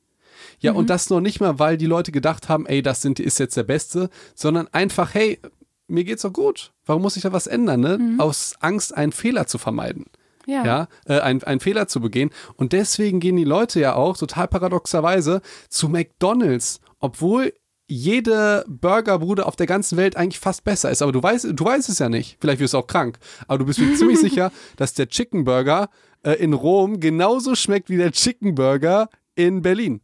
Ja, 0.59 0.71
und 0.73 0.89
das 0.89 1.09
noch 1.09 1.21
nicht 1.21 1.39
mal, 1.39 1.59
weil 1.59 1.77
die 1.77 1.85
Leute 1.85 2.11
gedacht 2.11 2.49
haben, 2.49 2.65
ey, 2.65 2.81
das 2.81 3.01
sind, 3.01 3.19
ist 3.19 3.37
jetzt 3.39 3.55
der 3.57 3.63
Beste, 3.63 4.09
sondern 4.35 4.67
einfach, 4.71 5.13
hey, 5.13 5.39
mir 5.87 6.03
geht's 6.03 6.23
doch 6.23 6.33
gut. 6.33 6.73
Warum 6.85 7.01
muss 7.03 7.15
ich 7.15 7.23
da 7.23 7.31
was 7.31 7.47
ändern, 7.47 7.79
ne? 7.81 8.15
Aus 8.19 8.55
Angst, 8.59 8.95
einen 8.97 9.11
Fehler 9.11 9.47
zu 9.47 9.57
vermeiden. 9.57 10.05
Mhm. 10.47 10.53
Ja. 10.53 10.65
Ja, 10.65 10.87
äh, 11.05 11.19
ein- 11.19 11.43
einen 11.43 11.59
Fehler 11.59 11.87
zu 11.87 11.99
begehen. 12.01 12.29
Und 12.55 12.71
deswegen 12.73 13.19
gehen 13.19 13.35
die 13.35 13.43
Leute 13.43 13.79
ja 13.81 13.95
auch, 13.95 14.17
total 14.17 14.47
paradoxerweise, 14.47 15.41
zu 15.69 15.89
McDonalds, 15.89 16.79
obwohl 16.99 17.53
jede 17.89 18.65
Burgerbude 18.67 19.45
auf 19.45 19.55
der 19.55 19.65
ganzen 19.67 19.97
Welt 19.97 20.17
eigentlich 20.17 20.39
fast 20.39 20.63
besser 20.63 20.91
ist. 20.91 21.01
Aber 21.01 21.11
du 21.11 21.23
weißt, 21.23 21.47
du 21.53 21.63
weißt 21.65 21.87
es 21.89 21.99
ja 21.99 22.09
nicht. 22.09 22.37
Vielleicht 22.41 22.59
wirst 22.59 22.73
du 22.73 22.79
auch 22.79 22.87
krank. 22.87 23.17
Aber 23.47 23.59
du 23.59 23.65
bist 23.65 23.79
mir 23.79 23.93
ziemlich 23.95 24.19
sicher, 24.19 24.51
dass 24.75 24.93
der 24.93 25.07
Chicken 25.07 25.43
Burger 25.45 25.89
äh, 26.23 26.33
in 26.33 26.53
Rom 26.53 26.99
genauso 26.99 27.55
schmeckt 27.55 27.89
wie 27.89 27.97
der 27.97 28.11
Chicken 28.11 28.55
Burger 28.55 29.09
in 29.35 29.61
Berlin. 29.61 30.01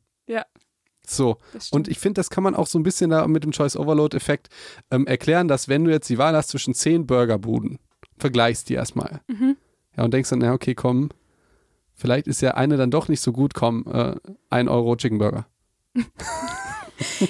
So. 1.05 1.37
Und 1.71 1.87
ich 1.87 1.99
finde, 1.99 2.19
das 2.19 2.29
kann 2.29 2.43
man 2.43 2.55
auch 2.55 2.67
so 2.67 2.79
ein 2.79 2.83
bisschen 2.83 3.09
da 3.09 3.27
mit 3.27 3.43
dem 3.43 3.51
Choice 3.51 3.75
Overload 3.75 4.15
Effekt 4.15 4.49
ähm, 4.89 5.05
erklären, 5.05 5.47
dass 5.47 5.67
wenn 5.67 5.83
du 5.83 5.91
jetzt 5.91 6.09
die 6.09 6.17
Wahl 6.17 6.35
hast 6.35 6.49
zwischen 6.49 6.73
zehn 6.73 7.05
Burgerbuden, 7.05 7.79
vergleichst 8.17 8.69
die 8.69 8.75
erstmal. 8.75 9.21
Mhm. 9.27 9.57
Ja, 9.97 10.03
und 10.03 10.13
denkst 10.13 10.29
dann, 10.29 10.41
ja, 10.41 10.53
okay, 10.53 10.75
komm, 10.75 11.09
vielleicht 11.93 12.27
ist 12.27 12.41
ja 12.41 12.51
eine 12.51 12.77
dann 12.77 12.91
doch 12.91 13.09
nicht 13.09 13.21
so 13.21 13.31
gut, 13.33 13.53
komm, 13.53 13.85
äh, 13.91 14.15
ein 14.49 14.67
Euro 14.69 14.95
Chicken 14.95 15.17
Burger. 15.17 15.45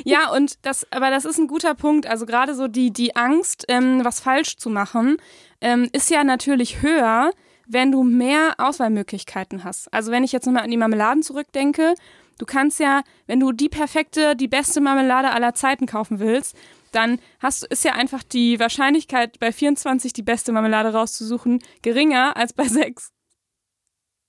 Ja, 0.03 0.31
und 0.31 0.65
das, 0.65 0.85
aber 0.91 1.09
das 1.09 1.25
ist 1.25 1.37
ein 1.37 1.47
guter 1.47 1.73
Punkt. 1.73 2.07
Also 2.07 2.25
gerade 2.25 2.55
so 2.55 2.67
die, 2.67 2.91
die 2.91 3.15
Angst, 3.15 3.65
ähm, 3.67 4.03
was 4.03 4.19
falsch 4.19 4.57
zu 4.57 4.69
machen, 4.69 5.17
ähm, 5.61 5.89
ist 5.93 6.09
ja 6.09 6.23
natürlich 6.23 6.81
höher, 6.81 7.31
wenn 7.67 7.91
du 7.91 8.03
mehr 8.03 8.55
Auswahlmöglichkeiten 8.57 9.63
hast. 9.63 9.91
Also 9.93 10.11
wenn 10.11 10.23
ich 10.23 10.31
jetzt 10.31 10.45
nochmal 10.45 10.63
an 10.63 10.71
die 10.71 10.77
Marmeladen 10.77 11.23
zurückdenke, 11.23 11.95
du 12.37 12.45
kannst 12.45 12.79
ja, 12.79 13.03
wenn 13.27 13.39
du 13.39 13.51
die 13.51 13.69
perfekte, 13.69 14.35
die 14.35 14.47
beste 14.47 14.81
Marmelade 14.81 15.31
aller 15.31 15.53
Zeiten 15.53 15.85
kaufen 15.85 16.19
willst, 16.19 16.55
dann 16.91 17.19
hast, 17.39 17.63
ist 17.65 17.83
ja 17.83 17.93
einfach 17.93 18.23
die 18.23 18.59
Wahrscheinlichkeit, 18.59 19.39
bei 19.39 19.51
24 19.51 20.13
die 20.13 20.21
beste 20.21 20.51
Marmelade 20.51 20.93
rauszusuchen, 20.93 21.59
geringer 21.81 22.37
als 22.37 22.53
bei 22.53 22.67
6. 22.67 23.11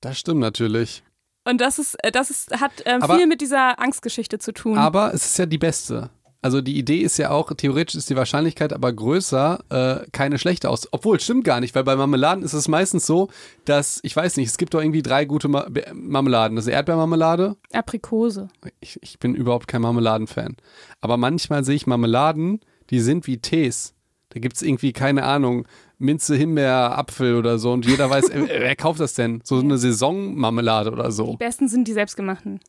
Das 0.01 0.19
stimmt 0.19 0.40
natürlich. 0.40 1.03
Und 1.47 1.61
das 1.61 1.79
ist, 1.79 1.95
äh, 2.03 2.11
das 2.11 2.31
ist, 2.31 2.59
hat 2.61 2.87
Aber- 2.87 3.17
viel 3.17 3.27
mit 3.27 3.40
dieser 3.40 3.79
Angstgeschichte 3.79 4.38
zu 4.38 4.53
tun. 4.53 4.79
Aber 4.79 5.12
es 5.12 5.27
ist 5.27 5.38
ja 5.38 5.47
die 5.47 5.59
beste. 5.59 6.11
Also 6.44 6.61
die 6.61 6.76
Idee 6.76 6.98
ist 6.98 7.16
ja 7.16 7.30
auch, 7.30 7.50
theoretisch 7.57 7.94
ist 7.94 8.11
die 8.11 8.16
Wahrscheinlichkeit 8.16 8.74
aber 8.74 8.92
größer, 8.92 9.64
äh, 9.70 10.07
keine 10.12 10.38
schlechte 10.38 10.68
aus. 10.68 10.87
Obwohl, 10.90 11.16
es 11.16 11.24
stimmt 11.24 11.44
gar 11.44 11.59
nicht, 11.59 11.74
weil 11.74 11.85
bei 11.85 11.96
Marmeladen 11.96 12.44
ist 12.44 12.52
es 12.52 12.68
meistens 12.68 13.07
so, 13.07 13.30
dass, 13.64 13.98
ich 14.02 14.14
weiß 14.14 14.37
nicht, 14.37 14.48
es 14.48 14.59
gibt 14.59 14.74
doch 14.74 14.83
irgendwie 14.83 15.00
drei 15.00 15.24
gute 15.24 15.48
Ma 15.48 15.66
Marmeladen. 15.94 16.57
Das 16.57 16.66
ist 16.66 16.72
Erdbeermarmelade. 16.74 17.57
Aprikose. 17.72 18.48
Ich, 18.80 18.98
ich 19.00 19.18
bin 19.18 19.35
überhaupt 19.35 19.68
kein 19.68 19.80
Marmeladenfan. 19.80 20.57
Aber 21.00 21.16
manchmal 21.16 21.64
sehe 21.64 21.76
ich 21.76 21.87
Marmeladen, 21.87 22.61
die 22.90 23.00
sind 23.00 23.26
wie 23.26 23.38
Tees. 23.38 23.94
Da 24.28 24.38
gibt 24.38 24.57
es 24.57 24.61
irgendwie, 24.61 24.92
keine 24.92 25.22
Ahnung, 25.22 25.66
Minze, 25.96 26.37
Himbeer, 26.37 26.98
Apfel 26.98 27.37
oder 27.37 27.59
so. 27.59 27.72
Und 27.72 27.87
jeder 27.87 28.11
weiß, 28.11 28.28
äh, 28.28 28.46
wer 28.50 28.76
kauft 28.76 29.00
das 29.00 29.14
denn? 29.14 29.40
So 29.44 29.61
eine 29.61 29.78
Saisonmarmelade 29.78 30.92
oder 30.92 31.11
so. 31.11 31.30
Die 31.30 31.37
besten 31.38 31.68
sind 31.68 31.88
die 31.88 31.94
selbstgemachten. 31.94 32.61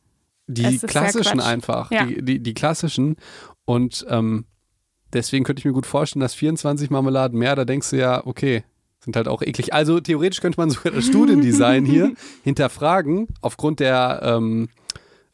Die 0.48 0.78
klassischen 0.78 1.40
einfach. 1.40 1.90
Ja. 1.90 2.06
Die, 2.06 2.22
die, 2.22 2.42
die 2.42 2.54
klassischen. 2.54 3.16
Und 3.66 4.06
ähm, 4.08 4.46
deswegen 5.12 5.44
könnte 5.44 5.60
ich 5.60 5.66
mir 5.66 5.72
gut 5.72 5.84
vorstellen, 5.84 6.22
dass 6.22 6.32
24 6.32 6.88
Marmeladen 6.88 7.38
mehr, 7.38 7.54
da 7.54 7.66
denkst 7.66 7.90
du 7.90 7.96
ja, 7.96 8.26
okay, 8.26 8.64
sind 9.00 9.16
halt 9.16 9.28
auch 9.28 9.42
eklig. 9.42 9.74
Also 9.74 10.00
theoretisch 10.00 10.40
könnte 10.40 10.58
man 10.58 10.70
sogar 10.70 10.92
das 10.92 11.04
Studiendesign 11.06 11.84
hier 11.84 12.14
hinterfragen, 12.42 13.28
aufgrund 13.42 13.80
der, 13.80 14.20
ähm, 14.22 14.70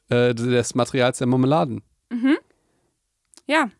äh, 0.09 0.35
des 0.35 0.75
Materials 0.75 1.19
der 1.19 1.29
Marmeladen. 1.29 1.83
Ja, 3.47 3.71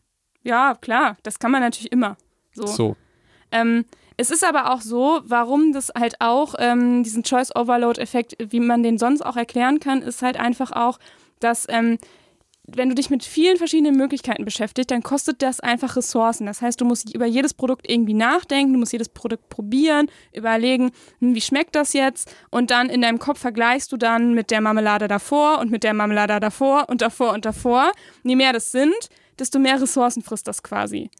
ja, 0.43 0.77
klar, 0.81 1.17
das 1.23 1.39
kann 1.39 1.51
man 1.51 1.61
natürlich 1.61 1.93
immer. 1.93 2.17
So. 2.53 2.67
So. 2.67 2.97
Ähm, 3.51 3.85
es 4.17 4.31
ist 4.31 4.45
aber 4.45 4.73
auch 4.73 4.81
so, 4.81 5.21
warum 5.25 5.73
das 5.73 5.91
halt 5.97 6.21
auch 6.21 6.55
ähm, 6.59 7.03
diesen 7.03 7.23
Choice 7.23 7.55
Overload 7.55 8.01
Effekt, 8.01 8.37
wie 8.39 8.61
man 8.61 8.83
den 8.83 8.99
sonst 8.99 9.23
auch 9.23 9.37
erklären 9.37 9.81
kann, 9.81 10.03
ist 10.03 10.23
halt 10.23 10.39
einfach 10.39 10.73
auch, 10.73 10.99
dass 11.41 11.67
ähm, 11.69 11.99
wenn 12.65 12.89
du 12.89 12.95
dich 12.95 13.11
mit 13.11 13.25
vielen 13.25 13.57
verschiedenen 13.57 13.97
Möglichkeiten 13.97 14.45
beschäftigst, 14.45 14.91
dann 14.91 15.03
kostet 15.03 15.43
das 15.43 15.61
einfach 15.61 15.97
Ressourcen. 15.97 16.47
Das 16.47 16.63
heißt, 16.63 16.81
du 16.81 16.85
musst 16.85 17.13
über 17.15 17.27
jedes 17.27 17.55
Produkt 17.55 17.91
irgendwie 17.91 18.15
nachdenken, 18.15 18.73
du 18.73 18.79
musst 18.79 18.93
jedes 18.93 19.09
Produkt 19.09 19.49
probieren, 19.49 20.09
überlegen, 20.33 20.93
hm, 21.19 21.35
wie 21.35 21.41
schmeckt 21.41 21.75
das 21.75 21.93
jetzt? 21.93 22.33
Und 22.51 22.71
dann 22.71 22.89
in 22.89 23.03
deinem 23.03 23.19
Kopf 23.19 23.41
vergleichst 23.41 23.91
du 23.91 23.97
dann 23.97 24.35
mit 24.35 24.51
der 24.51 24.61
Marmelade 24.61 25.09
davor 25.09 25.59
und 25.59 25.71
mit 25.71 25.83
der 25.83 25.95
Marmelade 25.95 26.39
davor 26.39 26.89
und 26.89 27.03
davor 27.03 27.33
und 27.33 27.45
davor. 27.45 27.91
Und 28.23 28.31
je 28.31 28.37
mehr 28.37 28.53
das 28.53 28.71
sind, 28.71 29.09
desto 29.39 29.59
mehr 29.59 29.81
Ressourcen 29.81 30.23
frisst 30.23 30.47
das 30.47 30.63
quasi. 30.63 31.11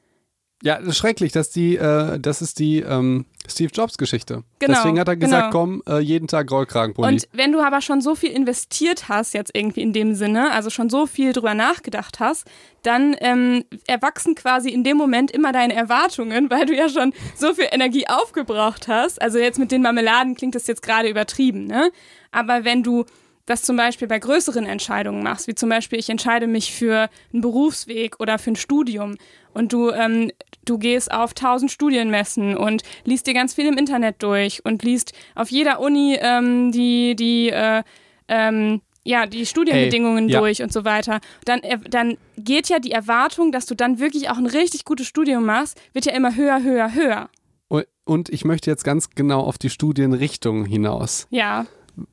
Ja, 0.65 0.79
das 0.79 0.91
ist 0.91 0.99
schrecklich, 0.99 1.33
dass 1.33 1.51
die, 1.51 1.77
äh, 1.77 2.21
das 2.21 2.41
ist 2.41 2.61
die 2.61 2.79
ähm, 2.79 3.27
Steve 3.49 3.73
Jobs 3.75 3.99
Geschichte. 3.99 4.45
Genau, 4.61 4.75
Deswegen 4.75 5.01
hat 5.01 5.09
er 5.09 5.17
gesagt, 5.17 5.51
genau. 5.51 5.65
komm, 5.65 5.83
äh, 5.89 5.99
jeden 5.99 6.29
Tag 6.29 6.53
Rollkragenpulli. 6.53 7.09
Und 7.09 7.29
wenn 7.33 7.51
du 7.51 7.61
aber 7.61 7.81
schon 7.81 8.01
so 8.01 8.15
viel 8.15 8.31
investiert 8.31 9.09
hast, 9.09 9.35
jetzt 9.35 9.51
irgendwie 9.55 9.83
in 9.83 9.93
dem 9.93 10.15
Sinne, 10.15 10.53
also 10.53 10.71
schon 10.71 10.89
so 10.89 11.07
viel 11.07 11.33
drüber 11.33 11.55
nachgedacht 11.55 12.21
hast, 12.21 12.47
dann 12.85 13.17
ähm, 13.21 13.65
erwachsen 13.89 14.37
quasi 14.37 14.71
in 14.71 14.85
dem 14.85 14.97
Moment 14.97 15.33
immer 15.33 15.51
deine 15.51 15.75
Erwartungen, 15.75 16.49
weil 16.51 16.65
du 16.67 16.77
ja 16.77 16.89
schon 16.89 17.13
so 17.35 17.55
viel 17.55 17.67
Energie 17.73 18.07
aufgebraucht 18.07 18.87
hast. 18.87 19.21
Also 19.21 19.39
jetzt 19.39 19.59
mit 19.59 19.73
den 19.73 19.83
Marmeladen 19.83 20.37
klingt 20.37 20.55
das 20.55 20.69
jetzt 20.69 20.83
gerade 20.83 21.09
übertrieben, 21.09 21.67
ne? 21.67 21.91
Aber 22.31 22.65
wenn 22.65 22.85
du 22.85 23.05
das 23.47 23.63
zum 23.63 23.77
Beispiel 23.77 24.07
bei 24.07 24.19
größeren 24.19 24.65
Entscheidungen 24.67 25.23
machst, 25.23 25.49
wie 25.49 25.55
zum 25.55 25.69
Beispiel 25.69 25.99
ich 25.99 26.09
entscheide 26.09 26.47
mich 26.47 26.73
für 26.73 27.11
einen 27.33 27.43
Berufsweg 27.43 28.21
oder 28.21 28.39
für 28.39 28.53
ein 28.53 28.57
Studium 28.57 29.17
und 29.53 29.73
du, 29.73 29.91
ähm, 29.91 30.31
du 30.65 30.79
gehst 30.79 31.11
auf 31.13 31.35
tausend 31.35 31.71
Studienmessen 31.71 32.57
und 32.57 32.83
liest 33.05 33.27
dir 33.27 33.35
ganz 33.35 33.55
viel 33.55 33.67
im 33.67 33.77
Internet 33.79 34.23
durch 34.23 34.65
und 34.65 34.83
liest 34.83 35.13
auf 35.35 35.51
jeder 35.51 35.81
Uni 35.81 36.17
ähm, 36.21 36.73
die, 36.73 37.15
die, 37.17 37.51
äh, 37.51 37.83
ähm, 38.29 38.81
ja, 39.05 39.27
die 39.27 39.47
Studienbedingungen 39.47 40.29
Ey, 40.29 40.35
ja. 40.35 40.41
durch 40.41 40.63
und 40.63 40.73
so 40.73 40.85
weiter, 40.85 41.21
dann, 41.45 41.61
äh, 41.65 41.79
dann 41.91 42.17
geht 42.39 42.69
ja 42.69 42.79
die 42.79 42.93
Erwartung, 42.93 43.51
dass 43.51 43.67
du 43.67 43.75
dann 43.75 43.99
wirklich 43.99 44.31
auch 44.31 44.37
ein 44.39 44.47
richtig 44.47 44.85
gutes 44.85 45.07
Studium 45.09 45.45
machst, 45.45 45.81
wird 45.93 46.07
ja 46.07 46.13
immer 46.13 46.37
höher, 46.37 46.63
höher, 46.63 46.95
höher. 46.95 47.29
Und- 47.69 47.87
Und 48.05 48.29
ich 48.31 48.45
möchte 48.45 48.69
jetzt 48.71 48.83
ganz 48.85 49.11
genau 49.11 49.41
auf 49.43 49.59
die 49.59 49.71
Studienrichtung 49.71 50.65
hinaus. 50.65 51.27
Ja, 51.31 51.67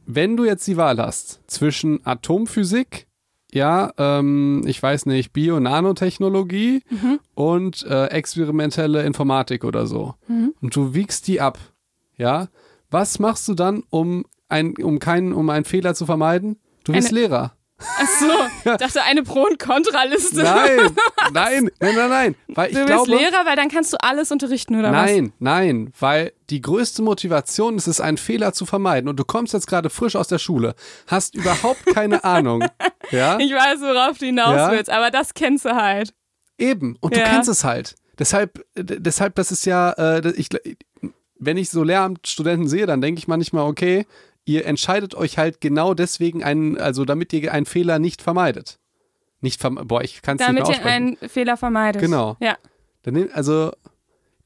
Wenn 0.05 0.35
du 0.37 0.43
jetzt 0.45 0.67
die 0.67 0.75
Wahl 0.77 0.97
hast 0.97 1.39
zwischen 1.47 2.05
Atomphysik, 2.05 3.07
ja, 3.53 3.91
ähm, 3.97 4.61
ich 4.65 4.81
weiß 4.81 5.05
nicht, 5.07 5.33
Bio-Nanotechnologie 5.33 6.81
Mhm. 6.89 7.19
und 7.35 7.83
äh, 7.85 8.05
experimentelle 8.07 9.03
Informatik 9.03 9.63
oder 9.63 9.87
so, 9.87 10.15
Mhm. 10.27 10.53
und 10.61 10.75
du 10.75 10.93
wiegst 10.93 11.27
die 11.27 11.41
ab, 11.41 11.57
ja, 12.17 12.47
was 12.91 13.19
machst 13.19 13.47
du 13.47 13.53
dann, 13.53 13.83
um, 13.89 14.25
ein, 14.49 14.75
um, 14.77 14.99
keinen, 14.99 15.33
um 15.33 15.49
einen 15.49 15.65
Fehler 15.65 15.93
zu 15.93 16.05
vermeiden? 16.05 16.57
Du 16.83 16.93
wirst 16.93 17.09
Eine- 17.09 17.19
Lehrer. 17.21 17.53
Ach 17.79 18.07
so, 18.19 18.71
ich 18.71 18.77
dachte 18.77 19.03
eine 19.03 19.23
Pro- 19.23 19.45
und 19.45 19.59
Kontraliste. 19.59 20.43
Nein, 20.43 20.95
nein, 21.33 21.69
nein, 21.79 21.95
nein, 21.95 22.09
nein. 22.09 22.35
Weil 22.49 22.67
ich 22.71 22.73
Du 22.77 22.85
bist 22.85 23.05
glaube, 23.05 23.11
Lehrer, 23.11 23.45
weil 23.45 23.55
dann 23.55 23.69
kannst 23.69 23.93
du 23.93 23.97
alles 24.01 24.31
unterrichten, 24.31 24.75
oder 24.77 24.91
was? 24.91 25.05
Nein, 25.09 25.33
nein, 25.39 25.93
weil 25.99 26.33
die 26.49 26.61
größte 26.61 27.01
Motivation 27.01 27.77
ist 27.77 27.87
es, 27.87 28.01
einen 28.01 28.17
Fehler 28.17 28.53
zu 28.53 28.65
vermeiden. 28.65 29.09
Und 29.09 29.17
du 29.19 29.23
kommst 29.25 29.53
jetzt 29.53 29.67
gerade 29.67 29.89
frisch 29.89 30.15
aus 30.15 30.27
der 30.27 30.39
Schule, 30.39 30.75
hast 31.07 31.35
überhaupt 31.35 31.85
keine 31.87 32.23
Ahnung. 32.23 32.65
Ja, 33.11 33.37
Ich 33.39 33.51
weiß, 33.51 33.81
worauf 33.81 34.17
du 34.17 34.25
hinaus 34.25 34.55
Ja. 34.55 34.71
willst, 34.71 34.89
aber 34.89 35.11
das 35.11 35.33
kennst 35.33 35.65
du 35.65 35.75
halt. 35.75 36.13
eben. 36.57 36.97
Und 36.99 37.15
du 37.15 37.19
Ja. 37.19 37.25
kennst 37.27 37.49
es 37.49 37.63
halt. 37.63 37.95
Deshalb, 38.17 38.65
deshalb, 38.75 39.35
das 39.35 39.51
ist 39.51 39.65
ja, 39.65 39.91
äh, 39.93 40.31
ich, 40.35 40.49
wenn 41.39 41.55
ich 41.55 41.69
so 41.69 41.83
Lehramtsstudenten 41.83 42.67
sehe, 42.67 42.85
dann 42.85 42.99
denke 42.99 43.19
ich 43.19 43.29
manchmal, 43.29 43.63
okay, 43.65 44.05
ihr 44.49 44.65
entscheidet 44.65 45.13
euch 45.13 45.37
halt 45.37 45.61
genau 45.61 45.93
deswegen 45.93 46.43
einen, 46.43 46.77
also 46.77 47.05
damit 47.05 47.31
ihr 47.33 47.53
einen 47.53 47.65
Fehler 47.67 47.99
nicht 47.99 48.21
vermeidet. 48.21 48.79
Nicht 49.41 49.61
verm 49.61 49.79
boah, 49.85 50.01
ich 50.03 50.21
kann 50.21 50.37
es 50.37 50.39
nicht 50.39 50.47
Damit 50.49 50.63
mehr 50.63 50.71
ihr 50.71 50.75
aussprechen. 50.79 51.17
einen 51.19 51.29
Fehler 51.29 51.55
vermeidet. 51.57 52.01
Genau. 52.01 52.35
Ja. 52.41 52.57
Dann 53.03 53.29
also 53.33 53.71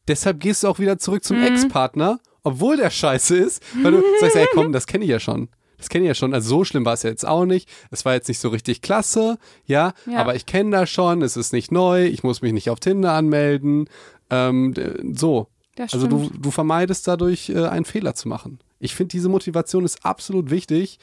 deshalb 0.07 0.39
gehst 0.39 0.63
du 0.63 0.67
auch 0.67 0.79
wieder 0.79 0.97
zurück 0.99 1.21
Mhm. 1.23 1.27
zum 1.27 1.43
Ex-Partner, 1.43 2.19
obwohl 2.43 2.75
der 2.77 2.89
scheiße 2.89 3.35
ist, 3.37 3.63
weil 3.81 3.93
du 3.93 4.03
sagst, 4.19 4.35
ey 4.35 4.45
komm, 4.53 4.73
das 4.73 4.85
kenne 4.85 5.05
ich 5.05 5.09
ja 5.09 5.19
schon. 5.19 5.47
Das 5.77 5.89
kenne 5.89 6.03
ich 6.05 6.09
ja 6.09 6.15
schon. 6.15 6.33
Also 6.33 6.49
so 6.49 6.63
schlimm 6.65 6.85
war 6.85 6.93
es 6.93 7.03
ja 7.03 7.09
jetzt 7.09 7.25
auch 7.25 7.45
nicht. 7.45 7.69
Es 7.91 8.05
war 8.05 8.13
jetzt 8.13 8.27
nicht 8.27 8.39
so 8.39 8.49
richtig 8.49 8.81
klasse, 8.81 9.37
ja, 9.65 9.93
Ja. 10.05 10.19
aber 10.19 10.35
ich 10.35 10.45
kenne 10.45 10.71
das 10.71 10.89
schon, 10.89 11.21
es 11.21 11.35
ist 11.37 11.53
nicht 11.53 11.71
neu, 11.71 12.05
ich 12.05 12.23
muss 12.23 12.41
mich 12.41 12.53
nicht 12.53 12.69
auf 12.69 12.79
Tinder 12.79 13.13
anmelden. 13.13 13.89
Ähm, 14.29 14.73
so. 15.15 15.47
Das 15.75 15.93
Also 15.93 16.05
du, 16.07 16.29
du 16.39 16.51
vermeidest 16.51 17.07
dadurch, 17.07 17.49
äh, 17.49 17.65
einen 17.65 17.85
Fehler 17.85 18.13
zu 18.13 18.27
machen. 18.29 18.59
Ich 18.83 18.95
finde, 18.95 19.11
diese 19.11 19.29
Motivation 19.29 19.85
ist 19.85 20.05
absolut 20.05 20.49
wichtig. 20.49 20.99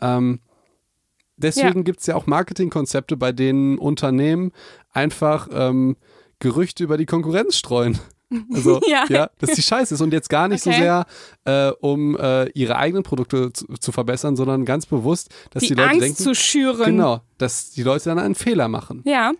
Ähm, 0.00 0.40
deswegen 1.36 1.78
Ja. 1.78 1.82
gibt 1.82 2.00
es 2.00 2.06
ja 2.06 2.14
auch 2.16 2.26
Marketingkonzepte, 2.26 3.16
bei 3.16 3.32
denen 3.32 3.78
Unternehmen 3.78 4.52
einfach 4.92 5.48
ähm, 5.52 5.96
Gerüchte 6.38 6.84
über 6.84 6.96
die 6.96 7.06
Konkurrenz 7.06 7.56
streuen. 7.56 7.98
Also, 8.52 8.80
ja. 8.88 9.04
Ja. 9.10 9.30
dass 9.38 9.50
die 9.52 9.62
scheiße 9.62 9.94
ist 9.94 10.00
und 10.00 10.12
jetzt 10.12 10.28
gar 10.28 10.48
nicht 10.48 10.64
so 10.64 10.70
Okay. 10.70 10.80
sehr, 10.80 11.06
äh, 11.44 11.70
um 11.80 12.16
äh, 12.16 12.46
ihre 12.50 12.74
eigenen 12.76 13.04
Produkte 13.04 13.52
zu, 13.52 13.66
zu 13.78 13.92
verbessern, 13.92 14.34
sondern 14.34 14.64
ganz 14.64 14.86
bewusst, 14.86 15.32
dass 15.50 15.60
die, 15.62 15.68
die, 15.68 15.74
Leute 15.74 15.90
Angst 15.90 16.02
denken, 16.02 16.16
zu 16.16 16.34
schüren. 16.34 16.84
genau, 16.86 17.20
dass 17.38 17.70
die 17.70 17.84
Leute 17.84 18.06
dann 18.06 18.18
einen 18.18 18.34
Fehler 18.34 18.66
machen. 18.66 19.02
Ja. 19.04 19.32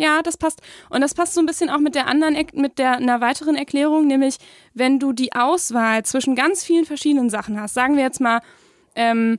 Ja, 0.00 0.22
das 0.22 0.38
passt. 0.38 0.62
Und 0.88 1.02
das 1.02 1.12
passt 1.12 1.34
so 1.34 1.40
ein 1.40 1.46
bisschen 1.46 1.68
auch 1.68 1.78
mit 1.78 1.94
der 1.94 2.06
anderen, 2.06 2.34
mit 2.54 2.78
der 2.78 2.96
einer 2.96 3.20
weiteren 3.20 3.54
Erklärung, 3.54 4.06
nämlich 4.06 4.36
wenn 4.72 4.98
du 4.98 5.12
die 5.12 5.34
Auswahl 5.34 6.06
zwischen 6.06 6.34
ganz 6.34 6.64
vielen 6.64 6.86
verschiedenen 6.86 7.28
Sachen 7.28 7.60
hast. 7.60 7.74
Sagen 7.74 7.96
wir 7.96 8.02
jetzt 8.02 8.18
mal, 8.18 8.40
ähm, 8.94 9.38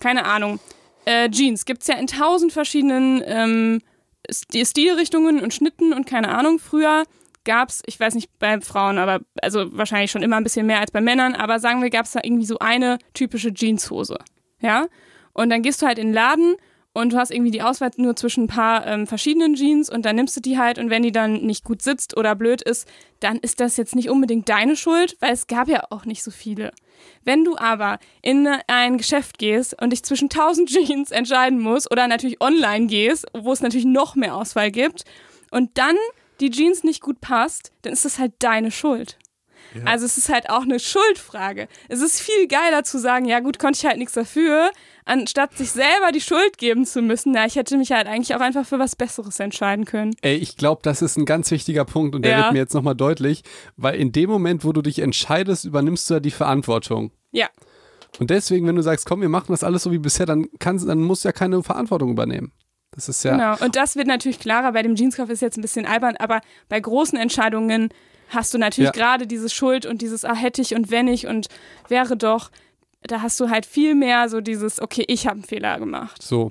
keine 0.00 0.24
Ahnung, 0.24 0.58
äh, 1.04 1.28
Jeans 1.28 1.66
gibt 1.66 1.82
es 1.82 1.88
ja 1.88 1.96
in 1.96 2.06
tausend 2.06 2.50
verschiedenen 2.50 3.22
ähm, 3.26 3.82
St- 4.26 4.66
Stilrichtungen 4.66 5.42
und 5.42 5.52
Schnitten 5.52 5.92
und 5.92 6.06
keine 6.06 6.30
Ahnung. 6.30 6.58
Früher 6.58 7.04
gab 7.44 7.68
es, 7.68 7.82
ich 7.84 8.00
weiß 8.00 8.14
nicht 8.14 8.30
bei 8.38 8.58
Frauen, 8.62 8.96
aber 8.96 9.20
also 9.42 9.76
wahrscheinlich 9.76 10.10
schon 10.10 10.22
immer 10.22 10.36
ein 10.36 10.44
bisschen 10.44 10.64
mehr 10.64 10.80
als 10.80 10.92
bei 10.92 11.02
Männern, 11.02 11.34
aber 11.34 11.58
sagen 11.58 11.82
wir, 11.82 11.90
gab 11.90 12.06
es 12.06 12.12
da 12.12 12.20
irgendwie 12.22 12.46
so 12.46 12.58
eine 12.58 12.96
typische 13.12 13.52
Jeanshose. 13.52 14.16
Ja? 14.60 14.86
Und 15.34 15.50
dann 15.50 15.60
gehst 15.60 15.82
du 15.82 15.86
halt 15.86 15.98
in 15.98 16.08
den 16.08 16.14
Laden 16.14 16.54
und 16.92 17.12
du 17.12 17.16
hast 17.16 17.30
irgendwie 17.30 17.50
die 17.50 17.62
Auswahl 17.62 17.90
nur 17.96 18.16
zwischen 18.16 18.44
ein 18.44 18.48
paar 18.48 18.86
ähm, 18.86 19.06
verschiedenen 19.06 19.54
Jeans 19.54 19.88
und 19.90 20.04
dann 20.04 20.16
nimmst 20.16 20.36
du 20.36 20.40
die 20.40 20.58
halt 20.58 20.78
und 20.78 20.90
wenn 20.90 21.02
die 21.02 21.12
dann 21.12 21.42
nicht 21.42 21.64
gut 21.64 21.82
sitzt 21.82 22.16
oder 22.16 22.34
blöd 22.34 22.62
ist, 22.62 22.88
dann 23.20 23.38
ist 23.38 23.60
das 23.60 23.76
jetzt 23.76 23.94
nicht 23.94 24.10
unbedingt 24.10 24.48
deine 24.48 24.76
Schuld, 24.76 25.16
weil 25.20 25.32
es 25.32 25.46
gab 25.46 25.68
ja 25.68 25.84
auch 25.90 26.04
nicht 26.04 26.22
so 26.22 26.30
viele. 26.30 26.72
Wenn 27.24 27.44
du 27.44 27.56
aber 27.56 27.98
in 28.22 28.48
ein 28.66 28.98
Geschäft 28.98 29.38
gehst 29.38 29.80
und 29.80 29.90
dich 29.90 30.02
zwischen 30.02 30.28
1000 30.30 30.68
Jeans 30.86 31.10
entscheiden 31.10 31.60
musst 31.60 31.90
oder 31.90 32.08
natürlich 32.08 32.40
online 32.40 32.86
gehst, 32.86 33.26
wo 33.38 33.52
es 33.52 33.62
natürlich 33.62 33.86
noch 33.86 34.16
mehr 34.16 34.34
Auswahl 34.34 34.70
gibt 34.70 35.04
und 35.50 35.78
dann 35.78 35.96
die 36.40 36.50
Jeans 36.50 36.84
nicht 36.84 37.02
gut 37.02 37.20
passt, 37.20 37.70
dann 37.82 37.92
ist 37.92 38.04
das 38.04 38.18
halt 38.18 38.32
deine 38.40 38.70
Schuld. 38.70 39.18
Also 39.84 40.04
es 40.04 40.16
ist 40.16 40.28
halt 40.28 40.50
auch 40.50 40.62
eine 40.62 40.80
Schuldfrage. 40.80 41.68
Es 41.88 42.00
ist 42.00 42.20
viel 42.20 42.48
geiler 42.48 42.82
zu 42.82 42.98
sagen, 42.98 43.24
ja 43.24 43.40
gut, 43.40 43.58
konnte 43.58 43.78
ich 43.78 43.86
halt 43.86 43.98
nichts 43.98 44.14
dafür, 44.14 44.70
anstatt 45.10 45.56
sich 45.56 45.70
selber 45.72 46.12
die 46.12 46.20
Schuld 46.20 46.56
geben 46.58 46.86
zu 46.86 47.02
müssen. 47.02 47.32
Na, 47.32 47.44
ich 47.46 47.56
hätte 47.56 47.76
mich 47.76 47.92
halt 47.92 48.06
eigentlich 48.06 48.34
auch 48.34 48.40
einfach 48.40 48.64
für 48.66 48.78
was 48.78 48.96
Besseres 48.96 49.38
entscheiden 49.40 49.84
können. 49.84 50.14
Ey, 50.22 50.36
ich 50.36 50.56
glaube, 50.56 50.80
das 50.82 51.02
ist 51.02 51.16
ein 51.18 51.24
ganz 51.24 51.50
wichtiger 51.50 51.84
Punkt 51.84 52.14
und 52.14 52.22
der 52.22 52.32
Ja. 52.32 52.38
wird 52.44 52.52
mir 52.52 52.58
jetzt 52.60 52.74
nochmal 52.74 52.94
deutlich, 52.94 53.42
weil 53.76 53.96
in 54.00 54.12
dem 54.12 54.30
Moment, 54.30 54.64
wo 54.64 54.72
du 54.72 54.82
dich 54.82 55.00
entscheidest, 55.00 55.64
übernimmst 55.64 56.08
du 56.08 56.14
ja 56.14 56.20
die 56.20 56.30
Verantwortung. 56.30 57.10
Ja, 57.32 57.48
Und 58.18 58.30
deswegen, 58.30 58.66
wenn 58.66 58.74
du 58.76 58.82
sagst, 58.82 59.06
komm, 59.06 59.20
wir 59.20 59.28
machen 59.28 59.46
das 59.52 59.62
alles 59.62 59.84
so 59.84 59.92
wie 59.92 59.98
bisher, 59.98 60.26
dann, 60.26 60.46
kannst, 60.58 60.88
dann 60.88 61.00
musst 61.00 61.24
du 61.24 61.28
ja 61.28 61.32
keine 61.32 61.62
Verantwortung 61.62 62.10
übernehmen. 62.10 62.52
Das 62.92 63.08
ist 63.08 63.22
ja. 63.22 63.32
genau. 63.36 63.64
Und 63.64 63.76
das 63.76 63.94
wird 63.94 64.08
natürlich 64.08 64.40
klarer. 64.40 64.72
Bei 64.72 64.82
dem 64.82 64.96
Jeanskauf 64.96 65.30
ist 65.30 65.40
jetzt 65.42 65.56
ein 65.56 65.62
bisschen 65.62 65.86
albern, 65.86 66.16
aber 66.18 66.40
bei 66.68 66.80
großen 66.80 67.16
Entscheidungen 67.16 67.90
hast 68.30 68.52
du 68.52 68.58
natürlich 68.58 68.86
Ja. 68.88 68.92
gerade 68.92 69.26
diese 69.28 69.48
Schuld 69.48 69.86
und 69.86 70.02
dieses, 70.02 70.24
ah, 70.24 70.34
hätte 70.34 70.60
ich 70.60 70.74
und 70.74 70.90
wenn 70.90 71.06
ich 71.06 71.26
und 71.28 71.46
wäre 71.88 72.16
doch. 72.16 72.50
Da 73.02 73.22
hast 73.22 73.40
du 73.40 73.48
halt 73.48 73.66
viel 73.66 73.94
mehr 73.94 74.28
so 74.28 74.40
dieses, 74.40 74.80
okay, 74.80 75.04
ich 75.08 75.26
habe 75.26 75.36
einen 75.36 75.44
Fehler 75.44 75.78
gemacht. 75.78 76.22
So. 76.22 76.50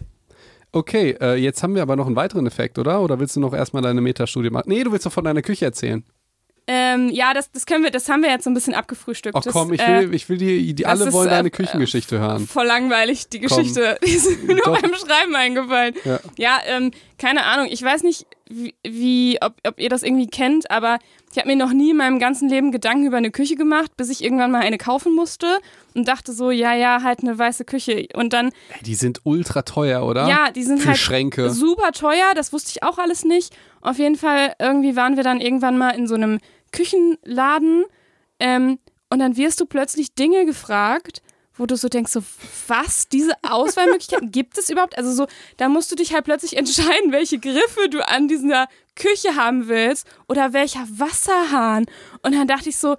Okay, 0.72 1.16
äh, 1.20 1.36
jetzt 1.36 1.64
haben 1.64 1.74
wir 1.76 1.82
aber 1.82 1.96
noch 1.96 2.06
einen 2.06 2.16
weiteren 2.16 2.46
Effekt, 2.46 2.78
oder? 2.78 3.02
Oder 3.02 3.20
willst 3.20 3.36
du 3.36 3.40
noch 3.40 3.54
erstmal 3.54 3.82
deine 3.82 4.02
Metastudie 4.02 4.50
machen? 4.50 4.70
Nee, 4.70 4.84
du 4.84 4.92
willst 4.92 5.06
doch 5.06 5.12
von 5.12 5.24
deiner 5.24 5.42
Küche 5.42 5.66
erzählen. 5.66 6.04
Ähm, 6.72 7.10
ja, 7.10 7.34
das, 7.34 7.52
das 7.52 7.66
können 7.66 7.84
wir, 7.84 7.90
das 7.90 8.08
haben 8.10 8.22
wir 8.22 8.30
jetzt 8.30 8.44
so 8.44 8.50
ein 8.52 8.54
bisschen 8.54 8.76
abgefrühstückt. 8.76 9.36
Ach 9.36 9.44
komm, 9.52 9.74
ich 9.74 9.82
äh, 9.82 10.02
will, 10.02 10.14
ich 10.14 10.30
will 10.30 10.38
die, 10.38 10.76
die 10.76 10.86
alle 10.86 11.12
wollen 11.12 11.28
äh, 11.28 11.32
deine 11.32 11.48
äh, 11.48 11.52
Küchengeschichte 11.52 12.20
hören. 12.20 12.46
voll 12.46 12.68
langweilig, 12.68 13.28
die 13.28 13.40
Komm. 13.40 13.58
Geschichte. 13.58 13.98
Die 14.06 14.12
ist 14.12 14.44
mir 14.44 14.54
nur 14.54 14.80
beim 14.80 14.94
Schreiben 14.94 15.36
eingefallen. 15.36 15.96
Ja. 16.06 16.20
Ja, 16.38 16.60
ähm, 16.68 16.92
keine 17.18 17.46
Ahnung. 17.46 17.70
Ich 17.72 17.82
weiß 17.82 18.04
nicht, 18.04 18.28
wie, 18.48 18.76
wie 18.84 19.40
ob, 19.42 19.56
ob 19.66 19.80
ihr 19.80 19.90
das 19.90 20.04
irgendwie 20.04 20.28
kennt, 20.28 20.70
aber 20.70 21.00
ich 21.40 21.42
habe 21.46 21.56
mir 21.56 21.66
noch 21.66 21.72
nie 21.72 21.92
in 21.92 21.96
meinem 21.96 22.20
ganzen 22.20 22.50
Leben 22.50 22.70
Gedanken 22.70 23.06
über 23.06 23.16
eine 23.16 23.32
Küche 23.32 23.56
gemacht, 23.56 23.96
bis 23.96 24.10
ich 24.10 24.22
irgendwann 24.22 24.52
mal 24.52 24.60
eine 24.60 24.78
kaufen 24.78 25.16
musste 25.16 25.60
und 25.96 26.06
dachte 26.06 26.34
so, 26.34 26.52
ja, 26.52 26.74
ja, 26.74 27.02
halt 27.02 27.22
eine 27.22 27.40
weiße 27.40 27.64
Küche. 27.64 28.08
Und 28.14 28.34
dann, 28.34 28.52
die 28.82 28.94
sind 28.94 29.22
ultra 29.24 29.62
teuer, 29.62 30.06
oder? 30.06 30.28
ja, 30.28 30.52
die 30.52 30.64
sind 30.64 30.82
Für 30.82 30.90
halt 30.90 30.98
Schränke. 30.98 31.50
super 31.50 31.94
teuer. 31.94 32.34
Das 32.36 32.52
wusste 32.52 32.72
ich 32.72 32.84
auch 32.84 32.98
alles 32.98 33.24
nicht. 33.24 33.56
Auf 33.80 34.00
jeden 34.00 34.18
Fall, 34.18 34.54
irgendwie 34.60 34.98
waren 34.98 35.16
wir 35.16 35.24
dann 35.24 35.40
irgendwann 35.40 35.78
mal 35.78 35.92
in 35.92 36.08
so 36.08 36.16
einem 36.16 36.40
Küchenladen 36.74 37.86
ähm, 38.42 38.78
und 39.10 39.20
dann 39.20 39.38
wirst 39.38 39.62
du 39.62 39.66
plötzlich 39.66 40.16
Dinge 40.16 40.46
gefragt, 40.46 41.22
wo 41.56 41.66
du 41.68 41.78
so 41.78 41.88
denkst, 41.88 42.12
so, 42.12 42.22
was, 42.68 43.08
diese 43.08 43.32
Auswahlmöglichkeiten 43.50 44.32
gibt 44.34 44.58
es 44.58 44.70
überhaupt? 44.70 44.98
Also 44.98 45.14
so, 45.14 45.28
da 45.56 45.70
musst 45.70 45.90
du 45.90 45.96
dich 45.96 46.14
halt 46.14 46.26
plötzlich 46.26 46.58
entscheiden, 46.58 47.14
welche 47.14 47.40
Griffe 47.40 47.88
du 47.90 48.06
an 48.06 48.28
dieser 48.28 48.68
Küche 49.00 49.36
haben 49.36 49.68
willst 49.68 50.08
oder 50.28 50.54
welcher 50.54 50.86
Wasserhahn. 50.88 51.86
Und 52.22 52.36
dann 52.36 52.48
dachte 52.48 52.70
ich 52.70 52.78
so, 52.78 52.96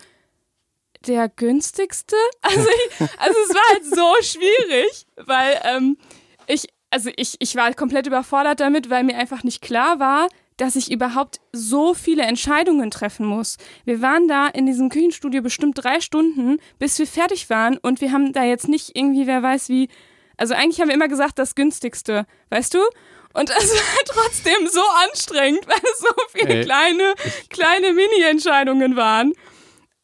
der 1.06 1.28
günstigste? 1.28 2.16
Also, 2.42 2.68
ich, 2.68 3.00
also 3.18 3.38
es 3.48 3.54
war 3.54 3.62
halt 3.72 3.84
so 3.84 4.12
schwierig, 4.22 5.06
weil 5.16 5.60
ähm, 5.64 5.96
ich, 6.46 6.66
also 6.90 7.10
ich, 7.16 7.36
ich 7.38 7.54
war 7.54 7.72
komplett 7.74 8.06
überfordert 8.06 8.60
damit, 8.60 8.90
weil 8.90 9.04
mir 9.04 9.16
einfach 9.16 9.44
nicht 9.44 9.62
klar 9.62 10.00
war, 10.00 10.28
dass 10.56 10.76
ich 10.76 10.90
überhaupt 10.90 11.40
so 11.52 11.94
viele 11.94 12.22
Entscheidungen 12.22 12.90
treffen 12.90 13.24
muss. 13.24 13.56
Wir 13.84 14.02
waren 14.02 14.28
da 14.28 14.46
in 14.46 14.66
diesem 14.66 14.90
Küchenstudio 14.90 15.42
bestimmt 15.42 15.82
drei 15.82 16.00
Stunden, 16.00 16.58
bis 16.78 16.98
wir 16.98 17.06
fertig 17.06 17.48
waren 17.48 17.78
und 17.78 18.00
wir 18.00 18.12
haben 18.12 18.32
da 18.32 18.44
jetzt 18.44 18.68
nicht 18.68 18.94
irgendwie, 18.94 19.26
wer 19.26 19.42
weiß 19.42 19.70
wie, 19.70 19.88
also 20.36 20.54
eigentlich 20.54 20.80
haben 20.80 20.88
wir 20.88 20.94
immer 20.94 21.08
gesagt, 21.08 21.38
das 21.38 21.54
günstigste, 21.54 22.26
weißt 22.50 22.74
du? 22.74 22.78
Und 23.32 23.50
es 23.50 23.70
war 23.72 24.04
trotzdem 24.06 24.66
so 24.68 24.80
anstrengend, 25.08 25.66
weil 25.68 25.76
es 25.82 25.98
so 25.98 26.14
viele 26.32 26.54
Ey. 26.60 26.64
kleine, 26.64 27.14
kleine 27.48 27.92
Mini-Entscheidungen 27.92 28.96
waren. 28.96 29.32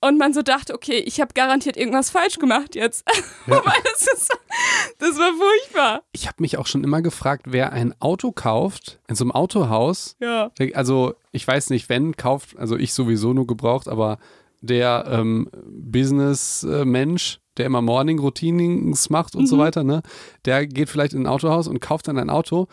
Und 0.01 0.19
man 0.19 0.33
so 0.35 0.43
dachte, 0.43 0.75
okay, 0.75 0.99
ich 0.99 1.21
habe 1.21 1.33
garantiert 1.35 1.77
irgendwas 1.77 2.11
falsch 2.11 2.39
gemacht 2.39 2.75
jetzt. 2.75 3.05
Ja. 3.47 3.65
weil 3.65 3.81
das, 3.85 4.03
ist, 4.03 4.31
das 4.99 5.17
war 5.19 5.33
furchtbar. 5.35 6.03
Ich 6.13 6.27
habe 6.27 6.37
mich 6.41 6.59
auch 6.59 6.67
schon 6.67 6.83
immer 6.85 7.01
gefragt, 7.01 7.47
wer 7.49 7.73
ein 7.73 7.95
Auto 8.01 8.33
kauft, 8.33 8.99
in 9.09 9.15
so 9.15 9.23
einem 9.25 9.31
Autohaus, 9.33 10.17
Ja. 10.21 10.51
also 10.75 11.15
ich 11.33 11.47
weiß 11.47 11.71
nicht, 11.71 11.89
wenn 11.89 12.17
kauft, 12.17 12.57
also 12.59 12.77
ich 12.77 12.93
sowieso 12.93 13.33
nur 13.33 13.47
gebraucht, 13.47 13.87
aber 13.89 14.19
der 14.61 15.07
ähm, 15.11 15.49
Business-Mensch, 15.65 17.39
der 17.57 17.67
immer 17.67 17.83
Morning-Routinings 17.83 19.11
macht 19.11 19.35
und 19.35 19.47
so 19.47 19.57
Mhm. 19.57 19.61
weiter, 19.61 19.85
ne, 19.85 20.03
der 20.45 20.67
geht 20.67 20.89
vielleicht 20.91 21.13
in 21.15 21.23
ein 21.23 21.27
Autohaus 21.27 21.69
und 21.69 21.81
kauft 21.81 22.09
dann 22.09 22.19
ein 22.19 22.31
Auto. 22.31 22.67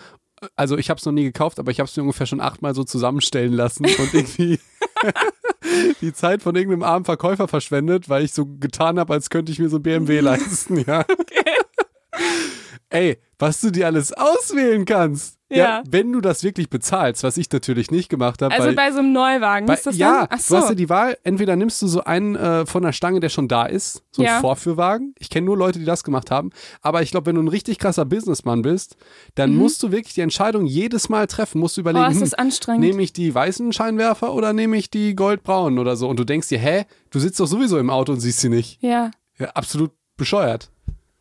Also 0.56 0.78
ich 0.78 0.90
habe 0.90 0.98
es 0.98 1.06
noch 1.06 1.12
nie 1.12 1.24
gekauft, 1.24 1.60
aber 1.60 1.72
ich 1.72 1.80
habe 1.80 1.88
es 1.88 1.96
mir 1.96 2.04
ungefähr 2.04 2.28
schon 2.28 2.42
achtmal 2.42 2.76
so 2.76 2.84
zusammenstellen 2.84 3.54
lassen 3.54 3.86
und 3.86 4.14
irgendwie 4.14 4.60
die 6.02 6.14
Zeit 6.14 6.42
von 6.42 6.56
irgendeinem 6.56 6.84
armen 6.84 7.06
Verkäufer 7.06 7.48
verschwendet, 7.48 8.10
weil 8.10 8.24
ich 8.24 8.34
so 8.34 8.46
getan 8.46 9.00
habe, 9.00 9.14
als 9.14 9.30
könnte 9.30 9.52
ich 9.52 9.60
mir 9.60 9.70
so 9.70 9.78
ein 9.78 9.84
BMW 9.84 10.20
leisten, 10.22 10.84
ja. 10.86 11.06
Ey, 12.94 13.18
was 13.40 13.60
du 13.62 13.72
dir 13.72 13.88
alles 13.88 14.14
auswählen 14.14 14.86
kannst. 14.86 15.38
Ja. 15.50 15.84
Wenn 15.88 16.12
du 16.12 16.20
das 16.20 16.44
wirklich 16.44 16.68
bezahlst, 16.72 17.22
was 17.24 17.38
ich 17.38 17.52
natürlich 17.52 17.92
nicht 17.92 18.10
gemacht 18.10 18.42
habe. 18.42 18.56
Also 18.56 18.74
bei 18.76 18.92
so 18.92 19.00
einem 19.00 19.14
Neuwagen 19.14 19.68
bei, 19.68 19.76
ist 19.76 19.86
das 19.86 19.96
ja, 19.98 20.26
dann? 20.26 20.40
So. 20.40 20.56
du 20.56 20.62
hast 20.62 20.70
ja 20.70 20.76
die 20.76 20.90
Wahl, 20.90 21.16
entweder 21.24 21.56
nimmst 21.56 21.80
du 21.84 21.88
so 21.88 22.04
einen 22.04 22.36
äh, 22.36 22.66
von 22.66 22.82
der 22.82 22.92
Stange, 22.92 23.20
der 23.20 23.30
schon 23.30 23.48
da 23.48 23.66
ist, 23.68 24.02
so 24.10 24.24
Ja. 24.24 24.32
einen 24.34 24.42
Vorführwagen. 24.42 25.14
Ich 25.20 25.30
kenne 25.30 25.46
nur 25.46 25.56
Leute, 25.56 25.78
die 25.78 25.86
das 25.86 26.04
gemacht 26.04 26.32
haben. 26.32 26.50
Aber 26.82 27.04
ich 27.04 27.12
glaube, 27.12 27.28
wenn 27.28 27.36
du 27.36 27.44
ein 27.44 27.48
richtig 27.50 27.78
krasser 27.78 28.04
Businessmann 28.06 28.64
bist, 28.64 28.96
dann 29.36 29.56
musst 29.56 29.84
du 29.84 29.92
wirklich 29.92 30.16
die 30.16 30.22
Entscheidung 30.22 30.66
jedes 30.66 31.08
Mal 31.10 31.28
treffen. 31.28 31.60
Musst 31.60 31.78
du 31.78 31.82
Mhm. 31.82 31.88
oh, 31.88 31.90
überlegen, 31.92 32.12
ist 32.14 32.18
hm, 32.18 32.22
das 32.22 32.34
anstrengend. 32.34 32.82
nehme 32.82 33.04
ich 33.04 33.14
die 33.14 33.36
weißen 33.36 33.74
Scheinwerfer 33.74 34.34
oder 34.34 34.54
nehme 34.54 34.76
ich 34.78 34.90
die 34.90 35.16
goldbraunen 35.16 35.78
oder 35.78 35.96
so? 35.96 36.08
Und 36.10 36.18
du 36.20 36.24
denkst 36.24 36.48
dir, 36.48 36.58
hä, 36.60 36.86
du 37.12 37.20
sitzt 37.20 37.40
doch 37.40 37.48
sowieso 37.48 37.78
im 37.78 37.92
Auto 37.92 38.12
und 38.14 38.22
siehst 38.22 38.40
sie 38.40 38.50
nicht. 38.50 38.82
ja. 38.82 39.12
Ja, 39.38 39.50
absolut 39.52 39.92
bescheuert. 40.18 40.70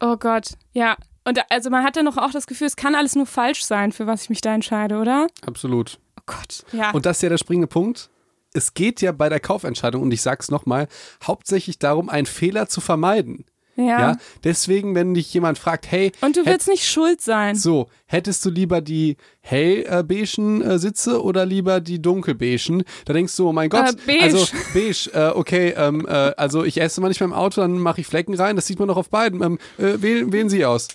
Oh 0.01 0.17
Gott. 0.19 0.51
Ja. 0.73 0.97
Und 1.25 1.41
also 1.51 1.71
man 1.71 1.85
hat 1.85 1.97
dann 1.97 2.05
noch 2.05 2.17
auch 2.17 2.33
das 2.33 2.47
Gefühl, 2.47 2.67
es 2.67 2.77
kann 2.77 2.95
alles 2.95 3.15
nur 3.15 3.27
falsch 3.27 3.65
sein, 3.65 3.93
für 3.93 4.07
was 4.07 4.23
ich 4.25 4.31
mich 4.31 4.41
da 4.41 4.55
entscheide, 4.55 4.99
oder? 4.99 5.29
Absolut. 5.47 5.99
Oh 6.19 6.23
Gott. 6.27 6.65
Ja. 6.73 6.91
Und 6.91 7.07
das 7.07 7.19
ist 7.19 7.23
ja 7.23 7.29
der 7.29 7.39
springende 7.39 7.69
Punkt. 7.69 8.11
Es 8.55 8.75
geht 8.75 9.01
ja 9.01 9.13
bei 9.13 9.29
der 9.29 9.41
Kaufentscheidung, 9.41 10.03
und 10.03 10.13
ich 10.13 10.21
sag's 10.21 10.51
nochmal, 10.51 10.89
hauptsächlich 11.25 11.79
darum, 11.79 12.11
einen 12.11 12.27
Fehler 12.27 12.69
zu 12.69 12.81
vermeiden. 12.81 13.47
Ja. 13.77 13.85
Ja. 13.85 14.17
Deswegen, 14.45 14.95
wenn 14.95 15.15
dich 15.15 15.33
jemand 15.35 15.59
fragt, 15.59 15.91
hey, 15.91 16.13
Und 16.21 16.37
du 16.37 16.45
willst 16.47 16.69
nicht 16.69 16.87
schuld 16.87 17.21
sein. 17.21 17.57
so, 17.57 17.89
hättest 18.07 18.45
du 18.45 18.51
lieber 18.51 18.81
die 18.81 19.17
hellbeigen 19.41 20.63
äh, 20.63 20.79
Sitze 20.79 21.23
oder 21.23 21.47
lieber 21.47 21.81
die 21.81 22.01
dunkelbeigen? 22.01 22.85
Da 23.05 23.13
denkst 23.13 23.37
du, 23.37 23.49
oh 23.49 23.53
mein 23.53 23.71
Gott, 23.71 23.91
Äh, 23.91 23.97
beige. 24.07 24.23
also 24.25 24.47
beige, 24.75 25.11
äh, 25.15 25.29
okay, 25.35 25.75
ähm, 25.77 26.07
äh, 26.07 26.11
also 26.37 26.65
ich 26.65 26.81
esse 26.81 27.01
manchmal 27.01 27.29
im 27.29 27.35
Auto, 27.35 27.61
dann 27.61 27.79
mache 27.79 28.01
ich 28.01 28.07
Flecken 28.07 28.35
rein, 28.35 28.57
das 28.57 28.67
sieht 28.67 28.79
man 28.79 28.89
doch 28.89 28.97
auf 28.97 29.09
beiden. 29.11 29.43
Ähm, 29.43 29.59
äh, 29.79 30.01
wählen, 30.03 30.33
wählen 30.33 30.49
Sie 30.49 30.65
aus. 30.65 30.89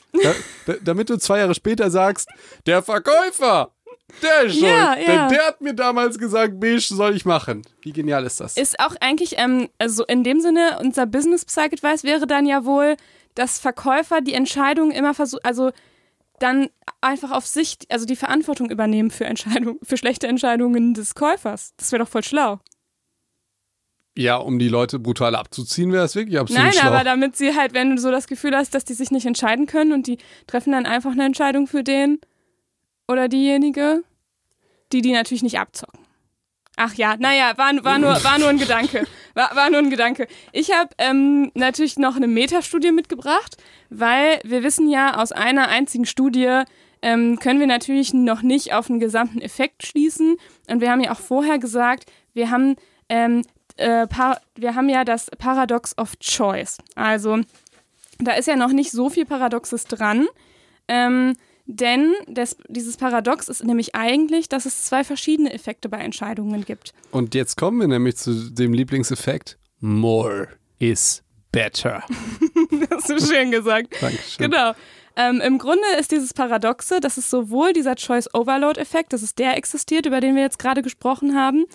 Da, 0.65 0.73
damit 0.83 1.09
du 1.09 1.17
zwei 1.17 1.39
Jahre 1.39 1.55
später 1.55 1.89
sagst, 1.91 2.27
der 2.65 2.81
Verkäufer, 2.81 3.71
der 4.21 4.43
ist 4.43 4.53
schuld, 4.53 4.63
Ja, 4.63 4.95
ja. 4.97 5.05
denn 5.27 5.29
der 5.37 5.47
hat 5.47 5.61
mir 5.61 5.73
damals 5.73 6.17
gesagt, 6.17 6.59
beige 6.59 6.79
soll 6.79 7.15
ich 7.15 7.25
machen. 7.25 7.61
Wie 7.81 7.91
genial 7.91 8.25
ist 8.25 8.39
das? 8.39 8.55
Ist 8.57 8.79
auch 8.79 8.95
eigentlich, 9.01 9.35
ähm, 9.37 9.69
also 9.77 10.05
in 10.05 10.23
dem 10.23 10.39
Sinne, 10.41 10.77
unser 10.81 11.05
Business 11.05 11.45
Psych 11.45 11.73
Advice 11.73 12.03
wäre 12.03 12.25
dann 12.27 12.45
ja 12.45 12.65
wohl, 12.65 12.95
dass 13.35 13.59
Verkäufer 13.59 14.21
die 14.21 14.33
Entscheidung 14.33 14.91
immer 14.91 15.13
versuchen, 15.13 15.43
also 15.43 15.71
dann 16.39 16.69
einfach 17.01 17.31
auf 17.31 17.45
sich, 17.45 17.77
also 17.89 18.05
die 18.05 18.15
Verantwortung 18.15 18.69
übernehmen 18.69 19.11
für 19.11 19.25
Entscheidungen, 19.25 19.79
für 19.83 19.97
schlechte 19.97 20.27
Entscheidungen 20.27 20.93
des 20.93 21.13
Käufers. 21.15 21.73
Das 21.77 21.91
wäre 21.91 22.03
doch 22.03 22.09
voll 22.09 22.23
schlau. 22.23 22.59
ja, 24.17 24.37
um 24.37 24.57
die 24.57 24.67
Leute 24.69 24.97
brutal 24.97 25.35
abzuziehen, 25.35 25.91
wäre 25.91 26.05
es 26.05 26.15
wirklich 26.15 26.39
absolut 26.39 26.63
Nein, 26.63 26.73
schlau. 26.73 26.87
aber 26.89 27.03
damit 27.03 27.35
sie 27.35 27.55
halt, 27.55 27.73
wenn 27.75 27.95
du 27.95 28.01
so 28.01 28.09
das 28.09 28.27
Gefühl 28.27 28.55
hast, 28.55 28.73
dass 28.73 28.83
die 28.85 28.93
sich 28.93 29.11
nicht 29.11 29.27
entscheiden 29.27 29.67
können 29.67 29.91
und 29.93 30.07
die 30.07 30.17
treffen 30.47 30.71
dann 30.71 30.85
einfach 30.87 31.11
eine 31.11 31.25
Entscheidung 31.25 31.67
für 31.67 31.83
den 31.83 32.19
oder 33.07 33.27
diejenige, 33.27 34.03
die 34.91 35.01
die 35.01 35.11
natürlich 35.11 35.43
nicht 35.43 35.59
abzocken. 35.59 36.07
Ach 36.79 36.93
ja, 36.93 37.15
naja, 37.17 37.57
war, 37.57 37.83
war, 37.83 37.97
nur, 37.97 38.23
war 38.23 38.37
nur 38.37 38.49
ein 38.49 38.59
Gedanke. 38.59 39.07
War, 39.33 39.55
war 39.55 39.69
nur 39.71 39.79
ein 39.79 39.89
Gedanke. 39.89 40.27
Ich 40.51 40.71
habe 40.71 40.89
ähm, 40.99 41.51
natürlich 41.55 41.97
noch 41.97 42.15
eine 42.15 42.27
Metastudie 42.27 42.91
mitgebracht, 42.91 43.57
weil 43.89 44.39
wir 44.43 44.61
wissen 44.61 44.87
ja, 44.87 45.17
aus 45.17 45.31
einer 45.31 45.69
einzigen 45.69 46.05
Studie 46.05 46.61
ähm, 47.01 47.39
können 47.39 47.59
wir 47.59 47.67
natürlich 47.67 48.13
noch 48.13 48.43
nicht 48.43 48.73
auf 48.73 48.89
einen 48.89 48.99
gesamten 48.99 49.41
Effekt 49.41 49.85
schließen. 49.85 50.37
Und 50.69 50.81
wir 50.81 50.91
haben 50.91 51.01
ja 51.01 51.11
auch 51.11 51.19
vorher 51.19 51.57
gesagt, 51.57 52.11
wir 52.33 52.51
haben, 52.51 52.75
ähm, 53.09 53.43
äh, 53.77 54.07
wir 54.55 54.75
haben 54.75 54.89
ja 54.89 55.03
das 55.03 55.31
Paradox 55.37 55.97
of 55.97 56.17
Choice. 56.19 56.77
Also 56.93 57.39
da 58.19 58.33
ist 58.33 58.47
ja 58.47 58.55
noch 58.55 58.71
nicht 58.71 58.91
so 58.91 59.09
viel 59.09 59.25
Paradoxes 59.25 59.85
dran. 59.85 60.27
Ähm, 60.87 61.33
denn 61.67 62.13
das, 62.27 62.55
dieses 62.69 62.97
Paradox 62.97 63.49
ist 63.49 63.63
nämlich 63.63 63.93
eigentlich, 63.93 64.49
dass 64.49 64.65
es 64.65 64.85
zwei 64.85 65.03
verschiedene 65.03 65.53
Effekte 65.53 65.89
bei 65.89 65.97
Entscheidungen 65.97 66.63
gibt. 66.65 66.93
Und 67.11 67.35
jetzt 67.35 67.57
kommen 67.57 67.79
wir 67.79 67.87
nämlich 67.87 68.15
zu 68.15 68.51
dem 68.51 68.73
Lieblingseffekt. 68.73 69.57
More 69.79 70.47
is 70.79 71.23
better. 71.51 72.03
Hast 72.91 73.09
du 73.09 73.19
schön 73.19 73.51
gesagt. 73.51 73.95
Dankeschön. 74.01 74.49
Genau. 74.49 74.73
Ähm, 75.17 75.41
Im 75.41 75.57
Grunde 75.57 75.87
ist 75.99 76.11
dieses 76.11 76.33
Paradoxe, 76.33 76.99
dass 77.01 77.17
es 77.17 77.29
sowohl 77.29 77.73
dieser 77.73 77.95
Choice 77.95 78.33
Overload 78.33 78.79
Effekt, 78.79 79.13
dass 79.13 79.21
es 79.21 79.35
der 79.35 79.57
existiert, 79.57 80.05
über 80.05 80.21
den 80.21 80.35
wir 80.35 80.43
jetzt 80.43 80.59
gerade 80.59 80.81
gesprochen 80.81 81.35
haben, 81.35 81.65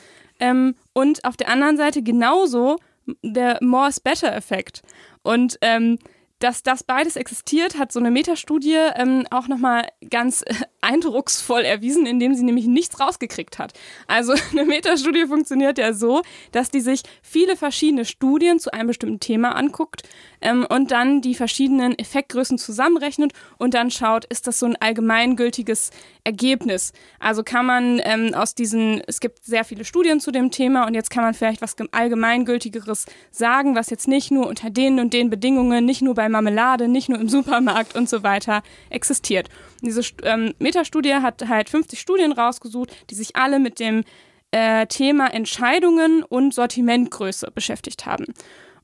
ähm, 0.41 0.75
und 0.93 1.25
auf 1.25 1.37
der 1.37 1.49
anderen 1.49 1.77
Seite 1.77 2.03
genauso 2.03 2.77
der 3.23 3.59
More 3.61 3.89
is 3.89 4.01
Better 4.01 4.35
Effekt. 4.35 4.83
Und 5.23 5.59
ähm, 5.61 5.99
dass 6.43 6.63
das 6.63 6.83
beides 6.83 7.17
existiert, 7.17 7.79
hat 7.79 7.93
so 7.93 8.01
eine 8.01 8.11
Metastudie 8.11 8.77
ähm, 8.97 9.27
auch 9.31 9.47
nochmal 9.47 9.87
ganz 10.11 10.43
äh, 10.43 10.55
eindrucksvoll 10.81 11.63
erwiesen, 11.63 12.07
indem 12.07 12.35
sie 12.35 12.43
nämlich 12.43 12.67
nichts 12.67 12.99
rausgekriegt 12.99 13.59
hat. 13.59 13.73
Also 14.09 14.35
eine 14.51 14.65
Metastudie 14.65 15.27
funktioniert 15.27 15.79
ja 15.79 15.93
so, 15.93 16.23
dass 16.51 16.71
die 16.71 16.81
sich 16.81 17.03
viele 17.23 17.57
verschiedene 17.57 18.05
Studien 18.05 18.59
zu 18.59 18.73
einem 18.73 18.89
bestimmten 18.89 19.21
Thema 19.21 19.55
anguckt 19.55 20.03
ähm, 20.43 20.67
und 20.69 20.91
dann 20.91 21.21
die 21.21 21.35
verschiedenen 21.35 21.99
Effektgrößen 21.99 22.59
zusammenrechnet 22.59 23.33
und 23.59 23.75
dann 23.75 23.91
schaut, 23.91 24.25
ist 24.27 24.47
das 24.47 24.59
so 24.59 24.67
ein 24.67 24.77
allgemeingültiges 24.81 25.91
Ergebnis. 26.25 26.93
Also 27.19 27.43
kann 27.43 27.67
man 27.67 28.01
ähm, 28.05 28.35
aus 28.35 28.55
diesen, 28.55 29.03
es 29.07 29.21
gibt 29.21 29.45
sehr 29.45 29.65
viele 29.65 29.85
Studien 29.85 30.21
zu 30.21 30.31
dem 30.31 30.51
Thema 30.51 30.87
und 30.87 30.95
jetzt 30.95 31.11
kann 31.11 31.25
man 31.25 31.35
vielleicht 31.35 31.63
was 31.63 31.77
allgemeingültigeres 31.91 33.07
sagen, 33.31 33.75
was 33.75 33.91
jetzt 33.91 34.09
nicht 34.09 34.31
nur 34.31 34.47
unter 34.47 34.71
den 34.71 35.01
und 35.01 35.13
den 35.13 35.31
Bedingungen, 35.31 35.85
nicht 35.85 36.03
nur 36.03 36.15
bei 36.15 36.29
Marmelade, 36.29 36.89
nicht 36.89 37.09
nur 37.09 37.21
im 37.21 37.29
Supermarkt 37.29 37.97
und 37.97 38.09
so 38.09 38.23
weiter 38.23 38.63
existiert. 38.91 39.49
Und 39.81 39.87
diese 39.89 40.03
ähm, 40.23 40.55
Metastudie 40.59 41.15
hat 41.15 41.49
halt 41.49 41.69
50 41.69 41.99
Studien 42.01 42.33
rausgesucht, 42.33 42.91
die 43.11 43.15
sich 43.15 43.37
alle 43.37 43.59
mit 43.59 43.81
dem 43.81 44.05
äh, 44.53 44.87
Thema 44.87 45.33
Entscheidungen 45.33 46.23
und 46.23 46.55
Sortimentgröße 46.55 47.51
beschäftigt 47.55 48.07
haben. 48.07 48.27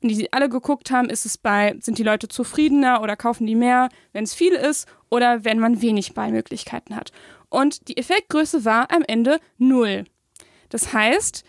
Und 0.02 0.08
die 0.08 0.32
alle 0.32 0.48
geguckt 0.48 0.90
haben, 0.90 1.10
ist 1.10 1.26
es 1.26 1.38
bei, 1.38 1.76
sind 1.80 1.98
die 1.98 2.04
Leute 2.04 2.28
zufriedener 2.28 3.02
oder 3.02 3.16
kaufen 3.16 3.46
die 3.46 3.54
mehr, 3.54 3.88
wenn 4.12 4.24
es 4.24 4.34
viel 4.34 4.52
ist 4.52 4.86
oder 5.10 5.44
wenn 5.44 5.58
man 5.58 5.82
wenig 5.82 6.14
Beimöglichkeiten 6.14 6.94
hat. 6.94 7.12
Und 7.48 7.88
die 7.88 7.96
Effektgröße 7.96 8.64
war 8.64 8.90
am 8.90 9.02
Ende 9.06 9.40
null. 9.56 10.04
Das 10.68 10.92
heißt, 10.92 11.44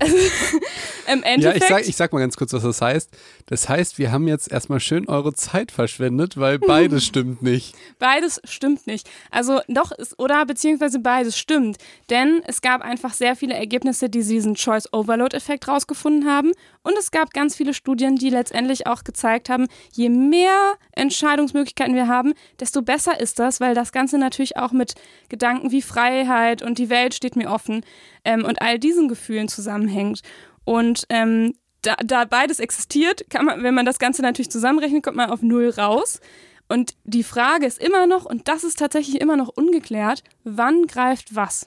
im 1.12 1.20
Ja, 1.20 1.26
Endeffekt. 1.26 1.62
ich 1.62 1.68
sag, 1.68 1.88
ich 1.88 1.96
sag 1.96 2.12
mal 2.12 2.20
ganz 2.20 2.36
kurz, 2.36 2.52
was 2.52 2.62
das 2.62 2.80
heißt. 2.80 3.10
Das 3.46 3.68
heißt, 3.68 3.98
wir 3.98 4.12
haben 4.12 4.28
jetzt 4.28 4.50
erstmal 4.50 4.80
schön 4.80 5.08
eure 5.08 5.32
Zeit 5.34 5.72
verschwendet, 5.72 6.36
weil 6.38 6.58
beides 6.58 7.04
stimmt 7.06 7.42
nicht. 7.42 7.74
Beides 7.98 8.40
stimmt 8.44 8.86
nicht. 8.86 9.08
Also 9.30 9.60
doch, 9.68 9.92
oder 10.18 10.44
beziehungsweise 10.46 10.98
beides 10.98 11.38
stimmt. 11.38 11.78
Denn 12.10 12.42
es 12.46 12.60
gab 12.60 12.82
einfach 12.82 13.14
sehr 13.14 13.36
viele 13.36 13.54
Ergebnisse, 13.54 14.08
die 14.08 14.22
diesen 14.22 14.54
Choice 14.54 14.92
Overload-Effekt 14.92 15.68
rausgefunden 15.68 16.28
haben. 16.30 16.52
Und 16.82 16.96
es 16.98 17.10
gab 17.10 17.32
ganz 17.32 17.56
viele 17.56 17.74
Studien, 17.74 18.16
die 18.16 18.30
letztendlich 18.30 18.86
auch 18.86 19.04
gezeigt 19.04 19.48
haben, 19.48 19.66
je 19.92 20.08
mehr 20.08 20.74
Entscheidungsmöglichkeiten 20.92 21.94
wir 21.94 22.08
haben, 22.08 22.34
desto 22.60 22.82
besser 22.82 23.18
ist 23.20 23.38
das, 23.38 23.60
weil 23.60 23.74
das 23.74 23.92
Ganze 23.92 24.18
natürlich 24.18 24.56
auch 24.56 24.72
mit 24.72 24.94
Gedanken 25.28 25.70
wie 25.70 25.82
Freiheit 25.82 26.62
und 26.62 26.78
die 26.78 26.88
Welt 26.90 27.14
steht 27.14 27.36
mir 27.36 27.50
offen 27.50 27.84
ähm, 28.24 28.44
und 28.44 28.62
all 28.62 28.78
diesen 28.78 29.08
Gefühlen 29.08 29.48
zusammenhängt. 29.78 30.22
Und 30.64 31.04
ähm, 31.08 31.54
da, 31.82 31.96
da 32.04 32.24
beides 32.24 32.58
existiert, 32.58 33.30
kann 33.30 33.46
man, 33.46 33.62
wenn 33.62 33.74
man 33.74 33.86
das 33.86 33.98
Ganze 33.98 34.22
natürlich 34.22 34.50
zusammenrechnet, 34.50 35.02
kommt 35.02 35.16
man 35.16 35.30
auf 35.30 35.42
null 35.42 35.70
raus. 35.70 36.20
Und 36.68 36.94
die 37.04 37.22
Frage 37.22 37.66
ist 37.66 37.78
immer 37.78 38.06
noch, 38.06 38.26
und 38.26 38.48
das 38.48 38.64
ist 38.64 38.78
tatsächlich 38.78 39.20
immer 39.20 39.36
noch 39.36 39.48
ungeklärt, 39.48 40.22
wann 40.44 40.86
greift 40.86 41.34
was? 41.34 41.66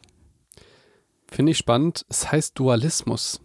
Finde 1.31 1.53
ich 1.53 1.57
spannend. 1.57 2.05
Es 2.09 2.31
heißt 2.31 2.59
Dualismus. 2.59 3.41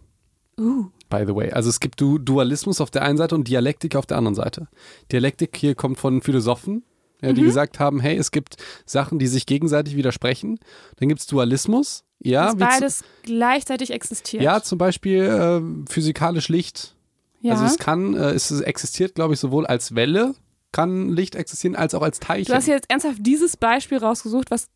Uh. 0.59 0.85
By 1.09 1.23
the 1.25 1.33
way. 1.33 1.51
Also 1.51 1.69
es 1.69 1.79
gibt 1.79 2.01
du 2.01 2.17
Dualismus 2.17 2.81
auf 2.81 2.91
der 2.91 3.03
einen 3.03 3.17
Seite 3.17 3.33
und 3.33 3.47
Dialektik 3.47 3.95
auf 3.95 4.05
der 4.05 4.17
anderen 4.17 4.35
Seite. 4.35 4.67
Dialektik 5.11 5.55
hier 5.55 5.73
kommt 5.73 5.97
von 5.97 6.21
Philosophen, 6.21 6.83
ja, 7.21 7.31
die 7.31 7.41
Mhm. 7.41 7.45
gesagt 7.45 7.79
haben, 7.79 8.01
hey, 8.01 8.17
es 8.17 8.31
gibt 8.31 8.57
Sachen, 8.85 9.17
die 9.17 9.27
sich 9.27 9.45
gegenseitig 9.45 9.95
widersprechen. 9.95 10.59
Dann 10.97 11.07
gibt 11.07 11.21
es 11.21 11.27
Dualismus. 11.27 12.03
Ja, 12.19 12.53
dass 12.53 12.55
beides 12.57 13.03
gleichzeitig 13.23 13.91
existiert. 13.91 14.41
ja, 14.43 14.61
zum 14.61 14.77
Beispiel 14.77 15.23
äh, 15.23 15.91
physikalisch 15.91 16.49
Licht. 16.49 16.95
Ja. 17.41 17.53
Also 17.53 17.65
es 17.65 17.77
kann, 17.77 18.15
äh, 18.15 18.31
es 18.31 18.49
existiert, 18.61 19.15
glaube 19.15 19.33
ich, 19.35 19.39
sowohl 19.39 19.65
als 19.67 19.93
Welle 19.95 20.33
kann 20.71 21.09
Licht 21.09 21.35
existieren, 21.35 21.75
als 21.75 21.93
auch 21.95 22.01
als 22.01 22.19
Teilchen. 22.19 22.51
Du 22.51 22.53
hast 22.55 22.67
jetzt 22.67 22.89
ernsthaft 22.89 23.17
dieses 23.19 23.55
Beispiel 23.57 23.99
rausgesucht, 23.99 24.51
was, 24.51 24.67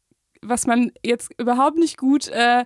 was 0.41 0.65
man 0.67 0.91
jetzt 1.03 1.31
überhaupt 1.37 1.77
nicht 1.77 1.97
gut 1.97 2.27
äh, 2.29 2.63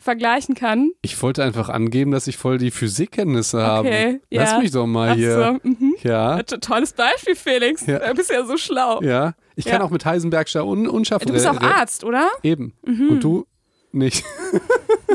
vergleichen 0.00 0.54
kann. 0.54 0.90
ich 1.02 1.20
wollte 1.22 1.44
einfach 1.44 1.68
angeben, 1.68 2.10
dass 2.12 2.26
ich 2.26 2.36
voll 2.36 2.58
die 2.58 2.70
Physikkenntnisse 2.70 3.62
habe. 3.62 3.88
Okay, 3.88 4.20
Lass 4.30 4.52
ja. 4.52 4.58
mich 4.58 4.70
doch 4.70 4.86
mal 4.86 5.10
Ach 5.10 5.14
hier. 5.16 5.58
so, 5.62 5.68
mhm. 5.68 5.94
Ja, 6.02 6.42
To- 6.42 6.56
Tolles 6.58 6.92
Beispiel, 6.94 7.36
Felix. 7.36 7.86
Ja. 7.86 7.98
Du 8.08 8.14
bist 8.14 8.30
ja 8.30 8.44
so 8.44 8.56
schlau. 8.56 9.00
ja. 9.02 9.34
Ich 9.54 9.66
kann 9.66 9.82
auch 9.82 9.90
mit 9.90 10.04
Heisenbergscher 10.06 10.64
un 10.66 10.88
Unschaffen 10.88 11.26
Du 11.26 11.34
bist 11.34 11.46
auch 11.46 11.60
Arzt, 11.60 12.04
oder? 12.04 12.30
Eben. 12.42 12.72
Mhm. 12.86 13.08
Und 13.10 13.20
du 13.24 13.46
nicht. 13.94 14.24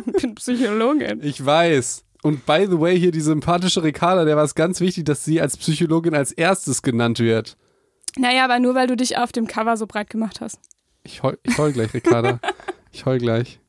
Ich 0.06 0.14
bin 0.22 0.36
Psychologin. 0.36 1.22
Ich 1.24 1.44
weiß. 1.44 2.04
Und 2.24 2.46
by 2.46 2.68
the 2.70 2.80
way, 2.80 3.00
hier 3.00 3.12
die 3.12 3.22
sympathische 3.22 3.84
Ricarda, 3.84 4.26
der 4.26 4.36
war 4.36 4.44
es 4.44 4.56
ganz 4.56 4.80
wichtig, 4.80 5.06
dass 5.06 5.24
sie 5.24 5.40
als 5.40 5.56
Psychologin 5.58 6.16
als 6.16 6.32
erstes 6.32 6.82
genannt 6.82 7.20
wird. 7.20 7.58
Naja, 8.18 8.44
aber 8.44 8.60
nur 8.60 8.76
weil 8.76 8.88
du 8.88 8.96
dich 8.96 9.18
auf 9.18 9.32
dem 9.32 9.48
Cover 9.48 9.78
so 9.78 9.86
breit 9.86 10.10
gemacht 10.10 10.42
hast. 10.42 10.60
Ich 11.04 11.24
heul, 11.24 11.38
ich 11.44 11.58
heul 11.58 11.72
gleich, 11.72 11.94
Ricarda. 11.94 12.40
Ich 12.94 13.06
heul 13.06 13.20
gleich. 13.20 13.60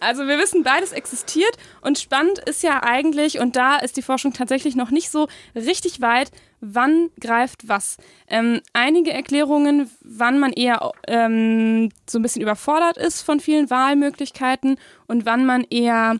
Also 0.00 0.26
wir 0.26 0.38
wissen, 0.38 0.62
beides 0.62 0.92
existiert 0.92 1.56
und 1.80 1.98
spannend 1.98 2.38
ist 2.40 2.62
ja 2.62 2.82
eigentlich, 2.82 3.38
und 3.38 3.56
da 3.56 3.76
ist 3.76 3.96
die 3.96 4.02
Forschung 4.02 4.32
tatsächlich 4.32 4.76
noch 4.76 4.90
nicht 4.90 5.10
so 5.10 5.28
richtig 5.54 6.00
weit, 6.00 6.30
wann 6.60 7.10
greift 7.20 7.68
was. 7.68 7.96
Ähm, 8.28 8.60
einige 8.72 9.12
Erklärungen, 9.12 9.90
wann 10.02 10.38
man 10.38 10.52
eher 10.52 10.92
ähm, 11.06 11.90
so 12.08 12.18
ein 12.18 12.22
bisschen 12.22 12.42
überfordert 12.42 12.96
ist 12.96 13.22
von 13.22 13.40
vielen 13.40 13.70
Wahlmöglichkeiten 13.70 14.78
und 15.06 15.26
wann 15.26 15.46
man 15.46 15.64
eher 15.70 16.16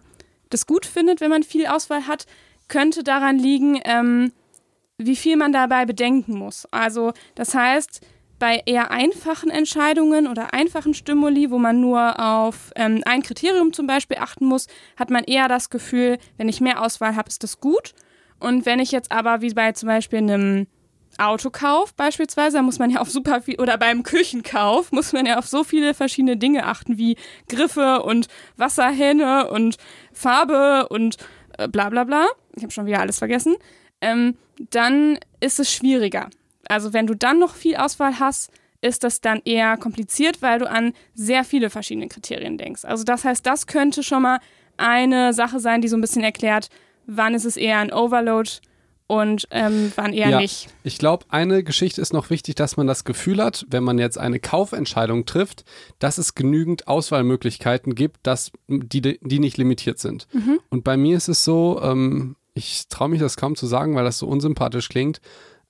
das 0.51 0.67
gut 0.67 0.87
findet, 0.87 1.21
wenn 1.21 1.31
man 1.31 1.43
viel 1.43 1.67
Auswahl 1.67 2.07
hat, 2.07 2.27
könnte 2.69 3.03
daran 3.03 3.39
liegen, 3.39 3.81
ähm, 3.85 4.33
wie 4.99 5.17
viel 5.17 5.37
man 5.37 5.53
dabei 5.53 5.87
bedenken 5.87 6.39
muss. 6.39 6.67
Also 6.71 7.13
das 7.35 7.55
heißt, 7.55 8.01
bei 8.45 8.63
eher 8.67 8.91
einfachen 8.91 9.49
Entscheidungen 9.49 10.27
oder 10.27 10.53
einfachen 10.53 10.93
Stimuli, 10.93 11.51
wo 11.51 11.57
man 11.57 11.81
nur 11.81 12.21
auf 12.21 12.73
ähm, 12.77 13.01
ein 13.07 13.23
Kriterium 13.23 13.73
zum 13.73 13.87
Beispiel 13.87 14.19
achten 14.19 14.45
muss, 14.45 14.67
hat 14.99 15.09
man 15.09 15.25
eher 15.25 15.49
das 15.49 15.71
Gefühl, 15.71 16.19
wenn 16.37 16.51
ich 16.51 16.61
mehr 16.61 16.83
Auswahl 16.83 17.17
habe, 17.17 17.31
ist 17.31 17.43
das 17.43 17.59
gut. 17.59 17.95
Und 18.39 18.67
wenn 18.67 18.81
ich 18.81 18.93
jetzt 18.93 19.13
aber 19.13 19.41
wie 19.41 19.55
bei 19.55 19.73
zum 19.73 19.87
Beispiel 19.87 20.19
einem 20.19 20.67
Autokauf 21.17 21.95
beispielsweise, 21.95 22.61
muss 22.61 22.79
man 22.79 22.91
ja 22.91 23.01
auf 23.01 23.09
super 23.09 23.41
viel, 23.41 23.59
oder 23.59 23.79
beim 23.79 24.03
Küchenkauf 24.03 24.93
muss 24.93 25.15
man 25.15 25.25
ja 25.25 25.39
auf 25.39 25.47
so 25.47 25.65
viele 25.65 25.95
verschiedene 25.95 26.37
Dinge 26.37 26.67
achten, 26.67 26.99
wie 26.99 27.17
Griffe 27.49 28.03
und 28.03 28.29
Wasserhähne 28.59 29.49
und 29.53 29.79
Farbe 30.13 30.87
und 30.91 31.17
äh, 31.57 31.67
bla 31.67 31.89
bla 31.89 32.05
bla. 32.05 32.27
Ich 32.57 32.63
habe 32.63 32.73
schon 32.73 32.85
wieder 32.85 33.01
alles 33.01 33.17
vergessen. 33.17 33.57
Ähm, 34.03 34.37
dann 34.69 35.19
ist 35.41 35.61
es 35.61 35.73
schwieriger. 35.73 36.29
Also 36.69 36.93
wenn 36.93 37.07
du 37.07 37.15
dann 37.15 37.39
noch 37.39 37.55
viel 37.55 37.77
Auswahl 37.77 38.19
hast, 38.19 38.51
ist 38.81 39.03
das 39.03 39.21
dann 39.21 39.41
eher 39.45 39.77
kompliziert, 39.77 40.43
weil 40.43 40.59
du 40.59 40.71
an 40.71 40.93
sehr 41.15 41.45
viele 41.45 41.71
verschiedene 41.71 42.09
Kriterien 42.09 42.59
denkst. 42.59 42.85
Also 42.85 43.03
das 43.05 43.25
heißt, 43.25 43.45
das 43.47 43.67
könnte 43.67 44.03
schon 44.03 44.23
mal 44.23 44.39
eine 44.77 45.33
Sache 45.33 45.59
sein, 45.61 45.81
die 45.81 45.89
so 45.89 45.97
ein 45.97 46.01
bisschen 46.01 46.23
erklärt, 46.23 46.69
wann 47.07 47.35
ist 47.35 47.45
es 47.47 47.57
eher 47.57 47.79
ein 47.79 47.93
Overload 47.93 48.51
und 49.07 49.47
ähm, 49.51 49.93
wann 49.97 50.13
eher 50.13 50.31
Ja. 50.31 50.41
nicht. 50.41 50.69
Ich 50.83 50.99
glaube, 50.99 51.27
eine 51.29 51.63
Geschichte 51.63 52.01
ist 52.01 52.13
noch 52.13 52.31
wichtig, 52.31 52.55
dass 52.57 52.77
man 52.77 52.87
das 52.87 53.05
Gefühl 53.05 53.43
hat, 53.43 53.67
wenn 53.69 53.85
man 53.85 53.99
jetzt 53.99 54.19
eine 54.19 54.41
Kaufentscheidung 54.41 55.25
trifft, 55.27 55.65
dass 55.99 56.19
es 56.19 56.35
genügend 56.35 56.89
Auswahlmöglichkeiten 56.89 57.95
gibt, 57.95 58.27
dass 58.27 58.51
die, 58.69 59.19
die 59.21 59.39
nicht 59.39 59.57
limitiert 59.57 59.99
sind. 59.99 60.27
Und 60.71 60.85
bei 60.85 60.97
mir 60.97 61.17
ist 61.17 61.29
es 61.29 61.45
so, 61.45 61.81
ähm, 61.83 62.37
ich 62.55 62.89
traue 62.89 63.09
mich 63.11 63.21
das 63.21 63.37
kaum 63.37 63.57
zu 63.57 63.67
sagen, 63.67 63.95
weil 63.95 64.05
das 64.05 64.19
so 64.19 64.27
unsympathisch 64.27 64.89
klingt, 64.89 65.21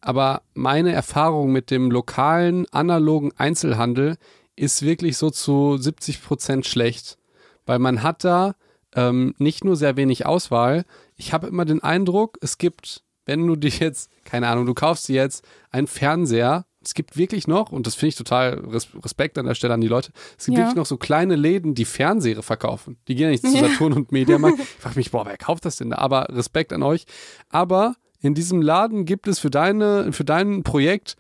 aber 0.05 0.43
meine 0.55 0.93
Erfahrung 0.93 1.51
mit 1.53 1.71
dem 1.71 1.91
lokalen, 1.91 2.67
analogen 2.73 3.33
Einzelhandel 3.37 4.17
ist 4.57 4.83
wirklich 4.83 5.17
so 5.17 5.31
zu 5.31 5.77
70 5.79 6.23
Prozent 6.23 6.67
schlecht, 6.67 7.19
weil 7.67 7.79
man 7.79 8.03
hat 8.03 8.23
da 8.25 8.55
ähm, 8.95 9.35
nicht 9.39 9.65
nur 9.65 9.77
sehr 9.77 9.97
wenig 9.97 10.27
Auswahl, 10.27 10.85
ich 11.17 11.33
habe 11.33 11.47
immer 11.49 11.65
den 11.65 11.83
Eindruck, 11.83 12.39
es 12.41 12.59
gibt, 12.59 13.03
wenn 13.27 13.47
du 13.47 13.57
dich 13.57 13.81
jetzt, 13.81 14.11
keine 14.25 14.49
Ahnung, 14.49 14.67
du 14.67 14.75
kaufst 14.75 15.09
dir 15.09 15.17
jetzt 15.17 15.45
einen 15.71 15.87
Fernseher, 15.89 16.67
es 16.85 16.93
gibt 16.95 17.17
wirklich 17.17 17.49
noch, 17.49 17.73
und 17.73 17.87
das 17.87 17.95
finde 17.95 18.09
ich 18.11 18.17
total 18.17 18.61
Res 18.71 18.89
Respekt 19.03 19.39
an 19.39 19.47
der 19.47 19.55
Stelle 19.55 19.73
an 19.75 19.81
die 19.81 19.89
Leute, 19.89 20.13
es 20.39 20.45
gibt 20.45 20.59
Ja. 20.59 20.65
wirklich 20.65 20.77
noch 20.77 20.87
so 20.87 20.99
kleine 20.99 21.35
Läden, 21.35 21.75
die 21.75 21.87
Fernseher 21.87 22.43
verkaufen. 22.43 22.99
Die 23.09 23.15
gehen 23.15 23.25
ja 23.25 23.31
nicht 23.31 23.47
zu 23.47 23.57
Ja. 23.57 23.69
Saturn 23.69 23.95
und 23.95 24.13
Mediamarkt. 24.13 24.59
Ich 24.61 24.67
frage 24.83 24.97
mich, 24.97 25.11
boah, 25.11 25.25
wer 25.25 25.39
kauft 25.39 25.65
das 25.65 25.77
denn 25.77 25.91
da? 25.91 25.97
Aber 25.99 26.29
Respekt 26.31 26.73
an 26.75 26.83
euch. 26.83 27.07
Aber 27.49 27.95
in 28.25 28.35
diesem 28.35 28.63
Laden 28.63 29.05
gibt 29.05 29.29
es 29.29 29.39
für, 29.39 29.51
deine, 29.51 30.11
für 30.13 30.25
dein 30.25 30.63
Projekt 30.63 31.17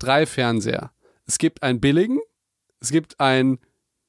drei 0.00 0.26
Fernseher. 0.26 0.90
Es 1.24 1.38
gibt 1.38 1.62
einen 1.62 1.80
billigen, 1.80 2.18
es 2.80 2.90
gibt 2.90 3.20
einen, 3.20 3.60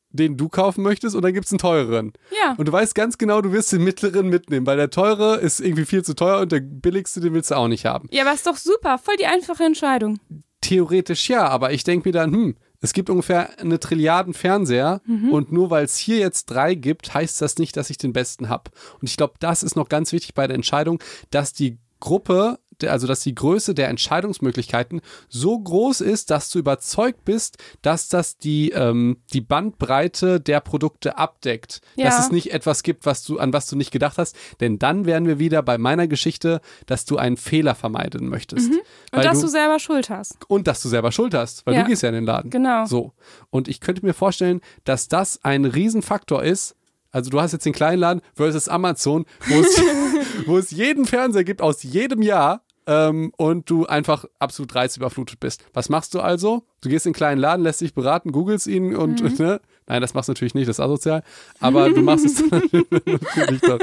den 0.10 0.36
du 0.36 0.50
kaufen 0.50 0.82
möchtest, 0.82 1.16
und 1.16 1.22
dann 1.22 1.34
gibt 1.34 1.46
es 1.46 1.52
einen 1.52 1.60
teureren. 1.60 2.12
Ja. 2.42 2.56
Und 2.58 2.68
du 2.68 2.72
weißt 2.72 2.96
ganz 2.96 3.20
genau, 3.20 3.42
du 3.42 3.52
wirst 3.52 3.72
den 3.72 3.84
mittleren 3.84 4.30
mitnehmen, 4.30 4.66
weil 4.66 4.78
der 4.78 4.90
teure 4.90 5.36
ist 5.38 5.60
irgendwie 5.60 5.86
viel 5.86 6.04
zu 6.04 6.16
teuer 6.16 6.42
und 6.42 6.52
der 6.52 6.62
billigste, 6.62 7.20
den 7.20 7.36
willst 7.36 7.52
du 7.52 7.56
auch 7.56 7.68
nicht 7.68 7.86
haben. 7.86 8.10
Ja, 8.12 8.24
aber 8.24 8.34
ist 8.34 8.48
doch 8.48 8.58
super. 8.58 8.98
Voll 8.98 9.18
die 9.18 9.28
einfache 9.28 9.64
Entscheidung. 9.64 10.18
Theoretisch 10.62 11.30
ja, 11.30 11.48
aber 11.48 11.72
ich 11.72 11.84
denke 11.84 12.10
mir 12.10 12.14
dann, 12.14 12.34
hm, 12.34 12.56
es 12.82 12.94
gibt 12.94 13.12
ungefähr 13.12 13.60
eine 13.60 13.80
Trilliarden 13.80 14.34
Fernseher 14.34 15.02
und 15.32 15.52
nur 15.52 15.70
weil 15.70 15.84
es 15.84 15.98
hier 15.98 16.18
jetzt 16.18 16.46
drei 16.46 16.76
gibt, 16.76 17.14
heißt 17.14 17.42
das 17.42 17.58
nicht, 17.58 17.78
dass 17.78 17.90
ich 17.90 17.98
den 17.98 18.14
besten 18.14 18.50
habe. 18.50 18.72
Und 19.00 19.10
ich 19.10 19.18
glaube, 19.18 19.34
das 19.40 19.64
ist 19.64 19.76
noch 19.76 19.90
ganz 19.90 20.12
wichtig 20.14 20.34
bei 20.34 20.48
der 20.48 20.56
Entscheidung, 20.56 21.02
dass 21.30 21.54
die 21.54 21.78
Gruppe, 22.00 22.60
also 22.86 23.08
dass 23.08 23.20
die 23.20 23.36
Größe 23.36 23.74
der 23.74 23.90
Entscheidungsmöglichkeiten 23.90 25.02
so 25.28 25.60
groß 25.60 26.00
ist, 26.00 26.32
dass 26.32 26.50
du 26.50 26.60
überzeugt 26.60 27.26
bist, 27.26 27.58
dass 27.82 28.08
das 28.08 28.38
die, 28.38 28.70
ähm, 28.72 29.18
die 29.34 29.42
Bandbreite 29.42 30.40
der 30.40 30.62
Produkte 30.62 31.18
abdeckt. 31.18 31.82
Dass 31.98 32.18
Ja. 32.18 32.20
es 32.20 32.32
nicht 32.32 32.54
etwas 32.54 32.84
gibt, 32.84 33.06
was 33.06 33.24
du, 33.24 33.38
an 33.38 33.52
was 33.52 33.68
du 33.68 33.76
nicht 33.76 33.92
gedacht 33.92 34.18
hast. 34.18 34.36
Denn 34.62 34.80
dann 34.80 35.06
wären 35.06 35.28
wir 35.28 35.40
wieder 35.40 35.62
bei 35.62 35.78
meiner 35.78 36.08
Geschichte, 36.08 36.62
dass 36.86 37.04
du 37.06 37.18
einen 37.18 37.36
Fehler 37.38 37.76
vermeiden 37.76 38.30
möchtest. 38.30 38.70
Und 38.72 38.82
Weil 39.12 39.24
dass 39.24 39.40
du, 39.40 39.48
du 39.48 39.52
selber 39.52 39.80
Schuld 39.80 40.10
hast. 40.10 40.38
und 40.48 40.68
dass 40.68 40.82
du 40.82 40.88
selber 40.88 41.12
Schuld 41.12 41.34
hast, 41.34 41.66
weil 41.66 41.74
Ja. 41.76 41.82
du 41.84 41.90
gehst 41.90 42.04
ja 42.04 42.10
in 42.10 42.16
den 42.16 42.26
Laden. 42.26 42.50
Genau. 42.50 42.86
So. 42.86 43.12
Und 43.50 43.68
ich 43.68 43.82
könnte 43.82 44.06
mir 44.06 44.14
vorstellen, 44.14 44.62
dass 44.86 45.10
das 45.10 45.44
ein 45.44 45.66
Riesenfaktor 45.66 46.44
ist. 46.44 46.76
Also 47.12 47.30
du 47.30 47.40
hast 47.42 47.54
jetzt 47.54 47.66
den 47.66 47.74
kleinen 47.74 48.00
Laden 48.00 48.22
versus 48.36 48.68
Amazon, 48.68 49.26
wo 49.48 49.60
es, 49.60 49.82
wo 50.46 50.58
es 50.58 50.72
jeden 50.72 51.06
Fernseher 51.06 51.44
gibt 51.44 51.62
aus 51.62 51.82
jedem 51.84 52.22
Jahr 52.22 52.64
ähm, 52.86 53.32
und 53.38 53.70
du 53.70 53.86
einfach 53.86 54.26
absolut 54.40 54.74
reizüberflutet 54.76 55.40
bist. 55.40 55.64
Was 55.74 55.90
machst 55.90 56.14
du 56.14 56.20
also? 56.22 56.64
Du 56.82 56.90
gehst 56.90 57.06
in 57.06 57.12
den 57.12 57.18
kleinen 57.18 57.40
Laden, 57.42 57.64
lässt 57.64 57.82
dich 57.82 57.94
beraten, 57.94 58.32
googelst 58.32 58.68
ihn 58.68 58.96
und 58.96 59.22
Mhm. 59.22 59.36
ne? 59.46 59.62
Nein, 59.88 60.02
das 60.02 60.14
machst 60.14 60.28
du 60.30 60.34
natürlich 60.34 60.54
nicht, 60.54 60.70
das 60.70 60.78
ist 60.78 60.86
asozial. 60.86 61.24
Aber 61.60 61.90
du 61.90 62.02
machst 62.02 62.26
es 62.26 62.44
natürlich 62.52 63.62
dann. 63.62 63.80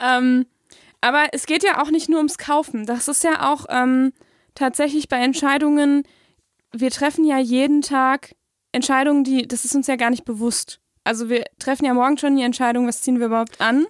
Ähm, 0.00 0.46
aber 1.00 1.26
es 1.32 1.46
geht 1.46 1.64
ja 1.64 1.82
auch 1.82 1.90
nicht 1.90 2.08
nur 2.08 2.18
ums 2.18 2.36
Kaufen. 2.38 2.84
Das 2.86 3.08
ist 3.08 3.24
ja 3.24 3.52
auch 3.52 3.64
ähm, 3.70 4.12
tatsächlich 4.54 5.08
bei 5.08 5.16
Entscheidungen, 5.16 6.02
wir 6.74 6.90
treffen 6.90 7.24
ja 7.24 7.38
jeden 7.38 7.80
Tag 7.82 8.34
Entscheidungen, 8.72 9.24
die, 9.24 9.46
das 9.48 9.64
ist 9.64 9.74
uns 9.74 9.86
ja 9.86 9.96
gar 9.96 10.10
nicht 10.10 10.24
bewusst. 10.24 10.80
Also 11.04 11.28
wir 11.28 11.44
treffen 11.58 11.84
ja 11.84 11.94
morgen 11.94 12.18
schon 12.18 12.36
die 12.36 12.42
Entscheidung, 12.42 12.86
was 12.86 13.02
ziehen 13.02 13.18
wir 13.18 13.26
überhaupt 13.26 13.60
an. 13.60 13.86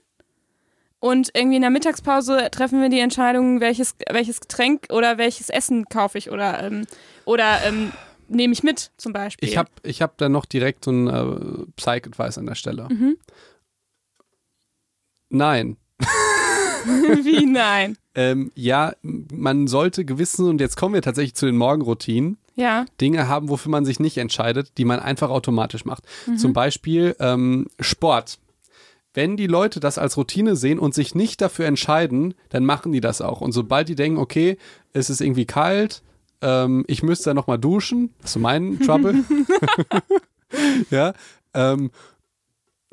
Und 0.99 1.31
irgendwie 1.35 1.57
in 1.57 1.63
der 1.63 1.71
Mittagspause 1.71 2.49
treffen 2.53 2.81
wir 2.81 2.89
die 2.89 3.01
Entscheidung, 3.01 3.61
welches, 3.61 3.97
welches 4.11 4.41
Getränk 4.41 4.87
oder 4.91 5.19
welches 5.19 5.51
Essen 5.51 5.87
kaufe 5.87 6.17
ich 6.17 6.31
oder, 6.31 6.63
ähm, 6.63 6.87
oder 7.25 7.59
ähm, 7.65 7.93
nehme 8.29 8.53
ich 8.53 8.63
mit 8.63 8.93
zum 8.97 9.13
Beispiel. 9.13 9.49
Ich 9.49 9.57
habe 9.57 9.69
ich 9.83 10.01
hab 10.01 10.17
da 10.19 10.29
noch 10.29 10.47
direkt 10.47 10.85
so 10.85 10.93
ein 10.93 11.09
äh, 11.09 11.67
Psych-Advice 11.77 12.39
an 12.39 12.47
der 12.47 12.55
Stelle. 12.55 12.89
Mhm. 12.89 13.17
Nein. 15.29 15.77
Wie 16.85 17.47
nein? 17.47 17.97
Ähm, 18.15 18.53
ja, 18.55 18.93
man 19.03 19.67
sollte 19.67 20.05
gewissen, 20.05 20.49
und 20.49 20.61
jetzt 20.61 20.77
kommen 20.77 20.95
wir 20.95 21.03
tatsächlich 21.03 21.35
zu 21.35 21.47
den 21.47 21.57
Morgenroutinen, 21.57 22.39
Ja. 22.55 22.85
Dinge 23.01 23.29
haben, 23.29 23.49
wofür 23.49 23.71
man 23.71 23.85
sich 23.85 24.01
nicht 24.01 24.19
entscheidet, 24.19 24.77
die 24.79 24.85
man 24.85 25.01
einfach 25.01 25.31
automatisch 25.31 25.85
macht. 25.85 26.05
Zum 26.37 26.53
Beispiel 26.53 27.17
ähm, 27.19 27.67
Sport. 27.81 28.39
Wenn 29.15 29.37
die 29.37 29.47
Leute 29.47 29.81
das 29.81 29.99
als 29.99 30.17
Routine 30.17 30.57
sehen 30.57 30.79
und 30.79 30.95
sich 30.95 31.15
nicht 31.15 31.41
dafür 31.41 31.67
entscheiden, 31.67 32.35
dann 32.49 32.65
machen 32.65 32.93
die 32.93 33.01
das 33.01 33.21
auch. 33.21 33.41
Und 33.41 33.53
sobald 33.53 33.89
die 33.89 33.95
denken, 33.95 34.19
okay, 34.19 34.57
es 34.93 35.11
ist 35.11 35.21
irgendwie 35.21 35.45
kalt, 35.45 36.03
ähm, 36.41 36.85
ich 36.89 37.03
müsste 37.03 37.31
da 37.31 37.35
nochmal 37.35 37.59
duschen, 37.59 38.15
das 38.23 38.37
ist 38.37 38.43
mein 38.43 38.81
Trouble. 38.81 39.23
ja. 40.91 41.13
Ähm, 41.55 41.91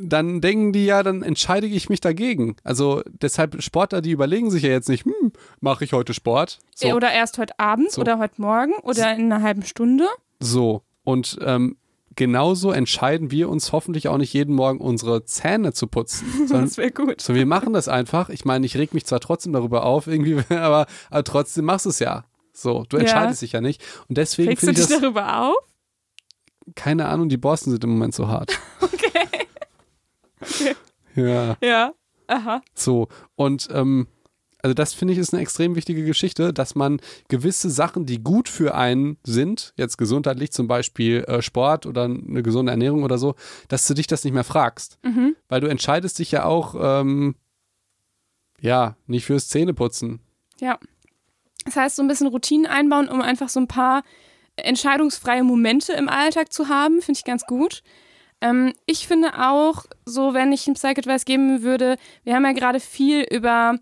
dann 0.02 0.39
denken 0.41 0.72
die 0.74 0.86
ja, 0.86 1.04
dann 1.04 1.22
entscheide 1.24 1.68
ich 1.68 1.89
mich 1.89 2.00
dagegen. 2.02 2.56
Also 2.64 3.02
deshalb 3.08 3.62
Sportler, 3.62 4.02
die 4.02 4.12
überlegen 4.12 4.50
sich 4.50 4.64
ja 4.64 4.70
jetzt 4.70 4.88
nicht, 4.89 5.06
hm, 5.06 5.32
mache 5.60 5.84
ich 5.84 5.93
heute 5.93 6.14
Sport? 6.14 6.60
So. 6.74 6.88
Äh, 6.88 6.93
Oder 6.93 7.12
erst 7.12 7.38
heute 7.38 7.60
Abend 7.60 7.91
So. 7.91 8.02
oder 8.02 8.18
heute 8.18 8.41
Morgen 8.41 8.74
oder 8.84 9.14
in 9.16 9.32
einer 9.32 9.41
halben 9.43 9.64
Stunde. 9.64 10.06
So, 10.39 10.84
und 11.04 11.38
ähm, 11.43 11.76
genauso 12.16 12.72
entscheiden 12.72 13.30
wir 13.32 13.50
uns 13.50 13.72
hoffentlich 13.72 14.08
auch 14.08 14.18
nicht 14.18 14.34
jeden 14.34 14.56
Morgen 14.56 14.80
unsere 14.80 15.26
Zähne 15.26 15.74
zu 15.74 15.88
putzen. 15.88 16.26
Sondern, 16.47 16.66
Das 16.66 16.78
wäre 16.78 16.91
gut. 16.91 17.20
so, 17.22 17.36
wir 17.36 17.45
machen 17.45 17.74
das 17.74 17.88
einfach. 17.88 18.30
Ich 18.30 18.45
meine, 18.45 18.66
ich 18.66 18.78
reg 18.78 18.93
mich 18.93 19.06
zwar 19.06 19.20
trotzdem 19.20 19.52
darüber 19.54 19.84
auf, 19.86 20.08
irgendwie, 20.08 20.38
aber, 20.56 20.86
aber 21.10 21.24
trotzdem 21.24 21.66
machst 21.66 21.86
du 21.86 21.89
es 21.89 22.00
ja. 22.00 22.24
So, 22.54 22.86
du 22.89 22.97
Ja. 22.97 23.02
entscheidest 23.02 23.41
dich 23.41 23.52
ja 23.54 23.62
nicht. 23.62 23.82
Und 24.08 24.18
deswegen 24.18 24.50
Regst 24.50 24.64
du 24.68 24.72
dich 24.72 24.88
das, 24.88 25.00
darüber 25.02 25.41
auf? 25.50 25.56
keine 26.76 27.08
Ahnung, 27.08 27.30
die 27.30 27.38
Borsten 27.38 27.72
sind 27.72 27.84
im 27.84 27.89
Moment 27.91 28.14
so 28.16 28.28
hart. 28.28 28.58
Okay. 28.82 29.28
Ja, 31.16 31.58
Ja. 31.62 31.94
Aha. 32.28 32.62
so. 32.76 33.08
Und 33.36 33.68
ähm, 33.72 34.08
also 34.62 34.74
das 34.74 34.94
finde 34.94 35.14
ich 35.14 35.20
ist 35.20 35.34
eine 35.34 35.42
extrem 35.42 35.76
wichtige 35.76 36.04
Geschichte, 36.06 36.54
dass 36.54 36.76
man 36.76 37.02
gewisse 37.30 37.70
Sachen, 37.70 38.06
die 38.06 38.22
gut 38.22 38.50
für 38.50 38.76
einen 38.76 39.18
sind, 39.24 39.74
jetzt 39.78 39.98
gesundheitlich 39.98 40.52
zum 40.52 40.68
Beispiel 40.68 41.24
äh, 41.24 41.42
Sport 41.42 41.86
oder 41.86 42.04
eine 42.04 42.44
gesunde 42.44 42.72
Ernährung 42.72 43.04
oder 43.04 43.18
so, 43.18 43.36
dass 43.70 43.88
du 43.88 43.94
dich 43.94 44.08
das 44.08 44.24
nicht 44.24 44.34
mehr 44.34 44.44
fragst. 44.44 45.00
Mhm. 45.04 45.36
Weil 45.48 45.62
du 45.62 45.68
entscheidest 45.68 46.20
dich 46.20 46.32
ja 46.32 46.44
auch, 46.46 46.76
ähm, 46.80 47.36
ja, 48.60 48.98
nicht 49.08 49.26
fürs 49.26 49.48
Zähneputzen. 49.48 50.20
Ja. 50.60 50.78
Das 51.66 51.76
heißt, 51.76 51.96
so 51.96 52.02
ein 52.02 52.08
bisschen 52.08 52.28
Routinen 52.28 52.66
einbauen, 52.66 53.08
um 53.08 53.22
einfach 53.22 53.50
so 53.50 53.60
ein 53.60 53.68
paar 53.68 54.04
entscheidungsfreie 54.58 55.44
Momente 55.44 55.94
im 55.94 56.10
Alltag 56.10 56.52
zu 56.52 56.68
haben, 56.68 57.02
finde 57.02 57.18
ich 57.18 57.26
ganz 57.26 57.46
gut. 57.46 57.82
Ähm, 58.42 58.74
ich 58.86 59.08
finde 59.08 59.38
auch, 59.40 59.86
so 60.06 60.34
wenn 60.34 60.52
ich 60.52 60.68
einen 60.68 60.76
Psych-Advice 60.76 61.26
geben 61.26 61.62
würde, 61.62 61.98
wir 62.24 62.36
haben 62.36 62.46
ja 62.46 62.54
gerade 62.54 62.80
viel 62.80 63.22
über, 63.30 63.78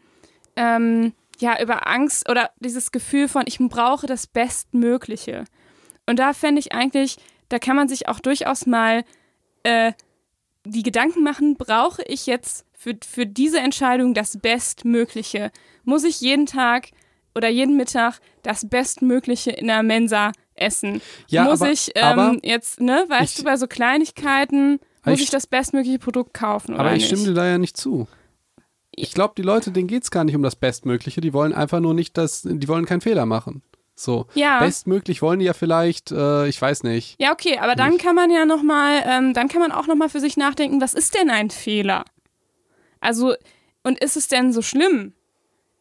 ähm, 0.56 1.14
ja, 1.40 1.62
über 1.62 1.88
Angst 1.88 2.30
oder 2.30 2.50
dieses 2.60 2.92
Gefühl 2.92 3.28
von, 3.28 3.44
ich 3.46 3.60
brauche 3.60 4.08
das 4.08 4.28
Bestmögliche. 4.28 5.46
Und 6.08 6.20
da 6.20 6.34
fände 6.34 6.60
ich 6.60 6.72
eigentlich, 6.74 7.18
da 7.50 7.60
kann 7.60 7.76
man 7.76 7.88
sich 7.88 8.08
auch 8.08 8.20
durchaus 8.20 8.66
mal 8.66 9.04
äh, 9.64 9.94
die 10.66 10.84
Gedanken 10.84 11.24
machen, 11.24 11.56
brauche 11.56 12.04
ich 12.04 12.26
jetzt 12.26 12.66
für, 12.74 12.98
für 13.06 13.26
diese 13.26 13.60
Entscheidung 13.60 14.14
das 14.14 14.38
Bestmögliche? 14.38 15.52
Muss 15.84 16.04
ich 16.04 16.22
jeden 16.22 16.46
Tag 16.46 16.90
oder 17.36 17.50
jeden 17.50 17.78
Mittag 17.78 18.20
das 18.42 18.68
Bestmögliche 18.68 19.52
in 19.52 19.68
der 19.68 19.84
Mensa 19.84 20.32
essen? 20.58 21.02
Ja, 21.28 21.44
muss 21.46 21.62
aber, 21.62 21.72
ich 21.72 21.92
ähm, 21.96 22.04
aber, 22.04 22.38
jetzt, 22.44 22.80
ne, 22.82 23.06
weißt 23.08 23.32
ich- 23.34 23.38
du, 23.40 23.44
bei 23.44 23.58
so 23.58 23.68
Kleinigkeiten, 23.68 24.80
muss 25.06 25.16
ich- 25.20 25.24
ich, 25.26 25.30
das 25.30 25.48
bestmögliche 25.48 26.00
Produkt 26.00 26.34
kaufen 26.34 26.74
oder 26.74 26.82
aber 26.82 26.90
ich 26.94 27.04
nicht? 27.04 27.08
stimme 27.08 27.24
dir 27.26 27.34
da 27.34 27.46
ja 27.48 27.58
nicht 27.58 27.78
zu. 27.78 28.08
Ich 28.92 29.14
glaube, 29.14 29.36
die 29.38 29.44
Leute, 29.44 29.72
denen 29.72 29.88
geht 29.88 30.04
es 30.04 30.12
gar 30.12 30.24
nicht 30.24 30.36
um 30.36 30.42
das 30.42 30.56
Bestmögliche. 30.56 31.22
Die 31.22 31.32
wollen 31.32 31.54
einfach 31.54 31.80
nur 31.80 31.94
nicht, 31.94 32.18
dass, 32.18 32.42
die 32.44 32.68
wollen 32.68 32.86
keinen 32.86 33.02
Fehler 33.02 33.26
machen. 33.28 33.62
So. 34.00 34.28
ja. 34.36 34.60
Bestmöglich 34.60 35.22
wollen 35.24 35.40
die 35.40 35.46
ja 35.46 35.54
vielleicht, 35.54 36.12
äh, 36.12 36.48
ich 36.48 36.62
weiß 36.62 36.84
nicht. 36.84 37.16
Ja, 37.20 37.32
okay, 37.32 37.58
aber 37.60 37.74
dann 37.76 37.98
kann 37.98 38.14
man 38.16 38.30
ja 38.30 38.46
noch 38.46 38.62
mal, 38.62 39.02
ähm, 39.06 39.34
dann 39.34 39.48
kann 39.48 39.60
man 39.62 39.72
auch 39.72 39.88
noch 39.88 39.96
mal 39.96 40.10
für 40.10 40.20
sich 40.20 40.38
nachdenken, 40.38 40.82
was 40.82 40.94
ist 40.94 41.16
denn 41.16 41.30
ein 41.32 41.50
Fehler? 41.50 42.06
Also, 43.00 43.34
und 43.84 43.98
ist 44.00 44.16
es 44.18 44.28
denn 44.28 44.52
so 44.54 44.62
schlimm? 44.62 45.14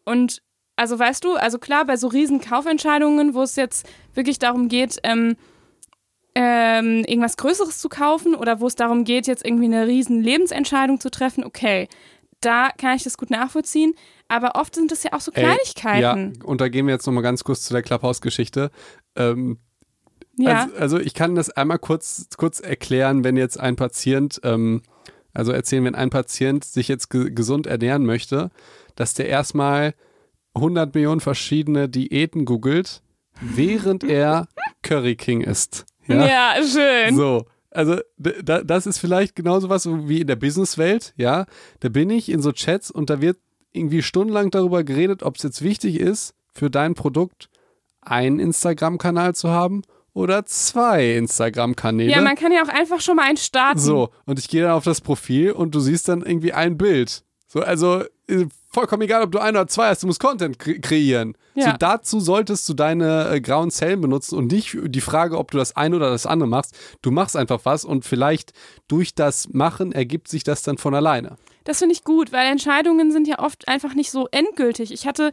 Und, 0.05 0.43
also 0.77 0.99
weißt 0.99 1.24
du, 1.24 1.35
also 1.35 1.59
klar, 1.59 1.85
bei 1.87 1.97
so 1.97 2.09
riesen 2.09 2.41
Kaufentscheidungen, 2.41 3.35
wo 3.35 3.43
es 3.43 3.57
jetzt 3.57 3.89
wirklich 4.14 4.39
darum 4.39 4.68
geht, 4.68 4.99
ähm, 5.03 5.37
ähm, 6.35 7.05
irgendwas 7.07 7.39
Größeres 7.39 7.79
zu 7.79 7.89
kaufen 7.89 8.35
oder 8.35 8.61
wo 8.61 8.66
es 8.66 8.74
darum 8.74 9.05
geht, 9.05 9.27
jetzt 9.27 9.45
irgendwie 9.45 9.64
eine 9.64 9.87
riesen 9.87 10.22
Lebensentscheidung 10.22 11.01
zu 11.01 11.11
treffen, 11.11 11.45
okay, 11.45 11.89
da 12.41 12.70
kann 12.77 12.95
ich 12.95 13.05
das 13.05 13.16
gut 13.16 13.31
nachvollziehen. 13.31 13.95
Aber 14.29 14.57
oft 14.57 14.74
sind 14.74 14.93
es 14.93 15.03
ja 15.03 15.12
auch 15.14 15.20
so 15.20 15.33
Ey, 15.33 15.43
Kleinigkeiten. 15.45 16.35
Ja, 16.39 16.45
und 16.45 16.61
da 16.61 16.68
gehen 16.68 16.87
wir 16.87 16.93
jetzt 16.93 17.07
nochmal 17.07 17.22
ganz 17.22 17.43
kurz 17.43 17.62
zu 17.62 17.72
der 17.72 17.83
Clubhouse-Geschichte. 17.83 18.70
Ähm, 19.14 19.59
Ja. 20.37 20.64
Also, 20.64 20.77
also 20.77 20.99
ich 20.99 21.14
kann 21.14 21.35
das 21.35 21.49
einmal 21.49 21.79
kurz, 21.79 22.29
kurz 22.37 22.61
erklären, 22.61 23.24
wenn 23.24 23.39
jetzt 23.39 23.59
ein 23.59 23.77
Patient, 23.77 24.39
ähm, 24.43 24.83
also 25.33 25.53
erzählen, 25.53 25.85
wenn 25.85 25.95
ein 25.95 26.11
Patient 26.11 26.64
sich 26.64 26.89
jetzt 26.89 27.09
ge 27.09 27.31
gesund 27.31 27.66
ernähren 27.66 28.05
möchte, 28.05 28.51
dass 28.97 29.14
der 29.14 29.29
erstmal 29.29 29.95
100 30.57 30.94
Millionen 30.94 31.20
verschiedene 31.20 31.88
Diäten 31.88 32.44
googelt, 32.44 33.02
während 33.40 34.04
er 34.04 34.48
Curry 34.82 35.16
King 35.16 35.42
isst. 35.42 35.86
ja. 36.09 36.54
schön. 36.62 37.16
So, 37.16 37.46
also 37.70 37.98
da, 38.16 38.62
das 38.62 38.86
ist 38.86 38.98
vielleicht 38.98 39.36
genauso 39.36 39.68
was 39.68 39.86
wie 39.86 40.22
in 40.22 40.26
der 40.26 40.36
Businesswelt, 40.36 41.14
ja. 41.16 41.46
Da 41.80 41.88
bin 41.88 42.11
ich 42.11 42.28
in 42.30 42.40
so 42.40 42.52
Chats 42.52 42.90
und 42.90 43.11
da 43.11 43.20
wird 43.20 43.38
irgendwie 43.72 44.02
stundenlang 44.02 44.50
darüber 44.50 44.82
geredet, 44.82 45.22
ob 45.22 45.36
es 45.36 45.42
jetzt 45.42 45.62
wichtig 45.62 46.00
ist, 46.00 46.34
für 46.54 46.70
dein 46.70 46.94
Produkt 46.94 47.50
einen 48.00 48.38
Instagram-Kanal 48.38 49.34
zu 49.34 49.50
haben 49.50 49.82
oder 50.14 50.46
zwei 50.46 51.16
Instagram-Kanäle. 51.16 52.11
Ja, 52.11 52.22
man 52.22 52.36
kann 52.36 52.52
ja 52.52 52.62
auch 52.62 52.68
einfach 52.68 53.00
schon 53.00 53.16
mal 53.16 53.24
einen 53.24 53.36
starten. 53.36 53.78
so, 53.78 54.09
und 54.24 54.38
ich 54.38 54.48
gehe 54.48 54.62
dann 54.62 54.70
auf 54.70 54.84
das 54.84 55.02
Profil 55.02 55.52
und 55.52 55.74
du 55.74 55.80
siehst 55.80 56.09
dann 56.09 56.22
irgendwie 56.22 56.54
ein 56.54 56.78
Bild. 56.78 57.24
So, 57.46 57.61
also 57.61 58.02
äh, 58.28 58.46
vollkommen 58.77 59.01
egal, 59.01 59.22
ob 59.22 59.33
du 59.33 59.39
ein 59.39 59.57
oder 59.57 59.66
zwei 59.68 59.89
hast, 59.89 60.03
du 60.03 60.07
musst 60.07 60.20
Content 60.20 60.59
kre 60.59 60.79
kreieren. 60.79 61.35
Ja. 61.55 61.70
So, 61.70 61.77
dazu 61.79 62.20
solltest 62.20 62.68
du 62.68 62.74
deine 62.74 63.31
äh, 63.31 63.41
grauen 63.41 63.70
Zellen 63.70 64.03
benutzen 64.03 64.37
und 64.37 64.53
nicht 64.53 64.77
die 64.79 65.01
Frage, 65.01 65.39
ob 65.39 65.51
du 65.51 65.57
das 65.57 65.74
eine 65.77 65.97
oder 65.97 66.11
das 66.11 66.27
andere 66.27 66.47
machst. 66.47 66.77
Du 67.01 67.11
machst 67.11 67.39
einfach 67.39 67.61
was 67.64 67.87
und 67.87 68.05
vielleicht 68.05 68.53
durch 68.87 69.14
das 69.14 69.49
Machen 69.49 69.93
ergibt 69.93 70.29
sich 70.29 70.45
das 70.45 70.62
dann 70.62 70.77
von 70.77 70.95
alleine. 70.95 71.39
Das 71.64 71.79
finde 71.79 71.95
ich 71.95 72.05
gut, 72.05 72.33
weil 72.33 72.47
Entscheidungen 72.47 73.11
sind 73.12 73.27
ja 73.27 73.39
oft 73.39 73.66
einfach 73.66 73.95
nicht 73.95 74.11
so 74.11 74.29
endgültig. 74.31 74.93
Ich 74.93 75.07
hatte, 75.07 75.31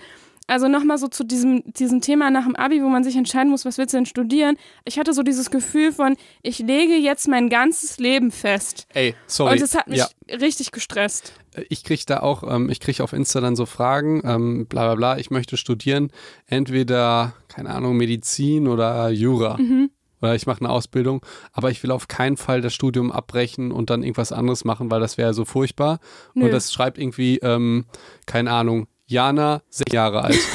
also 0.47 0.67
nochmal 0.67 0.97
so 0.97 1.07
zu 1.07 1.23
diesem, 1.23 1.63
diesem 1.73 2.01
Thema 2.01 2.29
nach 2.29 2.43
dem 2.43 2.55
Abi, 2.55 2.81
wo 2.83 2.89
man 2.89 3.03
sich 3.03 3.15
entscheiden 3.15 3.49
muss, 3.49 3.65
was 3.65 3.77
willst 3.77 3.93
du 3.93 3.97
denn 3.97 4.05
studieren? 4.05 4.57
Ich 4.85 4.99
hatte 4.99 5.13
so 5.13 5.23
dieses 5.23 5.51
Gefühl 5.51 5.91
von, 5.91 6.17
ich 6.41 6.59
lege 6.59 6.95
jetzt 6.95 7.27
mein 7.27 7.49
ganzes 7.49 7.97
Leben 7.97 8.31
fest. 8.31 8.87
Ey, 8.93 9.15
sorry. 9.25 9.53
Und 9.53 9.61
das 9.61 9.75
hat 9.75 9.87
mich 9.87 9.99
ja, 9.99 10.07
richtig 10.37 10.71
gestresst. 10.71 11.33
ich 11.69 11.83
kriege 11.83 12.03
da 12.05 12.19
auch, 12.19 12.43
ähm, 12.43 12.69
ich 12.69 12.79
kriege 12.79 13.03
auf 13.03 13.13
Insta 13.13 13.39
dann 13.39 13.55
so 13.55 13.65
Fragen, 13.65 14.21
ähm, 14.25 14.65
bla 14.67 14.85
bla 14.85 14.95
bla, 14.95 15.17
ich 15.17 15.31
möchte 15.31 15.55
studieren, 15.55 16.11
entweder, 16.45 17.33
keine 17.47 17.69
Ahnung, 17.69 17.95
Medizin 17.95 18.67
oder 18.67 19.09
Jura. 19.09 19.57
Mhm. 19.57 19.91
Oder 20.21 20.35
ich 20.35 20.45
mache 20.45 20.61
eine 20.61 20.69
Ausbildung, 20.69 21.25
aber 21.51 21.69
ich 21.69 21.83
will 21.83 21.91
auf 21.91 22.07
keinen 22.07 22.37
Fall 22.37 22.61
das 22.61 22.73
Studium 22.73 23.11
abbrechen 23.11 23.73
und 23.73 23.89
dann 23.89 24.03
irgendwas 24.03 24.31
anderes 24.31 24.63
machen, 24.63 24.89
weil 24.89 25.01
das 25.01 25.17
wäre 25.17 25.33
so 25.33 25.43
furchtbar. 25.43 25.99
Nö. 26.33 26.45
Und 26.45 26.51
das 26.51 26.71
schreibt 26.71 26.97
irgendwie, 26.97 27.39
ähm, 27.39 27.83
keine 28.25 28.51
Ahnung, 28.51 28.87
Jana, 29.13 29.61
sechs 29.69 29.93
Jahre 29.93 30.23
alt. 30.25 30.39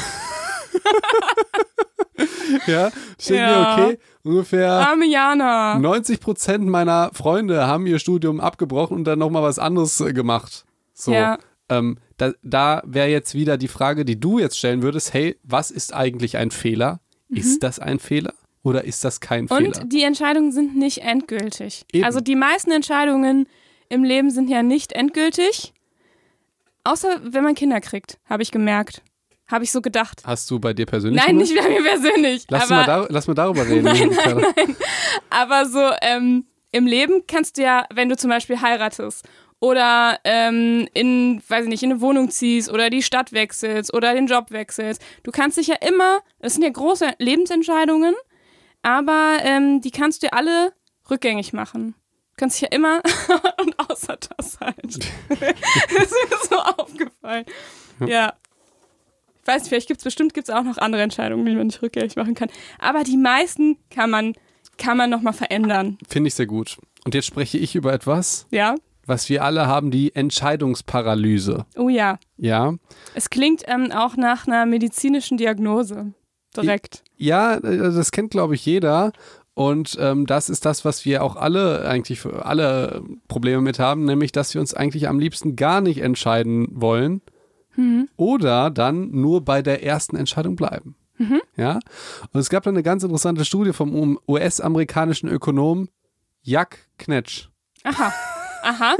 ja, 2.67 2.91
ich 3.19 3.27
denke 3.27 3.43
Ja. 3.43 3.77
mir, 3.77 3.85
okay, 3.85 3.99
ungefähr 4.23 4.71
Arme 4.71 5.07
Jana. 5.07 5.79
90 5.79 6.21
Prozent 6.21 6.67
meiner 6.67 7.11
Freunde 7.15 7.67
haben 7.67 7.87
ihr 7.87 7.99
Studium 7.99 8.41
abgebrochen 8.41 8.97
und 8.97 9.05
dann 9.05 9.19
nochmal 9.19 9.43
was 9.43 9.59
anderes 9.59 10.01
äh, 10.01 10.13
gemacht. 10.13 10.65
So. 10.95 11.13
Ja. 11.13 11.39
Ähm, 11.69 11.99
da 12.17 12.33
da 12.43 12.83
wäre 12.87 13.09
jetzt 13.09 13.35
wieder 13.35 13.57
die 13.59 13.69
Frage, 13.69 14.05
die 14.05 14.19
du 14.19 14.39
jetzt 14.39 14.59
stellen 14.59 14.83
würdest: 14.83 15.13
Hey, 15.13 15.37
was 15.43 15.71
ist 15.71 15.95
eigentlich 15.95 16.37
ein 16.37 16.51
Fehler? 16.51 17.01
Ist 17.31 17.63
das 17.63 17.79
ein 17.79 17.99
Fehler 17.99 18.33
oder 18.63 18.85
ist 18.85 19.05
das 19.05 19.21
kein 19.21 19.49
Fehler? 19.49 19.59
Und 19.83 19.93
die 19.93 20.03
Entscheidungen 20.03 20.51
sind 20.51 20.77
nicht 20.77 20.99
endgültig. 20.99 21.85
Eben. 21.93 22.05
Also 22.05 22.21
die 22.21 22.37
meisten 22.37 22.71
Entscheidungen 22.71 23.47
im 23.91 24.03
Leben 24.03 24.31
sind 24.31 24.49
ja 24.49 24.63
nicht 24.63 24.93
endgültig. 24.93 25.75
Außer 26.89 27.21
wenn 27.23 27.45
man 27.45 27.55
Kinder 27.55 27.83
kriegt, 27.83 28.19
habe 28.25 28.43
ich 28.43 28.51
gemerkt. 28.51 29.03
Habe 29.47 29.63
ich 29.63 29.73
so 29.73 29.83
gedacht. 29.83 30.23
Hast 30.25 30.51
du 30.51 30.59
bei 30.59 30.73
dir 30.73 30.87
persönlich? 30.87 31.23
Nein, 31.23 31.37
gemacht? 31.37 31.51
nicht 31.51 31.63
bei 31.63 31.69
mir 31.69 31.83
persönlich. 31.83 32.45
Lass, 32.49 32.71
mal 32.71 32.87
dar 32.87 33.07
lass 33.11 33.27
mal 33.27 33.35
darüber 33.35 33.67
reden. 33.67 33.85
Nein, 33.85 34.09
nein, 34.09 34.45
nein. 34.57 34.77
Aber 35.29 35.67
so 35.67 35.83
ähm, 36.01 36.47
im 36.73 36.87
Leben 36.87 37.27
kannst 37.27 37.59
du 37.59 37.63
ja, 37.63 37.85
wenn 37.93 38.09
du 38.09 38.17
zum 38.17 38.31
Beispiel 38.31 38.63
heiratest 38.63 39.29
oder 39.61 40.19
ähm, 40.25 40.89
in, 40.95 41.43
weiß 41.47 41.65
ich 41.65 41.69
nicht, 41.69 41.83
in 41.83 41.93
eine 41.93 42.01
Wohnung 42.01 42.31
ziehst 42.31 42.71
oder 42.71 42.89
die 42.89 43.03
Stadt 43.03 43.35
wechselst 43.35 43.93
oder 43.93 44.15
den 44.15 44.27
Job 44.27 44.51
wechselst, 44.51 45.03
du 45.25 45.31
kannst 45.31 45.59
dich 45.59 45.67
ja 45.67 45.77
immer, 45.87 46.21
das 46.41 46.55
sind 46.55 46.63
ja 46.63 46.71
große 46.71 47.13
Lebensentscheidungen, 47.19 48.15
aber 48.81 49.41
ähm, 49.43 49.83
die 49.83 49.91
kannst 49.91 50.23
du 50.23 50.29
ja 50.29 50.33
alle 50.33 50.73
rückgängig 51.11 51.53
machen. 51.53 51.95
Kannst 52.39 52.61
ja 52.63 52.69
immer, 52.71 53.03
und 53.61 53.91
außer 53.91 54.17
das 54.37 54.59
halt. 54.61 54.85
das 55.29 55.41
ist 55.41 56.31
mir 56.31 56.39
so 56.49 56.57
aufgefallen. 56.57 57.45
Ja. 58.07 58.33
Ich 59.43 59.47
weiß, 59.47 59.69
vielleicht 59.69 59.89
gibt 59.89 59.99
es 60.01 60.05
bestimmt 60.05 60.35
gibt's 60.35 60.49
auch 60.51 60.63
noch 60.63 60.79
andere 60.79 61.03
Entscheidungen, 61.03 61.45
die 61.45 61.55
man 61.55 61.67
nicht 61.67 61.83
rückgängig 61.83 62.17
machen 62.17 62.35
kann. 62.35 62.49
Aber 62.79 63.03
die 63.03 63.17
meisten 63.17 63.77
kann 63.91 64.09
man, 64.11 64.35
kann 64.77 64.97
man 64.97 65.11
nochmal 65.11 65.33
verändern. 65.33 65.99
Finde 66.09 66.29
ich 66.29 66.35
sehr 66.35 66.47
gut. 66.47 66.79
Und 67.05 67.15
jetzt 67.15 67.27
spreche 67.27 67.59
ich 67.59 67.75
über 67.75 67.93
etwas, 67.93 68.47
Ja? 68.51 68.77
was 69.07 69.29
wir 69.31 69.43
alle 69.43 69.67
haben, 69.67 69.91
die 69.91 70.15
Entscheidungsparalyse. 70.15 71.67
Oh 71.77 71.89
ja. 71.89 72.19
Ja. 72.37 72.75
Es 73.15 73.31
klingt 73.31 73.63
ähm, 73.67 73.91
auch 73.91 74.17
nach 74.17 74.47
einer 74.47 74.67
medizinischen 74.67 75.39
Diagnose. 75.39 76.13
Direkt. 76.57 77.03
Ja, 77.17 77.55
äh, 77.57 77.79
das 77.93 78.11
kennt, 78.13 78.31
glaube 78.31 78.55
ich, 78.55 78.65
jeder. 78.65 79.13
Und 79.59 79.97
ähm, 80.01 80.25
das 80.25 80.51
ist 80.51 80.65
das, 80.65 80.85
was 80.85 81.05
wir 81.05 81.25
auch 81.25 81.35
alle 81.35 81.85
eigentlich 81.89 82.21
für 82.21 82.47
alle 82.47 83.03
Probleme 83.27 83.61
mit 83.61 83.81
haben, 83.81 84.05
nämlich, 84.05 84.31
dass 84.31 84.55
wir 84.55 84.61
uns 84.61 84.73
eigentlich 84.73 85.09
am 85.09 85.19
liebsten 85.19 85.57
gar 85.57 85.81
nicht 85.81 85.99
entscheiden 85.99 86.69
wollen 86.71 87.23
Mhm. 87.75 88.09
oder 88.17 88.71
dann 88.71 89.11
nur 89.11 89.45
bei 89.45 89.61
der 89.63 89.83
ersten 89.83 90.15
Entscheidung 90.15 90.55
bleiben. 90.55 90.95
Mhm. 91.17 91.41
Ja. 91.57 91.81
Und 92.33 92.39
es 92.39 92.51
gab 92.51 92.63
dann 92.63 92.75
eine 92.75 92.85
ganz 92.85 93.03
interessante 93.03 93.45
Studie 93.45 93.73
vom 93.73 94.19
US-amerikanischen 94.29 95.29
Ökonom 95.29 95.89
Jack 96.43 96.87
Knetsch. 96.99 97.49
Aha. 97.83 98.13
Aha. 98.63 98.97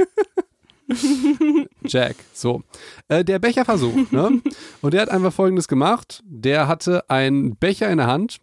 Jack, 1.85 2.17
so. 2.33 2.63
Äh, 3.07 3.23
der 3.23 3.39
Becherversuch, 3.39 4.11
ne? 4.11 4.41
Und 4.81 4.93
der 4.93 5.03
hat 5.03 5.09
einfach 5.09 5.31
folgendes 5.31 5.69
gemacht. 5.69 6.21
Der 6.25 6.67
hatte 6.67 7.09
einen 7.09 7.55
Becher 7.55 7.89
in 7.89 7.99
der 7.99 8.07
Hand 8.07 8.39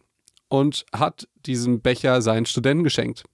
und 0.49 0.85
hat 0.93 1.29
diesen 1.47 1.81
Becher 1.81 2.23
seinen 2.23 2.47
Studenten 2.47 2.85
geschenkt. 2.85 3.25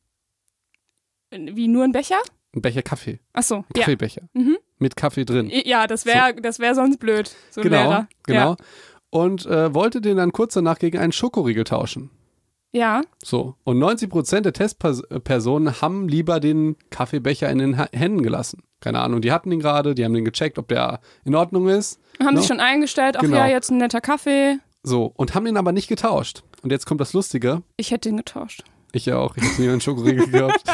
Wie 1.31 1.69
nur 1.69 1.85
ein 1.85 1.93
Becher? 1.93 2.19
Ein 2.55 2.61
Becher 2.63 2.83
Kaffee. 2.83 3.21
Ach 3.33 3.43
so. 3.43 3.57
Ja. 3.57 3.65
Kaffeebecher. 3.85 4.23
Mhm. 4.35 4.59
Mit 4.79 4.97
Kaffee 4.97 5.25
drin. 5.25 5.51
Ja, 5.65 5.87
das 5.87 6.05
wäre 6.05 6.35
das 6.35 6.59
wär 6.59 6.75
sonst 6.75 6.99
blöd. 6.99 7.35
So 7.51 7.61
ein 7.61 7.65
Genau, 7.65 7.77
Lehrer. 7.89 8.09
genau. 8.25 8.57
Und 9.11 9.47
äh, 9.47 9.75
wollte 9.75 10.01
den 10.01 10.17
dann 10.19 10.33
kurz 10.33 10.55
danach 10.55 10.79
gegen 10.79 10.99
einen 10.99 11.13
Schokoriegel 11.13 11.65
tauschen. 11.65 12.11
Ja. 12.75 13.03
So. 13.23 13.57
Und 13.65 13.79
90% 13.79 14.41
der 14.41 14.53
Testpersonen 14.55 15.81
haben 15.83 16.09
lieber 16.09 16.41
den 16.41 16.77
Kaffeebecher 16.91 17.51
in 17.51 17.59
den 17.59 17.75
Händen 17.93 18.23
gelassen. 18.23 18.63
Keine 18.81 19.01
Ahnung, 19.01 19.21
die 19.21 19.31
hatten 19.31 19.53
ihn 19.53 19.61
gerade, 19.61 19.95
die 19.95 20.05
haben 20.05 20.15
den 20.15 20.25
gecheckt, 20.25 20.59
ob 20.59 20.69
der 20.69 21.01
in 21.25 21.35
Ordnung 21.35 21.69
ist. 21.69 22.01
ja. 22.19 22.27
Haben 22.27 22.35
No? 22.35 22.41
sich 22.41 22.49
schon 22.49 22.61
eingestellt, 22.61 23.17
ach 23.17 23.21
Genau. 23.23 23.37
ja, 23.37 23.47
jetzt 23.49 23.71
ein 23.71 23.77
netter 23.79 24.01
Kaffee. 24.01 24.59
So. 24.83 25.13
Und 25.17 25.35
haben 25.35 25.45
den 25.45 25.57
aber 25.57 25.73
nicht 25.73 25.89
getauscht. 25.89 26.43
Und 26.63 26.71
jetzt 26.71 26.87
kommt 26.87 27.01
das 27.01 27.13
Lustige. 27.13 27.63
Ich 27.77 27.91
hätte 27.91 28.09
ihn 28.09 28.17
getauscht. 28.17 28.65
Ich 28.93 29.07
ja 29.07 29.17
auch. 29.19 29.37
Ich 29.37 29.43
habe 29.45 29.63
mir 29.63 29.73
einen 29.73 29.81
Schokoriegel 29.81 30.27
gekauft. 30.31 30.65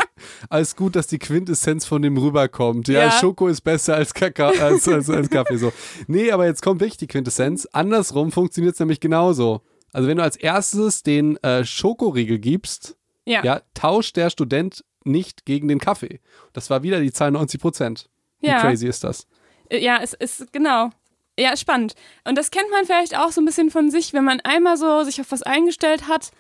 Alles 0.51 0.75
gut, 0.75 0.97
dass 0.97 1.07
die 1.07 1.19
Quintessenz 1.19 1.85
von 1.85 2.03
dem 2.03 2.17
rüberkommt. 2.17 2.89
Ja, 2.89 3.01
Ja. 3.07 3.11
Schoko 3.13 3.47
ist 3.49 3.61
besser 3.61 3.95
als, 3.95 4.13
Kakao, 4.15 4.49
als, 4.61 4.89
als, 4.89 5.09
als 5.09 5.31
Kaffee. 5.31 5.57
So. 5.57 5.73
Nee, 6.09 6.33
aber 6.33 6.47
jetzt 6.47 6.63
kommt 6.63 6.81
wirklich 6.81 6.97
die 6.97 7.07
Quintessenz. 7.07 7.67
Andersrum 7.73 8.33
funktioniert 8.33 8.75
es 8.75 8.81
nämlich 8.81 8.99
genauso. 9.01 9.61
Also 9.93 10.09
wenn 10.09 10.17
du 10.17 10.23
als 10.25 10.37
erstes 10.37 11.03
den 11.03 11.37
äh, 11.45 11.65
Schokoriegel 11.65 12.39
gibst, 12.39 12.97
Ja. 13.25 13.45
ja, 13.45 13.63
tauscht 13.75 14.17
der 14.17 14.31
Student 14.31 14.85
nicht 15.05 15.47
gegen 15.47 15.69
den 15.69 15.79
Kaffee. 15.79 16.21
Das 16.53 16.71
war 16.71 16.83
wieder 16.83 17.01
die 17.01 17.13
Zahl 17.13 17.31
90 17.31 17.61
Prozent. 17.61 18.11
Wie 18.41 18.49
Ja. 18.49 18.61
crazy 18.61 18.87
ist 18.89 19.05
das? 19.05 19.27
Äh, 19.71 19.79
Ja, 19.83 20.01
es 20.03 20.13
ist 20.15 20.53
genau. 20.53 20.91
Ja, 21.39 21.57
spannend. 21.57 21.95
Und 22.25 22.37
das 22.37 22.51
kennt 22.51 22.69
man 22.71 22.85
vielleicht 22.85 23.17
auch 23.17 23.31
so 23.31 23.41
ein 23.41 23.45
bisschen 23.45 23.71
von 23.71 23.93
sich, 23.93 24.13
wenn 24.13 24.25
man 24.25 24.41
einmal 24.41 24.77
so 24.77 25.05
sich 25.05 25.21
auf 25.21 25.31
was 25.31 25.45
eingestellt 25.45 26.09
hat, 26.09 26.33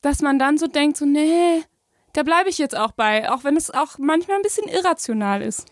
dass 0.00 0.22
man 0.22 0.40
dann 0.40 0.58
so 0.58 0.66
denkt, 0.66 0.96
so, 0.96 1.06
nee, 1.06 1.62
da 2.14 2.24
bleibe 2.24 2.48
ich 2.48 2.58
jetzt 2.58 2.76
auch 2.76 2.90
bei, 2.90 3.30
auch 3.30 3.44
wenn 3.44 3.56
es 3.56 3.70
auch 3.70 3.96
manchmal 3.98 4.38
ein 4.38 4.42
bisschen 4.42 4.68
irrational 4.68 5.40
ist. 5.40 5.66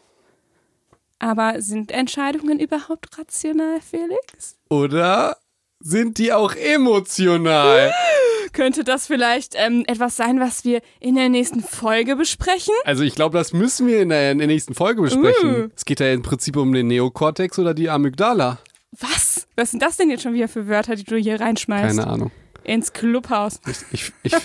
Aber 1.19 1.61
sind 1.61 1.91
Entscheidungen 1.91 2.61
überhaupt 2.61 3.19
rational, 3.19 3.81
Felix? 3.81 4.57
Oder 4.71 5.39
sind 5.81 6.19
die 6.19 6.33
auch 6.33 6.55
emotional? 6.55 7.93
Könnte 8.53 8.85
das 8.85 9.07
vielleicht 9.07 9.55
ähm, 9.57 9.85
etwas 9.87 10.17
sein, 10.17 10.39
was 10.39 10.65
wir 10.65 10.83
in 11.01 11.15
der 11.15 11.29
nächsten 11.29 11.63
Folge 11.63 12.17
besprechen? 12.17 12.75
Also 12.85 13.03
ich 13.03 13.15
glaube, 13.15 13.39
das 13.39 13.53
müssen 13.53 13.87
wir 13.87 14.03
in 14.03 14.11
der, 14.11 14.33
in 14.33 14.39
der 14.39 14.47
nächsten 14.47 14.75
Folge 14.75 15.03
besprechen. 15.03 15.65
Uh. 15.65 15.69
Es 15.75 15.85
geht 15.85 16.01
ja 16.01 16.13
im 16.13 16.23
Prinzip 16.23 16.57
um 16.57 16.73
den 16.73 16.89
Neokortex 16.89 17.59
oder 17.59 17.75
die 17.75 17.89
Amygdala. 17.89 18.59
Was? 18.99 19.47
Was 19.57 19.71
sind 19.71 19.83
das 19.83 19.97
denn 19.97 20.11
jetzt 20.11 20.23
schon 20.23 20.35
wieder 20.35 20.49
für 20.49 20.69
Wörter, 20.69 20.97
die 20.97 21.05
du 21.05 21.17
hier 21.17 21.41
reinschmeißt? 21.41 21.97
Keine 21.97 22.07
Ahnung. 22.07 22.31
Ins 22.65 22.93
Clubhaus. 22.93 23.59
Ich, 23.67 23.79
ich, 23.91 24.13
ich, 24.23 24.33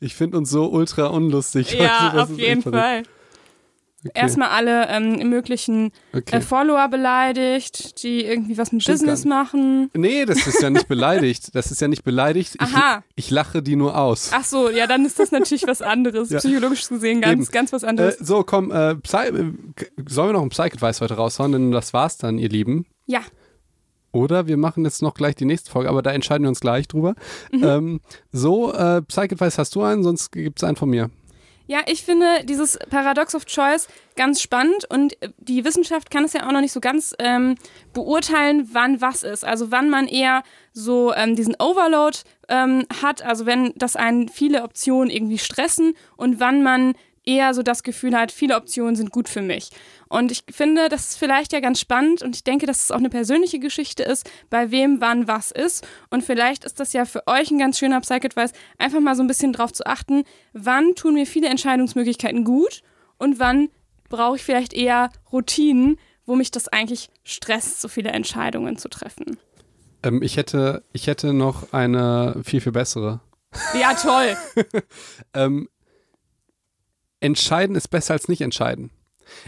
ich 0.00 0.14
finde 0.14 0.38
uns 0.38 0.50
so 0.50 0.70
ultra 0.70 1.06
unlustig. 1.06 1.72
Ja, 1.72 2.12
das 2.14 2.30
auf 2.30 2.38
jeden 2.38 2.58
echt 2.58 2.62
verrückt. 2.62 3.08
Okay. 4.06 4.12
Erstmal 4.20 4.48
alle 4.50 4.88
ähm, 4.88 5.28
möglichen 5.30 5.90
Okay. 6.12 6.36
äh, 6.36 6.40
Follower 6.40 6.88
beleidigt, 6.88 8.02
die 8.02 8.24
irgendwie 8.24 8.58
was 8.58 8.70
mit 8.72 8.82
Stimmt 8.82 8.98
Business 8.98 9.24
machen. 9.24 9.90
Nee, 9.94 10.24
das 10.26 10.46
ist 10.46 10.60
ja 10.62 10.68
nicht 10.70 10.88
beleidigt. 10.88 11.54
Das 11.54 11.70
ist 11.70 11.80
ja 11.80 11.88
nicht 11.88 12.04
beleidigt. 12.04 12.54
Ich, 12.56 12.60
Aha. 12.60 13.02
ich 13.16 13.30
lache 13.30 13.62
die 13.62 13.76
nur 13.76 13.96
aus. 13.98 14.30
Ach 14.34 14.44
so, 14.44 14.68
ja, 14.68 14.86
dann 14.86 15.04
ist 15.06 15.18
das 15.18 15.32
natürlich 15.32 15.66
was 15.66 15.80
anderes. 15.82 16.30
Ja. 16.34 16.38
Psychologisch 16.38 16.88
gesehen 16.88 17.20
ganz, 17.20 17.32
Eben. 17.46 17.52
ganz 17.52 17.72
was 17.72 17.82
Äh, 17.82 17.86
anderes. 17.86 18.18
so, 18.18 18.42
komm, 18.44 18.70
äh, 18.72 18.90
äh, 18.92 18.96
sollen 19.02 20.28
wir 20.28 20.32
noch 20.32 20.40
einen 20.42 20.50
Psych-Advice 20.50 21.00
heute 21.00 21.14
raushauen? 21.14 21.52
Denn 21.52 21.70
das 21.70 21.92
war's 21.92 22.18
dann, 22.18 22.38
ihr 22.38 22.48
Lieben. 22.48 22.86
ja. 23.06 23.20
Oder 24.12 24.46
wir 24.46 24.56
machen 24.56 24.84
jetzt 24.84 25.02
noch 25.02 25.14
gleich 25.14 25.34
die 25.34 25.44
nächste 25.44 25.72
Folge, 25.72 25.88
aber 25.90 26.00
da 26.00 26.12
entscheiden 26.12 26.44
wir 26.44 26.48
uns 26.48 26.60
gleich 26.60 26.86
drüber. 26.86 27.16
Mhm. 27.50 27.64
Ähm, 27.64 28.00
so, 28.30 28.72
äh, 28.72 29.02
Psych-Advice 29.02 29.58
hast 29.58 29.74
du 29.74 29.82
einen, 29.82 30.04
sonst 30.04 30.30
gibt's 30.30 30.62
einen 30.62 30.76
von 30.76 30.88
mir. 30.88 31.10
Ja, 31.66 31.80
ich 31.86 32.04
finde 32.04 32.44
dieses 32.44 32.78
Paradox 32.90 33.34
of 33.34 33.46
Choice 33.46 33.88
ganz 34.16 34.42
spannend 34.42 34.84
und 34.90 35.20
äh, 35.22 35.30
die 35.38 35.64
Wissenschaft 35.64 36.10
kann 36.10 36.24
es 36.24 36.34
ja 36.34 36.46
auch 36.46 36.52
noch 36.52 36.60
nicht 36.60 36.72
so 36.72 36.80
ganz 36.80 37.14
ähm, 37.18 37.56
beurteilen, 37.94 38.68
wann 38.72 39.00
was 39.00 39.22
ist. 39.22 39.44
Also 39.46 39.70
wann 39.70 39.88
man 39.88 40.06
eher 40.06 40.42
so 40.72 41.14
ähm, 41.14 41.36
diesen 41.36 41.56
Overload 41.58 42.18
ähm, 42.48 42.84
hat, 43.02 43.22
also 43.22 43.46
wenn 43.46 43.72
das 43.76 43.96
einen 43.96 44.28
viele 44.28 44.62
Optionen 44.62 45.08
irgendwie 45.08 45.38
stressen 45.38 45.94
und 46.16 46.38
wann 46.38 46.62
man 46.62 46.94
eher 47.26 47.54
so 47.54 47.62
das 47.62 47.82
Gefühl 47.82 48.16
hat, 48.16 48.32
viele 48.32 48.56
Optionen 48.56 48.96
sind 48.96 49.10
gut 49.10 49.28
für 49.28 49.42
mich. 49.42 49.70
Und 50.08 50.30
ich 50.30 50.44
finde, 50.50 50.88
das 50.88 51.10
ist 51.10 51.18
vielleicht 51.18 51.52
ja 51.52 51.60
ganz 51.60 51.80
spannend 51.80 52.22
und 52.22 52.36
ich 52.36 52.44
denke, 52.44 52.66
dass 52.66 52.84
es 52.84 52.90
auch 52.90 52.98
eine 52.98 53.10
persönliche 53.10 53.58
Geschichte 53.58 54.02
ist, 54.02 54.30
bei 54.50 54.70
wem 54.70 55.00
wann 55.00 55.26
was 55.26 55.50
ist. 55.50 55.86
Und 56.10 56.22
vielleicht 56.22 56.64
ist 56.64 56.80
das 56.80 56.92
ja 56.92 57.04
für 57.04 57.26
euch 57.26 57.50
ein 57.50 57.58
ganz 57.58 57.78
schöner 57.78 58.00
Psych-Advice, 58.00 58.52
einfach 58.78 59.00
mal 59.00 59.16
so 59.16 59.22
ein 59.22 59.28
bisschen 59.28 59.52
drauf 59.52 59.72
zu 59.72 59.86
achten, 59.86 60.24
wann 60.52 60.94
tun 60.94 61.14
mir 61.14 61.26
viele 61.26 61.48
Entscheidungsmöglichkeiten 61.48 62.44
gut 62.44 62.82
und 63.18 63.38
wann 63.38 63.68
brauche 64.08 64.36
ich 64.36 64.44
vielleicht 64.44 64.72
eher 64.72 65.10
Routinen, 65.32 65.98
wo 66.26 66.36
mich 66.36 66.50
das 66.50 66.68
eigentlich 66.68 67.10
stresst, 67.24 67.80
so 67.80 67.88
viele 67.88 68.10
Entscheidungen 68.10 68.76
zu 68.78 68.88
treffen. 68.88 69.38
Ähm, 70.02 70.22
ich, 70.22 70.36
hätte, 70.36 70.84
ich 70.92 71.06
hätte 71.06 71.32
noch 71.32 71.72
eine 71.72 72.40
viel, 72.44 72.60
viel 72.60 72.72
bessere. 72.72 73.20
Ja, 73.78 73.94
toll. 73.94 74.36
Ähm, 75.36 75.68
entscheiden 77.24 77.74
ist 77.74 77.88
besser 77.88 78.12
als 78.12 78.28
nicht 78.28 78.42
entscheiden. 78.42 78.90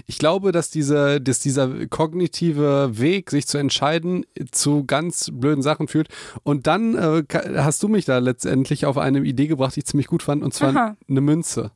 Ich 0.07 0.19
glaube, 0.19 0.53
dass, 0.53 0.71
diese, 0.71 1.21
dass 1.21 1.39
dieser 1.41 1.87
kognitive 1.87 2.99
Weg, 2.99 3.31
sich 3.31 3.47
zu 3.47 3.59
entscheiden, 3.59 4.25
zu 4.51 4.85
ganz 4.85 5.31
blöden 5.33 5.63
Sachen 5.63 5.87
führt. 5.87 6.09
Und 6.43 6.67
dann 6.67 6.95
äh, 6.95 7.23
hast 7.57 7.83
du 7.83 7.89
mich 7.89 8.07
da 8.07 8.19
letztendlich 8.19 8.87
auf 8.87 8.97
eine 8.97 9.21
Idee 9.21 9.47
gebracht, 9.47 9.77
die 9.77 9.81
ich 9.81 9.87
ziemlich 9.87 10.07
gut 10.07 10.23
fand, 10.23 10.43
und 10.43 10.55
zwar 10.55 10.71
Aha. 10.71 10.97
eine 11.09 11.21
Münze. 11.21 11.73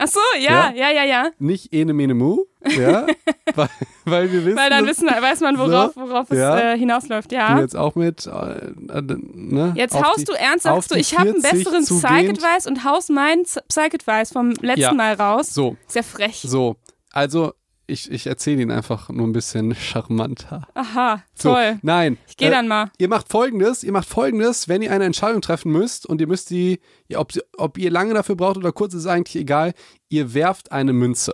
Ach 0.00 0.06
so, 0.06 0.20
ja, 0.38 0.72
ja, 0.74 0.90
ja, 0.90 1.02
ja. 1.04 1.30
Nicht 1.40 1.72
ene 1.74 1.92
mene 1.92 2.14
mu, 2.14 2.44
ja, 2.64 3.04
weil, 3.56 3.68
weil 4.04 4.32
wir 4.32 4.44
wissen, 4.44 4.56
Weil 4.56 4.70
dann 4.70 4.86
wissen, 4.86 5.08
weiß 5.08 5.40
man, 5.40 5.58
worauf, 5.58 5.96
worauf 5.96 6.30
es 6.30 6.38
Ja. 6.38 6.72
äh, 6.74 6.78
hinausläuft, 6.78 7.32
du 7.32 7.36
ja. 7.36 7.58
jetzt 7.58 7.76
auch 7.76 7.96
mit, 7.96 8.24
äh, 8.26 8.30
äh, 8.30 9.02
ne, 9.34 9.72
Jetzt 9.76 10.00
haust 10.00 10.20
die- 10.20 10.24
du 10.26 10.32
ernst, 10.34 10.62
sagst 10.64 10.92
du, 10.92 10.94
ich 10.94 11.18
habe 11.18 11.30
einen 11.30 11.42
40 11.42 11.64
besseren. 11.64 11.84
Psych-Advice 11.84 12.66
und 12.68 12.84
haust 12.84 13.10
meinen 13.10 13.42
Psych-Advice 13.42 14.32
vom 14.32 14.50
letzten 14.60 14.80
Ja. 14.82 14.92
Mal 14.94 15.14
raus. 15.14 15.52
So, 15.52 15.76
ja 15.94 16.02
frech. 16.04 16.42
so, 16.46 16.76
also 17.12 17.52
ich, 17.88 18.10
ich 18.10 18.26
erzähle 18.26 18.62
ihn 18.62 18.70
einfach 18.70 19.08
nur 19.08 19.26
ein 19.26 19.32
bisschen 19.32 19.74
charmanter. 19.74 20.68
Aha, 20.74 21.22
So, 21.34 21.50
toll. 21.54 21.78
nein. 21.82 22.18
Ich 22.28 22.36
gehe 22.36 22.48
äh, 22.48 22.52
dann 22.52 22.68
mal. 22.68 22.90
Ihr 22.98 23.08
macht 23.08 23.28
folgendes, 23.28 23.82
ihr 23.82 23.92
macht 23.92 24.08
folgendes, 24.08 24.68
wenn 24.68 24.82
ihr 24.82 24.92
eine 24.92 25.04
Entscheidung 25.04 25.40
treffen 25.40 25.72
müsst 25.72 26.06
und 26.06 26.20
ihr 26.20 26.26
müsst 26.28 26.50
die, 26.50 26.80
ob, 27.16 27.32
sie- 27.32 27.42
ob 27.56 27.78
ihr 27.78 27.90
lange 27.90 28.14
dafür 28.14 28.36
braucht 28.36 28.56
oder 28.58 28.72
kurz, 28.72 28.94
ist 28.94 29.06
eigentlich 29.06 29.36
egal, 29.36 29.72
ihr 30.08 30.34
werft 30.34 30.70
eine 30.72 30.92
Münze. 30.92 31.32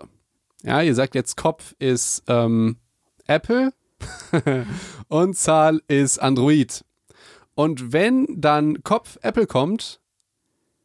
Ja, 0.63 0.81
ihr 0.81 0.95
sagt 0.95 1.15
jetzt 1.15 1.37
Kopf 1.37 1.75
ist 1.79 2.23
ähm, 2.29 2.77
Apple 3.27 3.73
und 5.09 5.37
Zahl 5.37 5.83
ist 5.89 6.19
Android. 6.21 6.85
Und 7.55 7.93
wenn 7.93 8.27
dann 8.31 8.83
Kopf 8.83 9.19
Apple 9.23 9.47
kommt, 9.47 10.01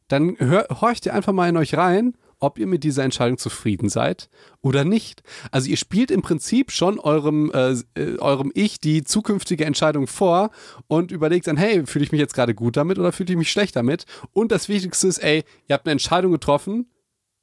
dann 0.08 0.36
hör, 0.38 0.66
horcht 0.80 1.06
ihr 1.06 1.14
einfach 1.14 1.32
mal 1.32 1.48
in 1.48 1.56
euch 1.56 1.76
rein, 1.76 2.14
ob 2.40 2.58
ihr 2.58 2.66
mit 2.66 2.82
dieser 2.84 3.04
Entscheidung 3.04 3.38
zufrieden 3.38 3.88
seid 3.88 4.28
oder 4.62 4.84
nicht. 4.84 5.22
Also 5.50 5.68
ihr 5.70 5.76
spielt 5.76 6.10
im 6.10 6.22
Prinzip 6.22 6.72
schon 6.72 6.98
eurem, 6.98 7.52
äh, 7.52 7.76
äh, 7.94 8.18
eurem 8.18 8.50
Ich 8.54 8.80
die 8.80 9.04
zukünftige 9.04 9.64
Entscheidung 9.64 10.06
vor 10.06 10.50
und 10.88 11.12
überlegt 11.12 11.46
dann, 11.46 11.56
hey, 11.56 11.86
fühle 11.86 12.04
ich 12.04 12.12
mich 12.12 12.20
jetzt 12.20 12.34
gerade 12.34 12.54
gut 12.54 12.76
damit 12.76 12.98
oder 12.98 13.12
fühle 13.12 13.30
ich 13.30 13.38
mich 13.38 13.52
schlecht 13.52 13.76
damit? 13.76 14.06
Und 14.32 14.50
das 14.50 14.68
Wichtigste 14.68 15.06
ist, 15.06 15.18
ey, 15.18 15.44
ihr 15.68 15.74
habt 15.74 15.86
eine 15.86 15.92
Entscheidung 15.92 16.32
getroffen, 16.32 16.90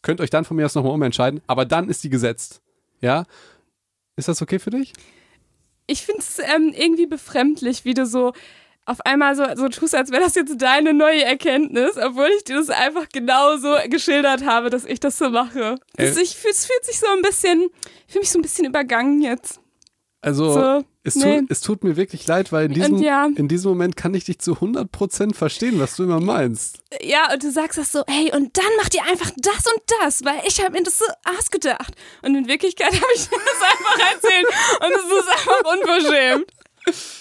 könnt 0.02 0.20
euch 0.20 0.30
dann 0.30 0.46
von 0.46 0.58
mir 0.58 0.66
aus 0.66 0.76
nochmal 0.76 0.94
umentscheiden, 0.94 1.42
aber 1.48 1.66
dann 1.66 1.90
ist 1.90 2.04
die 2.04 2.10
gesetzt. 2.10 2.62
Ja? 3.02 3.26
Ist 4.16 4.28
das 4.28 4.42
okay 4.42 4.60
für 4.60 4.72
dich? 4.72 4.94
Ich 5.86 6.02
finde 6.02 6.22
es 6.22 6.40
ähm, 6.40 6.74
irgendwie 6.76 7.08
befremdlich, 7.08 7.86
wie 7.86 7.94
du 7.94 8.06
so 8.06 8.34
auf 8.88 9.02
einmal 9.06 9.36
so, 9.36 9.44
so 9.56 9.68
tust, 9.70 9.94
als 9.94 10.12
wäre 10.12 10.24
das 10.24 10.36
jetzt 10.36 10.56
deine 10.62 10.94
neue 10.94 11.24
Erkenntnis, 11.24 11.98
obwohl 11.98 12.30
ich 12.38 12.44
dir 12.46 12.56
das 12.56 12.70
einfach 12.70 13.08
genauso 13.10 13.76
geschildert 13.90 14.46
habe, 14.46 14.70
dass 14.70 14.86
ich 14.86 15.00
das 15.00 15.18
so 15.18 15.30
mache. 15.30 15.76
Das, 15.96 16.18
Äh. 16.18 16.22
es 16.22 16.34
fühlt 16.34 16.86
sich 16.86 17.00
so 17.00 17.08
ein 17.08 17.22
bisschen, 17.22 17.70
ich 18.08 18.14
fühle 18.14 18.22
mich 18.22 18.32
so 18.32 18.40
ein 18.40 18.42
bisschen 18.42 18.66
übergangen 18.66 19.22
jetzt. 19.22 19.60
Also, 20.22 20.54
So. 20.54 20.84
Es, 21.04 21.16
Nee. 21.16 21.40
tut, 21.40 21.52
es 21.52 21.62
tut 21.62 21.84
mir 21.86 21.96
wirklich 21.96 22.28
leid, 22.28 22.52
weil 22.52 22.66
in 22.66 22.74
diesem, 22.74 22.98
ja. 22.98 23.30
in 23.36 23.48
diesem 23.48 23.70
Moment 23.72 23.96
kann 23.96 24.14
ich 24.14 24.26
dich 24.26 24.40
zu 24.40 24.56
100% 24.56 25.34
verstehen, 25.36 25.80
was 25.80 25.96
du 25.96 26.04
immer 26.04 26.20
meinst. 26.20 26.80
Ja, 27.02 27.32
und 27.32 27.42
du 27.44 27.50
sagst 27.50 27.78
das 27.78 27.94
so, 27.94 28.04
hey, 28.08 28.30
und 28.36 28.58
dann 28.58 28.66
macht 28.78 28.94
ihr 28.94 29.04
einfach 29.06 29.32
das 29.38 29.66
und 29.68 29.82
das, 30.02 30.26
weil 30.26 30.42
ich 30.46 30.60
habe 30.62 30.72
mir 30.74 30.84
das 30.84 31.00
so 31.00 31.06
ausgedacht. 31.38 31.94
Und 32.24 32.36
in 32.36 32.48
Wirklichkeit 32.50 32.92
habe 32.94 33.06
ich 33.16 33.22
dir 33.30 33.38
das 33.38 33.70
einfach 33.70 34.14
erzählt 34.14 34.46
und 34.82 34.92
es 34.96 35.18
ist 35.18 35.30
einfach 35.30 35.74
unverschämt. 35.74 36.52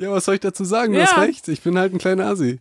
Ja, 0.00 0.10
was 0.10 0.24
soll 0.24 0.34
ich 0.36 0.40
dazu 0.40 0.64
sagen? 0.64 0.92
Du 0.94 0.98
Ja. 0.98 1.06
hast 1.06 1.18
recht, 1.18 1.46
ich 1.48 1.60
bin 1.62 1.78
halt 1.78 1.92
ein 1.92 1.98
kleiner 1.98 2.26
Assi. 2.26 2.58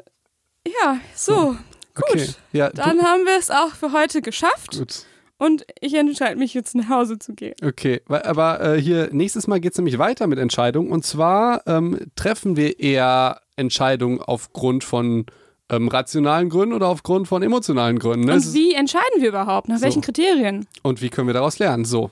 Ja, 0.68 0.98
so, 1.16 1.56
gut. 1.96 2.06
Okay. 2.12 2.28
Ja, 2.52 2.70
Dann 2.70 3.02
haben 3.02 3.26
wir 3.26 3.38
es 3.40 3.50
auch 3.50 3.74
für 3.74 3.94
heute 3.94 4.22
geschafft 4.22 4.78
gut. 4.78 5.06
und 5.38 5.66
ich 5.80 5.94
entscheide 5.94 6.38
mich 6.38 6.54
jetzt 6.54 6.76
nach 6.76 6.90
Hause 6.90 7.18
zu 7.18 7.34
gehen. 7.34 7.56
Okay, 7.64 8.02
aber 8.10 8.60
äh, 8.76 8.82
hier 8.82 9.10
nächstes 9.14 9.48
Mal 9.48 9.60
geht 9.62 9.72
es 9.72 9.78
nämlich 9.78 9.98
weiter 9.98 10.28
mit 10.28 10.38
Entscheidungen. 10.38 10.92
Und 10.92 11.06
zwar 11.06 11.66
ähm, 11.66 11.98
treffen 12.18 12.58
wir 12.58 12.80
eher 12.80 13.40
Entscheidungen 13.56 14.20
aufgrund 14.22 14.84
von 14.84 15.26
ähm, 15.70 15.88
rationalen 15.88 16.50
Gründen 16.50 16.74
oder 16.74 16.88
aufgrund 16.88 17.28
von 17.30 17.42
emotionalen 17.42 18.00
Gründen. 18.00 18.26
Ne? 18.26 18.34
Und 18.34 18.54
wie 18.54 18.74
entscheiden 18.74 19.22
wir 19.22 19.30
überhaupt? 19.30 19.70
Nach 19.70 19.78
So. 19.78 19.84
welchen 19.84 20.02
Kriterien? 20.02 20.68
und 20.84 21.02
wie 21.02 21.10
können 21.10 21.28
wir 21.28 21.34
daraus 21.34 21.58
lernen? 21.60 21.86
So, 21.86 22.12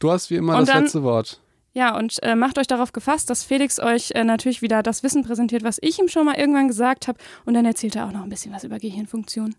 du 0.00 0.10
hast 0.10 0.28
wie 0.30 0.36
immer 0.36 0.58
Und 0.58 0.68
das 0.68 0.74
letzte 0.78 1.02
Wort. 1.02 1.40
Ja, 1.74 1.96
und 1.96 2.22
äh, 2.22 2.34
macht 2.34 2.58
euch 2.58 2.66
darauf 2.66 2.92
gefasst, 2.92 3.30
dass 3.30 3.44
Felix 3.44 3.78
euch 3.78 4.10
äh, 4.12 4.24
natürlich 4.24 4.62
wieder 4.62 4.82
das 4.82 5.02
Wissen 5.02 5.22
präsentiert, 5.22 5.62
was 5.62 5.78
ich 5.80 5.98
ihm 5.98 6.08
schon 6.08 6.26
mal 6.26 6.36
irgendwann 6.36 6.68
gesagt 6.68 7.08
habe. 7.08 7.18
Und 7.44 7.54
dann 7.54 7.66
erzählt 7.66 7.96
er 7.96 8.06
auch 8.06 8.12
noch 8.12 8.22
ein 8.22 8.30
bisschen 8.30 8.52
was 8.52 8.64
über 8.64 8.78
Gehirnfunktion. 8.78 9.54